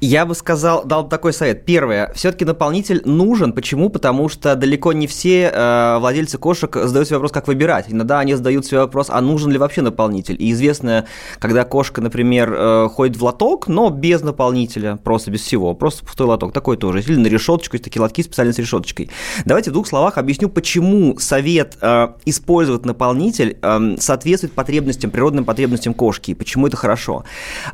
Я 0.02 0.26
бы 0.26 0.34
сказал, 0.34 0.86
дал 0.86 1.10
такой 1.10 1.34
совет. 1.34 1.66
Первое, 1.66 2.14
все-таки 2.14 2.46
наполнитель 2.46 3.02
нужен. 3.04 3.52
Почему? 3.52 3.90
Потому 3.90 4.30
что 4.30 4.56
далеко 4.56 4.94
не 4.94 5.08
все 5.08 5.52
э, 5.54 5.98
владельцы 6.00 6.38
кошек 6.38 6.74
задают 6.74 7.08
себе 7.08 7.18
вопрос, 7.18 7.34
как 7.34 7.48
выбирать. 7.48 7.88
Иногда 7.90 8.20
они 8.20 8.34
задают 8.34 8.66
себе 8.66 8.80
вопрос, 8.80 9.08
а 9.10 9.20
нужен 9.20 9.52
ли 9.52 9.58
вообще 9.58 9.82
наполнитель. 9.82 10.38
И 10.40 10.52
известно, 10.52 11.06
когда 11.40 11.66
кошка, 11.66 12.00
например, 12.00 12.54
э, 12.54 12.90
ходит 12.90 13.18
в 13.18 13.24
лоток, 13.24 13.68
но 13.68 13.90
без 13.90 14.22
наполнителя, 14.22 14.96
просто 14.96 15.32
без 15.32 15.42
всего, 15.42 15.74
просто 15.74 16.06
пустой 16.06 16.28
лоток, 16.28 16.54
такой 16.54 16.78
тоже. 16.78 17.02
Или 17.02 17.18
на 17.18 17.28
решеточку, 17.28 17.76
есть 17.76 17.84
такие 17.84 18.02
лотки 18.02 18.22
специально 18.22 18.54
с 18.54 18.58
решеточкой. 18.58 19.10
Давайте 19.44 19.72
в 19.72 19.74
двух 19.74 19.86
словах 19.86 20.18
объясню, 20.18 20.48
почему 20.48 21.20
совет 21.20 21.78
э, 21.82 22.08
использовать 22.24 22.86
наполнитель 22.86 23.58
э, 23.62 23.96
соответствует 24.00 24.54
потребностям, 24.54 25.12
природным 25.12 25.44
потребностям 25.44 25.94
кошки. 25.94 26.32
И 26.32 26.36
почему 26.36 26.68
это 26.68 26.78
хорошо? 26.78 27.26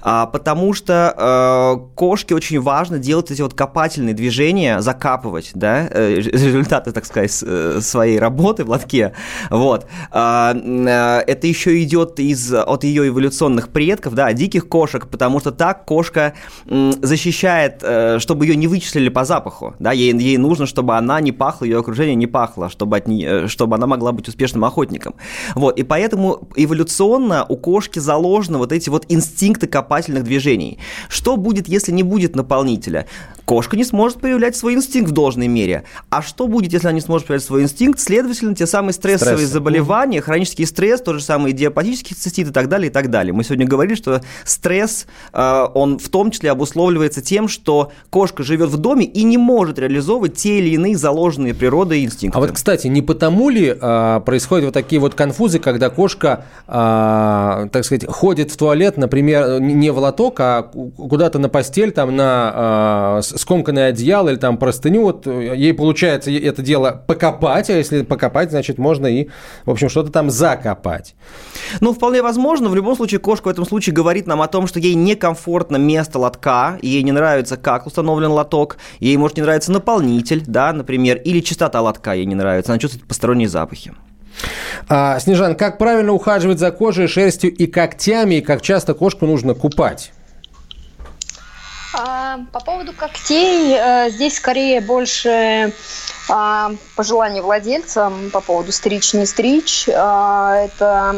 А, 0.01 0.26
потому 0.26 0.73
что 0.73 1.13
э, 1.15 1.95
кошка 1.95 2.14
кошке 2.16 2.34
очень 2.34 2.61
важно 2.61 2.97
делать 2.97 3.30
эти 3.30 3.41
вот 3.41 3.53
копательные 3.53 4.16
движения, 4.16 4.80
закапывать, 4.80 5.51
да, 5.53 5.86
э, 5.91 6.16
результаты, 6.22 6.93
так 6.93 7.05
сказать, 7.05 7.43
э, 7.45 7.80
своей 7.82 8.20
работы 8.20 8.63
в 8.63 8.70
лотке, 8.70 9.11
вот. 9.49 9.86
А, 10.11 10.55
э, 10.55 11.30
это 11.30 11.45
еще 11.45 11.84
идет 11.84 12.18
из, 12.22 12.53
от 12.53 12.86
ее 12.86 13.09
эволюционных 13.09 13.68
предков, 13.68 14.13
да, 14.13 14.32
диких 14.32 14.70
кошек, 14.70 15.07
потому 15.07 15.41
что 15.41 15.51
так 15.51 15.84
кошка 15.84 16.36
защищает, 17.01 17.84
чтобы 18.22 18.45
ее 18.45 18.55
не 18.55 18.68
вычислили 18.68 19.09
по 19.09 19.26
запаху, 19.26 19.76
да, 19.80 19.91
ей, 19.91 20.18
ей 20.18 20.38
нужно, 20.38 20.68
чтобы 20.68 20.95
она 20.95 21.20
не 21.20 21.34
пахла, 21.34 21.66
ее 21.66 21.80
окружение 21.80 22.16
не 22.16 22.28
пахло, 22.28 22.70
чтобы, 22.70 22.95
от 22.95 23.09
нее, 23.09 23.49
чтобы 23.49 23.76
она 23.76 23.88
могла 23.88 24.13
быть 24.13 24.30
успешным 24.30 24.63
охотником. 24.63 25.16
Вот, 25.53 25.78
и 25.78 25.84
поэтому 25.84 26.47
эволюционно 26.55 27.45
у 27.49 27.57
кошки 27.57 27.99
заложены 27.99 28.57
вот 28.57 28.72
эти 28.72 28.89
вот 28.89 29.05
инстинкты 29.09 29.68
копательных 29.68 30.24
движений. 30.24 30.80
Что 31.09 31.36
будет, 31.36 31.68
если 31.68 31.91
не 31.91 32.05
будет 32.06 32.36
наполнителя, 32.36 33.08
кошка 33.45 33.78
не 33.78 33.84
сможет 33.84 34.20
проявлять 34.20 34.56
свой 34.56 34.74
инстинкт 34.74 35.12
в 35.12 35.14
должной 35.14 35.47
мере. 35.47 35.84
А 36.10 36.22
что 36.22 36.47
будет, 36.47 36.74
если 36.74 36.88
она 36.88 36.95
не 36.95 37.01
сможет 37.01 37.28
проявлять 37.28 37.45
свой 37.45 37.64
инстинкт? 37.64 37.99
Следовательно, 37.99 38.56
те 38.56 38.66
самые 38.66 38.93
стрессовые 38.93 39.38
Стресс. 39.38 39.51
заболевания, 39.51 40.22
хронический 40.22 40.66
стресс, 40.66 41.01
тот 41.01 41.16
же 41.16 41.22
самый 41.22 41.51
идиопатический 41.51 42.16
цистит 42.16 42.49
и 42.49 42.51
так 42.51 42.70
далее, 42.70 42.89
и 42.89 42.93
так 42.93 43.10
далее. 43.10 43.34
Мы 43.34 43.43
сегодня 43.43 43.68
говорили, 43.68 43.95
что 43.95 44.22
стресс, 44.43 45.06
э, 45.34 45.66
он 45.74 45.99
в 45.99 46.10
том 46.10 46.32
числе 46.32 46.51
обусловливается 46.51 47.22
тем, 47.22 47.47
что 47.47 47.91
кошка 48.10 48.43
живет 48.43 48.70
в 48.70 48.78
доме 48.78 49.06
и 49.06 49.24
не 49.24 49.38
может 49.38 49.78
реализовывать 49.80 50.36
те 50.36 50.60
или 50.60 50.70
иные 50.70 50.97
заложенные 50.97 51.53
природой 51.53 52.03
инстинкты. 52.03 52.38
А 52.38 52.41
вот, 52.41 52.51
кстати, 52.51 52.88
не 52.88 53.01
потому 53.01 53.49
ли 53.49 53.76
э, 53.80 54.22
происходят 54.26 54.66
вот 54.66 54.74
такие 54.74 54.99
вот 54.99 55.14
конфузы, 55.14 55.60
когда 55.60 55.89
кошка, 55.89 56.45
э, 56.68 56.72
так 57.72 57.86
сказать, 57.86 58.06
ходит 58.08 58.51
в 58.51 58.58
туалет, 58.58 58.97
например, 58.97 59.60
не 59.62 59.91
в 59.91 59.99
лоток, 59.99 60.39
а 60.39 60.64
куда-то 60.64 61.39
на 61.39 61.49
постель, 61.49 61.91
там, 61.96 62.16
на 62.16 63.20
э, 63.20 63.22
скомканное 63.24 63.89
одеяло 63.89 64.30
или 64.30 64.36
там 64.36 64.58
простыню, 64.58 65.04
вот 65.04 65.26
ей 65.26 65.74
получается 65.74 66.32
это 66.32 66.62
дело 66.62 67.04
покопать, 67.08 67.70
а 67.70 67.74
если 67.74 68.04
покопать, 68.04 68.52
значит, 68.52 68.78
можно 68.78 69.08
и, 69.08 69.30
в 69.66 69.72
общем, 69.72 69.89
что-то 69.89 70.12
там 70.12 70.30
закопать. 70.30 71.16
Ну, 71.82 71.93
вполне 71.93 72.22
возможно. 72.22 72.70
В 72.70 72.76
любом 72.76 72.96
случае, 72.96 73.20
кошка 73.20 73.48
в 73.48 73.52
этом 73.52 73.66
случае 73.66 73.93
говорит 73.93 74.28
нам 74.28 74.41
о 74.41 74.48
том, 74.48 74.68
что 74.68 74.80
ей 74.80 74.93
некомфортно 74.93 75.78
место 75.78 76.20
лотка, 76.20 76.78
ей 76.82 77.02
не 77.04 77.12
нравится, 77.12 77.58
как 77.58 77.88
установлен 77.88 78.32
лоток, 78.32 78.78
ей 79.00 79.18
может 79.18 79.38
не 79.38 79.43
нравиться 79.43 79.72
наполнитель, 79.72 80.43
да, 80.46 80.74
например, 80.74 81.18
или 81.18 81.39
частота 81.39 81.82
лотка 81.82 82.14
ей 82.14 82.26
не 82.26 82.36
нравится, 82.36 82.72
она 82.72 82.80
чувствует 82.80 83.08
посторонние 83.08 83.50
запахи. 83.50 83.93
А, 84.88 85.20
Снежан, 85.20 85.56
как 85.56 85.78
правильно 85.78 86.12
ухаживать 86.12 86.60
за 86.60 86.72
кожей, 86.72 87.08
шерстью 87.08 87.54
и 87.54 87.68
когтями, 87.68 88.36
и 88.36 88.41
как 88.41 88.62
часто 88.62 88.93
кошку 88.93 89.26
нужно 89.26 89.54
купать? 89.54 90.12
А, 91.98 92.39
по 92.52 92.60
поводу 92.60 92.91
когтей, 92.91 93.74
э, 93.74 94.10
здесь 94.10 94.36
скорее 94.36 94.82
больше 94.82 95.72
пожелание 96.28 97.41
владельцам 97.41 98.32
по 98.32 98.41
поводу 98.41 98.71
стричь, 98.71 99.13
не 99.13 99.26
стричь. 99.26 99.88
А, 99.93 100.55
это 100.65 101.15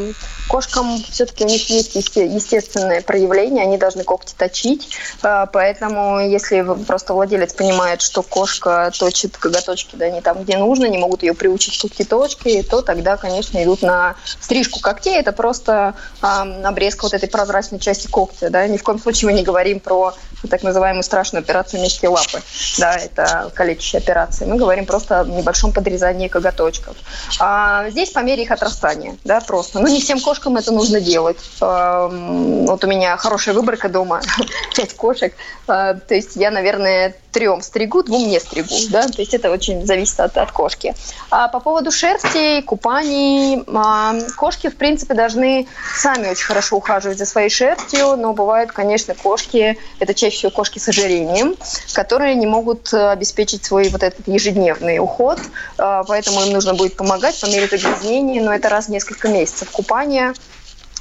кошкам 0.48 1.04
все-таки 1.12 1.44
у 1.44 1.48
них 1.48 1.70
есть 1.70 1.96
естественное 1.96 3.02
проявление, 3.02 3.64
они 3.64 3.78
должны 3.78 4.04
когти 4.04 4.34
точить. 4.38 4.90
А, 5.22 5.46
поэтому 5.46 6.20
если 6.20 6.66
просто 6.86 7.14
владелец 7.14 7.54
понимает, 7.54 8.02
что 8.02 8.22
кошка 8.22 8.92
точит 8.98 9.38
коготочки 9.38 9.96
да, 9.96 10.10
не 10.10 10.22
там, 10.22 10.44
где 10.44 10.58
нужно, 10.58 10.86
не 10.86 10.98
могут 10.98 11.24
ее 11.24 11.34
приучить 11.34 11.78
к 11.78 11.82
когтеточке, 11.82 12.64
то 12.64 12.82
тогда, 12.82 13.18
конечно, 13.18 13.64
идут 13.64 13.82
на 13.82 14.16
стрижку 14.40 14.80
когтей. 14.80 15.18
Это 15.18 15.32
просто 15.32 15.96
обрезка 16.22 17.04
вот 17.04 17.14
этой 17.14 17.30
прозрачной 17.30 17.80
части 17.80 18.08
когтя. 18.08 18.50
Да? 18.50 18.68
Ни 18.68 18.78
в 18.78 18.84
коем 18.84 19.00
случае 19.00 19.32
мы 19.32 19.38
не 19.38 19.44
говорим 19.44 19.80
про 19.80 20.14
так 20.50 20.64
называемую 20.64 21.04
страшную 21.04 21.42
операцию 21.42 21.82
мягкие 21.82 22.10
лапы. 22.10 22.42
Да, 22.78 22.96
это 22.96 23.52
калечащая 23.54 24.02
операция. 24.02 24.48
Мы 24.48 24.58
говорим 24.58 24.86
просто 24.98 25.26
небольшом 25.30 25.72
подрезании 25.72 26.28
коготочков. 26.28 26.96
А 27.40 27.90
здесь 27.90 28.10
по 28.10 28.20
мере 28.20 28.44
их 28.44 28.52
отрастания, 28.52 29.16
да, 29.24 29.42
просто. 29.42 29.80
Но 29.80 29.88
не 29.88 30.02
всем 30.02 30.20
кошкам 30.20 30.58
это 30.58 30.72
нужно 30.72 31.00
делать. 31.00 31.38
Вот 31.60 32.84
у 32.84 32.88
меня 32.88 33.18
хорошая 33.18 33.54
выборка 33.54 33.90
дома, 33.90 34.22
пять 34.76 34.96
кошек. 34.96 35.34
А, 35.68 35.94
то 35.94 36.16
есть 36.16 36.36
я, 36.36 36.52
наверное, 36.52 37.16
трем 37.38 37.62
стригу, 37.62 38.02
двум 38.02 38.28
не 38.28 38.40
стригу, 38.40 38.74
да, 38.90 39.06
то 39.08 39.22
есть 39.22 39.36
это 39.36 39.52
очень 39.52 39.86
зависит 39.86 40.20
от, 40.20 40.36
от 40.40 40.52
кошки. 40.52 40.96
А 41.30 41.48
по 41.50 41.60
поводу 41.60 41.92
шерсти, 41.92 42.62
купаний, 42.62 43.64
а, 43.68 44.16
кошки, 44.36 44.70
в 44.70 44.76
принципе, 44.76 45.14
должны 45.14 45.68
сами 45.96 46.30
очень 46.30 46.46
хорошо 46.46 46.78
ухаживать 46.78 47.20
за 47.20 47.28
своей 47.28 47.50
шерстью, 47.50 48.16
но 48.18 48.34
бывают, 48.34 48.72
конечно, 48.72 49.14
кошки, 49.14 49.78
это 50.00 50.16
чаще 50.16 50.36
всего 50.36 50.52
кошки 50.52 50.80
с 50.80 50.90
ожирением, 50.90 51.56
которые 51.94 52.34
не 52.34 52.48
могут 52.48 52.92
э, 52.92 53.12
обеспечить 53.12 53.64
свой 53.64 53.90
вот 53.90 54.02
этот 54.02 54.28
ежедневный 54.28 54.98
уход, 54.98 55.40
а, 55.78 56.04
поэтому 56.06 56.42
им 56.42 56.54
нужно 56.54 56.74
будет 56.74 56.98
помогать 56.98 57.40
по 57.40 57.46
мере 57.46 57.68
загрязнения, 57.68 58.42
но 58.42 58.52
это 58.52 58.68
раз 58.70 58.88
в 58.88 58.90
несколько 58.90 59.28
месяцев 59.28 59.70
купания. 59.70 60.34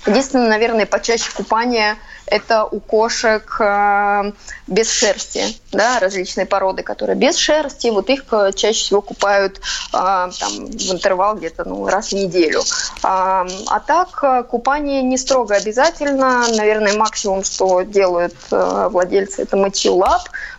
Единственное, 0.04 0.48
наверное, 0.48 0.84
почаще 0.84 1.30
купания– 1.34 1.96
это 2.26 2.64
у 2.64 2.80
кошек 2.80 3.56
э, 3.60 4.32
без 4.66 4.90
шерсти, 4.90 5.44
да, 5.72 6.00
различные 6.00 6.46
породы, 6.46 6.82
которые 6.82 7.16
без 7.16 7.36
шерсти, 7.36 7.88
вот 7.88 8.10
их 8.10 8.24
э, 8.32 8.50
чаще 8.54 8.84
всего 8.84 9.00
купают 9.00 9.60
а, 9.92 10.30
там, 10.38 10.66
в 10.66 10.92
интервал 10.92 11.36
где-то 11.36 11.68
ну, 11.68 11.86
раз 11.86 12.08
в 12.08 12.12
неделю. 12.12 12.62
А, 13.02 13.46
а 13.68 13.80
так 13.80 14.18
э, 14.22 14.42
купание 14.42 15.02
не 15.02 15.18
строго 15.18 15.54
обязательно, 15.54 16.46
наверное, 16.56 16.96
максимум, 16.96 17.44
что 17.44 17.82
делают 17.82 18.34
а, 18.50 18.88
владельцы, 18.88 19.42
это 19.42 19.56
мытье. 19.56 19.96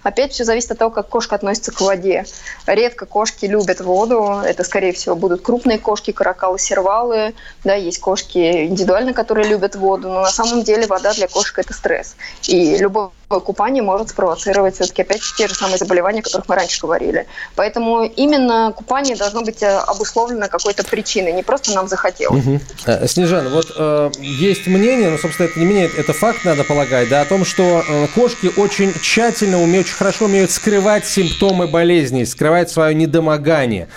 Опять 0.03 0.31
все 0.31 0.45
зависит 0.45 0.71
от 0.71 0.77
того, 0.77 0.91
как 0.91 1.09
кошка 1.09 1.35
относится 1.35 1.71
к 1.71 1.81
воде. 1.81 2.25
Редко 2.65 3.05
кошки 3.05 3.45
любят 3.45 3.81
воду, 3.81 4.41
это, 4.43 4.63
скорее 4.63 4.93
всего, 4.93 5.15
будут 5.15 5.41
крупные 5.41 5.79
кошки, 5.79 6.11
каракалы, 6.11 6.59
сервалы, 6.59 7.33
да, 7.63 7.75
есть 7.75 7.99
кошки 7.99 8.67
индивидуально, 8.67 9.13
которые 9.13 9.49
любят 9.49 9.75
воду, 9.75 10.07
но 10.07 10.21
на 10.21 10.31
самом 10.31 10.63
деле 10.63 10.87
вода 10.87 11.13
для 11.13 11.27
кошек– 11.27 11.59
это 11.59 11.73
стресс. 11.73 12.15
И 12.47 12.77
любое 12.77 13.09
купание 13.27 13.83
может 13.83 13.96
спровоцировать 14.05 14.75
все-таки 14.75 15.01
опять 15.01 15.21
те 15.37 15.47
же 15.47 15.55
самые 15.55 15.77
заболевания, 15.77 16.19
о 16.19 16.23
которых 16.23 16.47
мы 16.47 16.55
раньше 16.55 16.81
говорили. 16.81 17.25
Поэтому 17.55 18.03
именно 18.03 18.71
купание 18.75 19.15
должно 19.15 19.41
быть 19.41 19.63
э, 19.63 19.77
обусловлено 19.87 20.47
какой-то 20.47 20.83
причиной, 20.83 21.33
не 21.33 21.43
просто 21.43 21.73
нам 21.73 21.87
захотелось. 21.87 22.45
Угу. 22.45 22.59
Снежан, 23.07 23.49
вот 23.49 23.71
э, 23.75 24.11
есть 24.19 24.67
мнение, 24.67 25.09
ну, 25.09 25.17
собственно, 25.17 25.47
это 25.47 25.59
не 25.59 25.65
мнение, 25.65 25.89
это 25.97 26.13
факт, 26.13 26.45
надо 26.45 26.63
полагать, 26.63 27.09
да, 27.09 27.21
о 27.21 27.25
том, 27.25 27.45
что 27.45 27.83
э, 27.87 28.07
кошки 28.13 28.51
очень 28.57 28.93
тщательно 29.01 29.61
умеют, 29.61 29.87
очень 29.87 29.95
хорошо 29.95 30.25
умеют 30.25 30.51
скрывать 30.51 31.05
симптомы 31.05 31.67
болезней, 31.67 32.25
скрывать 32.25 32.69
свое 32.69 32.93
недомогание. 32.93 33.87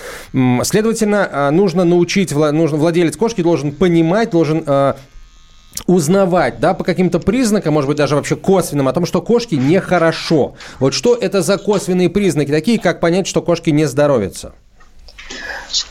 Следовательно, 0.62 1.28
э, 1.30 1.50
нужно 1.50 1.84
научить, 1.84 2.32
нужно, 2.32 2.78
владелец 2.78 3.16
кошки 3.16 3.42
должен 3.42 3.72
понимать, 3.72 4.30
должен 4.30 4.62
э, 4.66 4.94
узнавать, 5.86 6.60
да, 6.60 6.74
по 6.74 6.84
каким-то 6.84 7.18
признакам, 7.18 7.74
может 7.74 7.88
быть, 7.88 7.96
даже 7.96 8.16
вообще 8.16 8.36
косвенным, 8.36 8.88
о 8.88 8.92
том, 8.92 9.06
что 9.06 9.22
кошки 9.22 9.54
нехорошо. 9.54 10.54
Вот 10.78 10.94
что 10.94 11.14
это 11.14 11.42
за 11.42 11.58
косвенные 11.58 12.08
признаки, 12.08 12.50
такие, 12.50 12.78
как 12.78 13.00
понять, 13.00 13.26
что 13.26 13.42
кошки 13.42 13.70
не 13.70 13.86
здоровятся? 13.86 14.52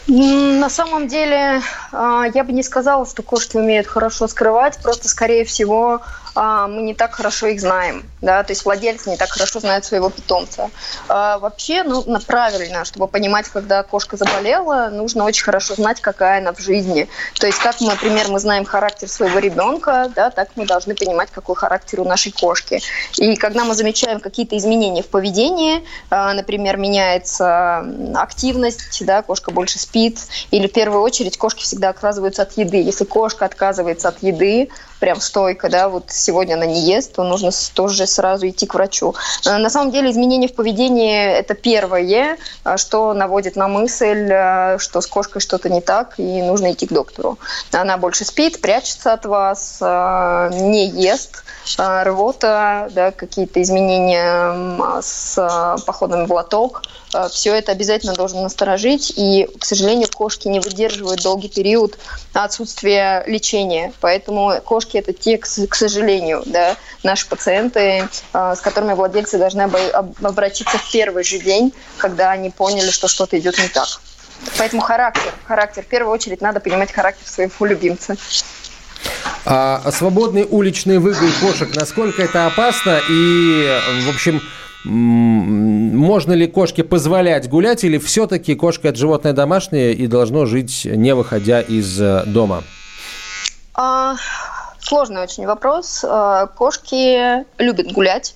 На 0.08 0.70
самом 0.70 1.08
деле, 1.08 1.62
а, 1.94 2.26
я 2.34 2.44
бы 2.44 2.52
не 2.52 2.64
сказала, 2.64 3.06
что 3.06 3.24
кошки 3.24 3.56
умеют 3.56 3.88
хорошо 3.88 4.28
скрывать, 4.28 4.78
просто, 4.82 5.08
скорее 5.08 5.46
всего, 5.46 6.02
мы 6.36 6.82
не 6.82 6.94
так 6.94 7.14
хорошо 7.14 7.48
их 7.48 7.60
знаем, 7.60 8.04
да, 8.22 8.44
то 8.44 8.52
есть 8.52 8.66
владельцы 8.66 9.10
не 9.10 9.18
так 9.18 9.30
хорошо 9.30 9.60
знают 9.60 9.86
своего 9.86 10.10
питомца. 10.10 10.70
А, 11.08 11.40
вообще, 11.40 11.84
ну, 11.84 12.04
правильно, 12.26 12.86
чтобы 12.86 13.08
понимать, 13.08 13.48
когда 13.50 13.84
кошка 13.84 14.18
заболела, 14.18 14.90
нужно 14.90 15.26
очень 15.26 15.44
хорошо 15.44 15.76
знать, 15.76 16.02
какая 16.02 16.40
она 16.40 16.54
в 16.54 16.60
жизни. 16.60 17.08
То 17.40 17.48
есть, 17.48 17.60
как, 17.60 17.82
например, 17.82 18.28
мы 18.30 18.40
знаем 18.40 18.66
характер 18.66 19.10
своего 19.10 19.40
ребенка, 19.40 20.12
да, 20.16 20.30
так 20.30 20.50
мы 20.56 20.66
должны 20.66 20.96
понимать, 20.96 21.30
какой 21.32 21.56
характер 21.56 22.02
у 22.02 22.06
нашей 22.06 22.32
кошки. 22.32 22.82
И 23.18 23.36
когда 23.36 23.64
мы 23.66 23.76
замечаем 23.76 24.20
какие-то 24.20 24.58
изменения 24.58 25.04
в 25.04 25.08
поведении, 25.08 25.84
а, 26.10 26.34
например, 26.34 26.78
меняется 26.78 27.86
активность, 28.16 29.06
да, 29.06 29.22
кошка 29.22 29.52
больше 29.52 29.80
спит, 29.80 30.20
или 30.52 30.68
в 30.68 30.74
первую 30.74 31.02
очередь 31.02 31.38
кошки 31.38 31.64
всегда 31.64 31.90
отказываются 31.90 32.44
от 32.44 32.58
еды. 32.58 32.78
Если 32.78 33.06
кошка 33.06 33.46
отказывается 33.46 34.10
от 34.10 34.22
еды, 34.22 34.70
прям 35.00 35.22
стойко, 35.22 35.70
да, 35.70 35.90
вот 35.90 36.12
сегодня 36.30 36.54
она 36.54 36.68
не 36.68 36.82
ест, 36.82 37.14
то 37.16 37.24
нужно 37.24 37.50
тоже 37.74 38.06
сразу 38.06 38.48
идти 38.48 38.68
к 38.68 38.76
врачу. 38.76 39.16
Э, 39.46 39.58
на 39.58 39.70
самом 39.70 39.92
деле 39.92 40.12
изменения 40.12 40.48
в 40.48 40.54
поведении– 40.54 41.26
это 41.40 41.56
первое, 41.56 42.38
э, 42.66 42.78
что 42.78 43.14
наводит 43.14 43.56
на 43.56 43.68
мысль, 43.68 44.30
э, 44.32 44.78
что 44.78 45.02
с 45.02 45.08
кошкой 45.08 45.42
что-то 45.42 45.70
не 45.70 45.82
так, 45.82 46.14
и 46.20 46.44
нужно 46.44 46.72
идти 46.72 46.86
к 46.86 46.94
доктору. 46.94 47.40
Она 47.72 47.98
больше 47.98 48.26
спит, 48.26 48.62
прячется 48.62 49.14
от 49.14 49.26
вас, 49.26 49.82
не 49.82 50.88
ест, 50.88 51.44
рвота, 51.78 52.90
да, 52.92 53.12
какие-то 53.12 53.62
изменения 53.62 55.02
с 55.02 55.36
походом 55.86 56.26
в 56.26 56.34
лоток– 56.34 56.84
Э, 57.14 57.28
все 57.30 57.54
это 57.56 57.72
обязательно 57.72 58.14
должно 58.14 58.44
насторожить. 58.44 59.14
И, 59.16 59.50
к 59.60 59.66
сожалению, 59.66 60.08
кошки 60.14 60.48
не 60.48 60.60
выдерживают 60.60 61.22
долгий 61.22 61.50
период 61.50 61.98
отсутствия 62.34 63.24
лечения. 63.28 63.94
Поэтому 64.00 64.54
кошки 64.64 64.98
это 64.98 65.14
те, 65.14 65.38
к 65.38 65.46
сожалению, 65.46 66.44
да, 66.46 66.76
наши 67.04 67.28
пациенты, 67.28 68.08
с 68.34 68.60
которыми 68.62 68.94
владельцы 68.94 69.38
должны 69.38 69.62
обратиться 69.62 70.78
в 70.78 70.92
первый 70.92 71.24
же 71.24 71.40
день, 71.40 71.74
когда 71.98 72.32
они 72.32 72.50
поняли, 72.50 72.90
что 72.90 73.08
что-то 73.08 73.40
идет 73.40 73.58
не 73.58 73.68
так. 73.68 73.88
Поэтому 74.58 74.82
характер, 74.82 75.34
характер. 75.46 75.84
В 75.84 75.88
первую 75.88 76.14
очередь 76.14 76.42
надо 76.42 76.60
понимать 76.60 76.92
характер 76.92 77.28
своего 77.28 77.66
любимца. 77.66 78.16
А 79.46 79.92
свободный 79.92 80.46
уличный 80.50 81.00
выгул 81.00 81.30
кошек, 81.42 81.74
насколько 81.76 82.22
это 82.22 82.46
опасно? 82.46 83.00
И, 83.10 83.80
в 84.06 84.10
общем, 84.10 84.42
можно 84.84 86.34
ли 86.34 86.48
кошке 86.48 86.84
позволять 86.84 87.50
гулять, 87.50 87.84
или 87.84 87.98
все-таки 87.98 88.56
кошка 88.56 88.90
это 88.90 88.98
животное 88.98 89.34
домашнее 89.34 89.94
и 89.94 90.08
должно 90.08 90.46
жить, 90.46 90.86
не 90.86 91.14
выходя 91.14 91.62
из 91.62 92.00
э, 92.00 92.24
дома? 92.26 92.64
А, 93.74 94.16
сложный 94.80 95.22
очень 95.22 95.46
вопрос. 95.46 96.06
А, 96.08 96.48
кошки 96.48 97.46
любят 97.62 97.92
гулять. 97.92 98.36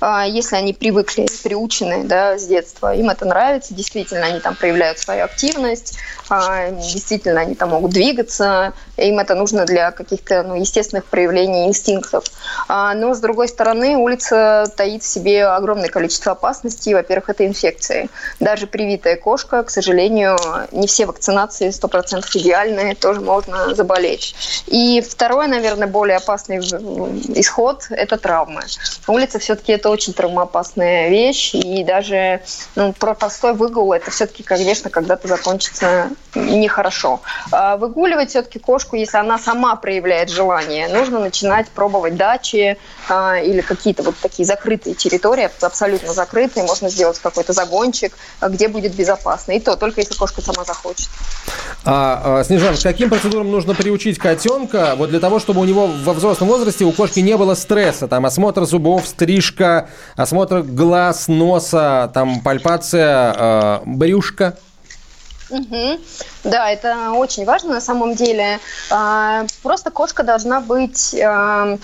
А, 0.00 0.26
если 0.26 0.56
они 0.56 0.72
привыкли, 0.72 1.26
приучены 1.42 2.04
да, 2.04 2.38
с 2.38 2.46
детства, 2.46 2.94
им 2.94 3.10
это 3.10 3.24
нравится, 3.24 3.74
действительно, 3.74 4.26
они 4.26 4.40
там 4.40 4.54
проявляют 4.54 4.98
свою 4.98 5.24
активность, 5.24 5.98
а, 6.28 6.70
действительно, 6.70 7.40
они 7.40 7.54
там 7.54 7.70
могут 7.70 7.92
двигаться, 7.92 8.72
им 8.96 9.18
это 9.18 9.34
нужно 9.34 9.66
для 9.66 9.90
каких-то 9.90 10.42
ну, 10.42 10.54
естественных 10.54 11.04
проявлений 11.04 11.66
инстинктов. 11.66 12.24
А, 12.68 12.94
но, 12.94 13.14
с 13.14 13.20
другой 13.20 13.48
стороны, 13.48 13.96
улица 13.96 14.64
таит 14.76 15.02
в 15.02 15.06
себе 15.06 15.44
огромное 15.46 15.88
количество 15.88 16.32
опасностей. 16.32 16.94
Во-первых, 16.94 17.30
это 17.30 17.46
инфекции. 17.46 18.08
Даже 18.40 18.66
привитая 18.66 19.16
кошка, 19.16 19.62
к 19.62 19.70
сожалению, 19.70 20.36
не 20.72 20.86
все 20.86 21.06
вакцинации 21.06 21.68
100% 21.68 22.24
идеальные, 22.34 22.94
тоже 22.94 23.20
можно 23.20 23.74
заболеть. 23.74 24.34
И 24.66 25.00
второй, 25.00 25.48
наверное, 25.48 25.88
более 25.88 26.16
опасный 26.16 26.58
исход– 26.58 27.86
это 27.90 28.16
травмы. 28.16 28.62
Улица 29.06 29.38
все-таки 29.38 29.63
это 29.72 29.90
очень 29.90 30.12
травмоопасная 30.12 31.08
вещь, 31.08 31.54
и 31.54 31.84
даже 31.84 32.42
ну, 32.76 32.92
про 32.92 33.14
простой 33.14 33.54
выгул 33.54 33.92
это 33.92 34.10
все-таки, 34.10 34.42
конечно, 34.42 34.90
когда-то 34.90 35.28
закончится 35.28 36.10
нехорошо. 36.34 37.20
А 37.50 37.76
выгуливать 37.76 38.30
все-таки 38.30 38.58
кошку, 38.58 38.96
если 38.96 39.16
она 39.16 39.38
сама 39.38 39.76
проявляет 39.76 40.30
желание, 40.30 40.88
нужно 40.88 41.18
начинать 41.18 41.68
пробовать 41.68 42.16
дачи 42.16 42.76
а, 43.08 43.38
или 43.38 43.60
какие-то 43.60 44.02
вот 44.02 44.16
такие 44.20 44.46
закрытые 44.46 44.94
территории, 44.94 45.50
абсолютно 45.60 46.12
закрытые, 46.12 46.64
можно 46.64 46.88
сделать 46.88 47.18
какой-то 47.18 47.52
загончик, 47.52 48.16
где 48.42 48.68
будет 48.68 48.94
безопасно. 48.94 49.52
И 49.52 49.60
то, 49.60 49.76
только 49.76 50.00
если 50.00 50.14
кошка 50.14 50.40
сама 50.40 50.64
захочет. 50.64 51.08
А, 51.86 52.40
а, 52.40 52.44
Снежан, 52.44 52.76
каким 52.82 53.10
процедурам 53.10 53.50
нужно 53.50 53.74
приучить 53.74 54.18
котенка, 54.18 54.94
вот 54.96 55.10
для 55.10 55.20
того, 55.20 55.38
чтобы 55.38 55.60
у 55.60 55.64
него 55.64 55.86
во 55.86 56.14
взрослом 56.14 56.48
возрасте 56.48 56.84
у 56.84 56.92
кошки 56.92 57.20
не 57.20 57.36
было 57.36 57.54
стресса, 57.54 58.08
там 58.08 58.24
осмотр 58.24 58.64
зубов, 58.64 59.06
стрижка, 59.06 59.53
осмотр 60.16 60.62
глаз, 60.62 61.28
носа, 61.28 62.10
там 62.14 62.40
пальпация 62.40 63.34
э, 63.36 63.80
брюшка? 63.86 64.56
Угу. 65.54 66.00
Да, 66.44 66.70
это 66.70 67.12
очень 67.12 67.44
важно 67.44 67.74
на 67.74 67.80
самом 67.80 68.14
деле. 68.14 68.58
А, 68.90 69.46
просто 69.62 69.90
кошка 69.90 70.22
должна 70.24 70.60
быть 70.60 71.14
а, 71.14 71.78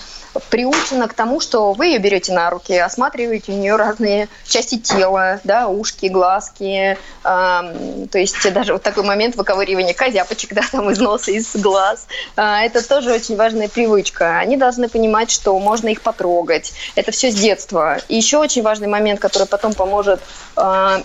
приучена 0.49 1.07
к 1.07 1.13
тому, 1.13 1.39
что 1.39 1.71
вы 1.73 1.87
ее 1.87 1.99
берете 1.99 2.33
на 2.33 2.49
руки, 2.49 2.73
осматриваете 2.77 3.53
у 3.53 3.55
нее 3.55 3.75
разные 3.75 4.27
части 4.45 4.77
тела, 4.77 5.39
да, 5.43 5.67
ушки, 5.67 6.07
глазки, 6.07 6.97
то 7.23 7.73
есть 8.13 8.53
даже 8.53 8.73
вот 8.73 8.83
такой 8.83 9.03
момент 9.03 9.35
выковыривания 9.35 9.93
козяпочек, 9.93 10.53
да, 10.53 10.63
там 10.69 10.89
из 10.91 10.99
носа, 10.99 11.31
из 11.31 11.55
глаз. 11.55 12.07
А, 12.35 12.61
это 12.61 12.87
тоже 12.87 13.11
очень 13.13 13.37
важная 13.37 13.69
привычка. 13.69 14.37
Они 14.37 14.57
должны 14.57 14.89
понимать, 14.89 15.31
что 15.31 15.57
можно 15.59 15.87
их 15.87 16.01
потрогать. 16.01 16.73
Это 16.95 17.11
все 17.11 17.31
с 17.31 17.35
детства. 17.35 17.99
И 18.09 18.17
еще 18.17 18.37
очень 18.37 18.61
важный 18.63 18.87
момент, 18.87 19.19
который 19.19 19.47
потом 19.47 19.73
поможет 19.73 20.21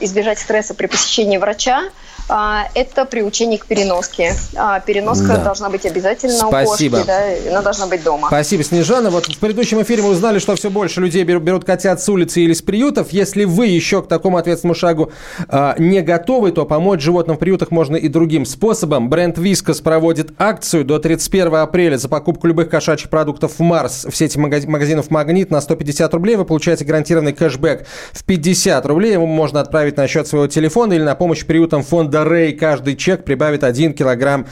избежать 0.01 0.39
стресса 0.39 0.75
при 0.75 0.87
посещении 0.87 1.39
врача, 1.39 1.85
это 2.29 3.05
приучение 3.05 3.59
к 3.59 3.67
переноске. 3.67 4.35
А 4.57 4.81
переноска 4.81 5.29
да. 5.29 5.45
должна 5.45 5.71
быть 5.71 5.87
обязательно 5.87 6.35
Спасибо. 6.35 6.97
у 6.97 6.99
кошки, 6.99 7.07
да, 7.07 7.51
она 7.51 7.63
должна 7.63 7.87
быть 7.87 8.03
дома. 8.03 8.29
Спасибо, 8.29 8.65
Снежана. 8.65 9.11
Вот 9.11 9.27
в 9.27 9.39
предыдущем 9.39 9.81
эфире 9.83 10.03
мы 10.03 10.11
узнали, 10.11 10.39
что 10.39 10.57
все 10.57 10.71
больше 10.71 11.01
людей 11.01 11.23
берут, 11.25 11.43
берут 11.43 11.65
котят 11.65 12.03
с 12.03 12.09
улицы 12.09 12.41
или 12.41 12.53
с 12.53 12.63
приютов. 12.63 13.11
Если 13.11 13.45
вы 13.45 13.67
еще 13.67 14.03
к 14.03 14.09
такому 14.09 14.39
ответственному 14.39 14.75
шагу 14.75 15.13
э, 15.49 15.75
не 15.79 16.03
готовы, 16.03 16.51
то 16.53 16.65
помочь 16.65 17.01
животным 17.01 17.37
в 17.37 17.39
приютах 17.39 17.71
можно 17.71 17.97
и 17.97 18.09
другим 18.09 18.45
способом. 18.45 19.09
Бренд 19.09 19.39
Вискас 19.39 19.81
проводит 19.81 20.33
акцию 20.39 20.85
до 20.85 20.99
31 20.99 21.55
апреля 21.55 21.97
за 21.97 22.09
покупку 22.09 22.47
любых 22.47 22.69
кошачьих 22.69 23.09
продуктов 23.09 23.59
в 23.59 23.61
Марс 23.61 24.05
в 24.05 24.17
сети 24.17 24.39
магазинов 24.39 25.11
Магнит 25.11 25.51
на 25.51 25.61
150 25.61 26.13
рублей. 26.15 26.37
Вы 26.37 26.45
получаете 26.45 26.85
гарантированный 26.85 27.33
кэшбэк 27.33 27.87
в 28.13 28.25
50 28.25 28.85
рублей. 28.87 29.13
Его 29.13 29.27
можно 29.27 29.61
отправить 29.61 29.97
на 29.97 30.09
счет 30.09 30.27
своего 30.27 30.49
телефона 30.49 30.95
или 30.95 31.03
на 31.03 31.15
помощь 31.15 31.45
приютам 31.45 31.83
фонда 31.83 32.16
Рэй. 32.25 32.53
Каждый 32.53 32.97
чек 32.97 33.25
при 33.25 33.37
прибавит 33.37 33.65
1 33.65 33.93
килограмм 33.93 34.47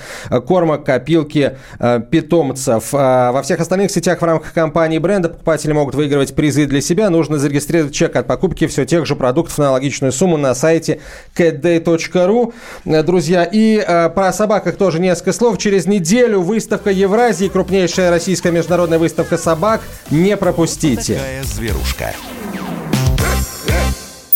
корма 0.47 0.77
копилки 0.77 1.57
питомцев. 2.11 2.93
Во 2.93 3.41
всех 3.43 3.61
остальных 3.61 3.91
сетях 3.91 4.21
в 4.21 4.25
рамках 4.25 4.53
компании 4.53 4.99
бренда 4.99 5.31
покупатели 5.31 5.73
могут 5.73 5.95
выигрывать 5.95 6.35
призы 6.35 6.67
для 6.67 6.83
себя. 6.83 7.09
Нужно 7.09 7.39
зарегистрировать 7.39 7.95
чек 7.95 8.15
от 8.17 8.27
покупки 8.27 8.67
все 8.67 8.85
тех 8.85 9.07
же 9.07 9.17
продуктов 9.17 9.57
на 9.57 9.65
аналогичную 9.65 10.13
сумму 10.13 10.37
на 10.37 10.55
сайте 10.55 11.01
catday.ru. 11.35 12.53
Друзья, 12.85 13.49
и 13.51 13.83
про 14.15 14.33
собаках 14.35 14.77
тоже 14.77 15.01
несколько 15.01 15.33
слов. 15.33 15.57
Через 15.57 15.87
неделю 15.87 16.43
выставка 16.43 16.91
Евразии, 16.91 17.49
крупнейшая 17.49 18.11
российская 18.11 18.53
международная 18.53 18.99
выставка 18.99 19.39
собак. 19.39 19.81
Не 20.11 20.37
пропустите. 20.37 21.15
Такая 21.15 21.43
зверушка. 21.43 22.13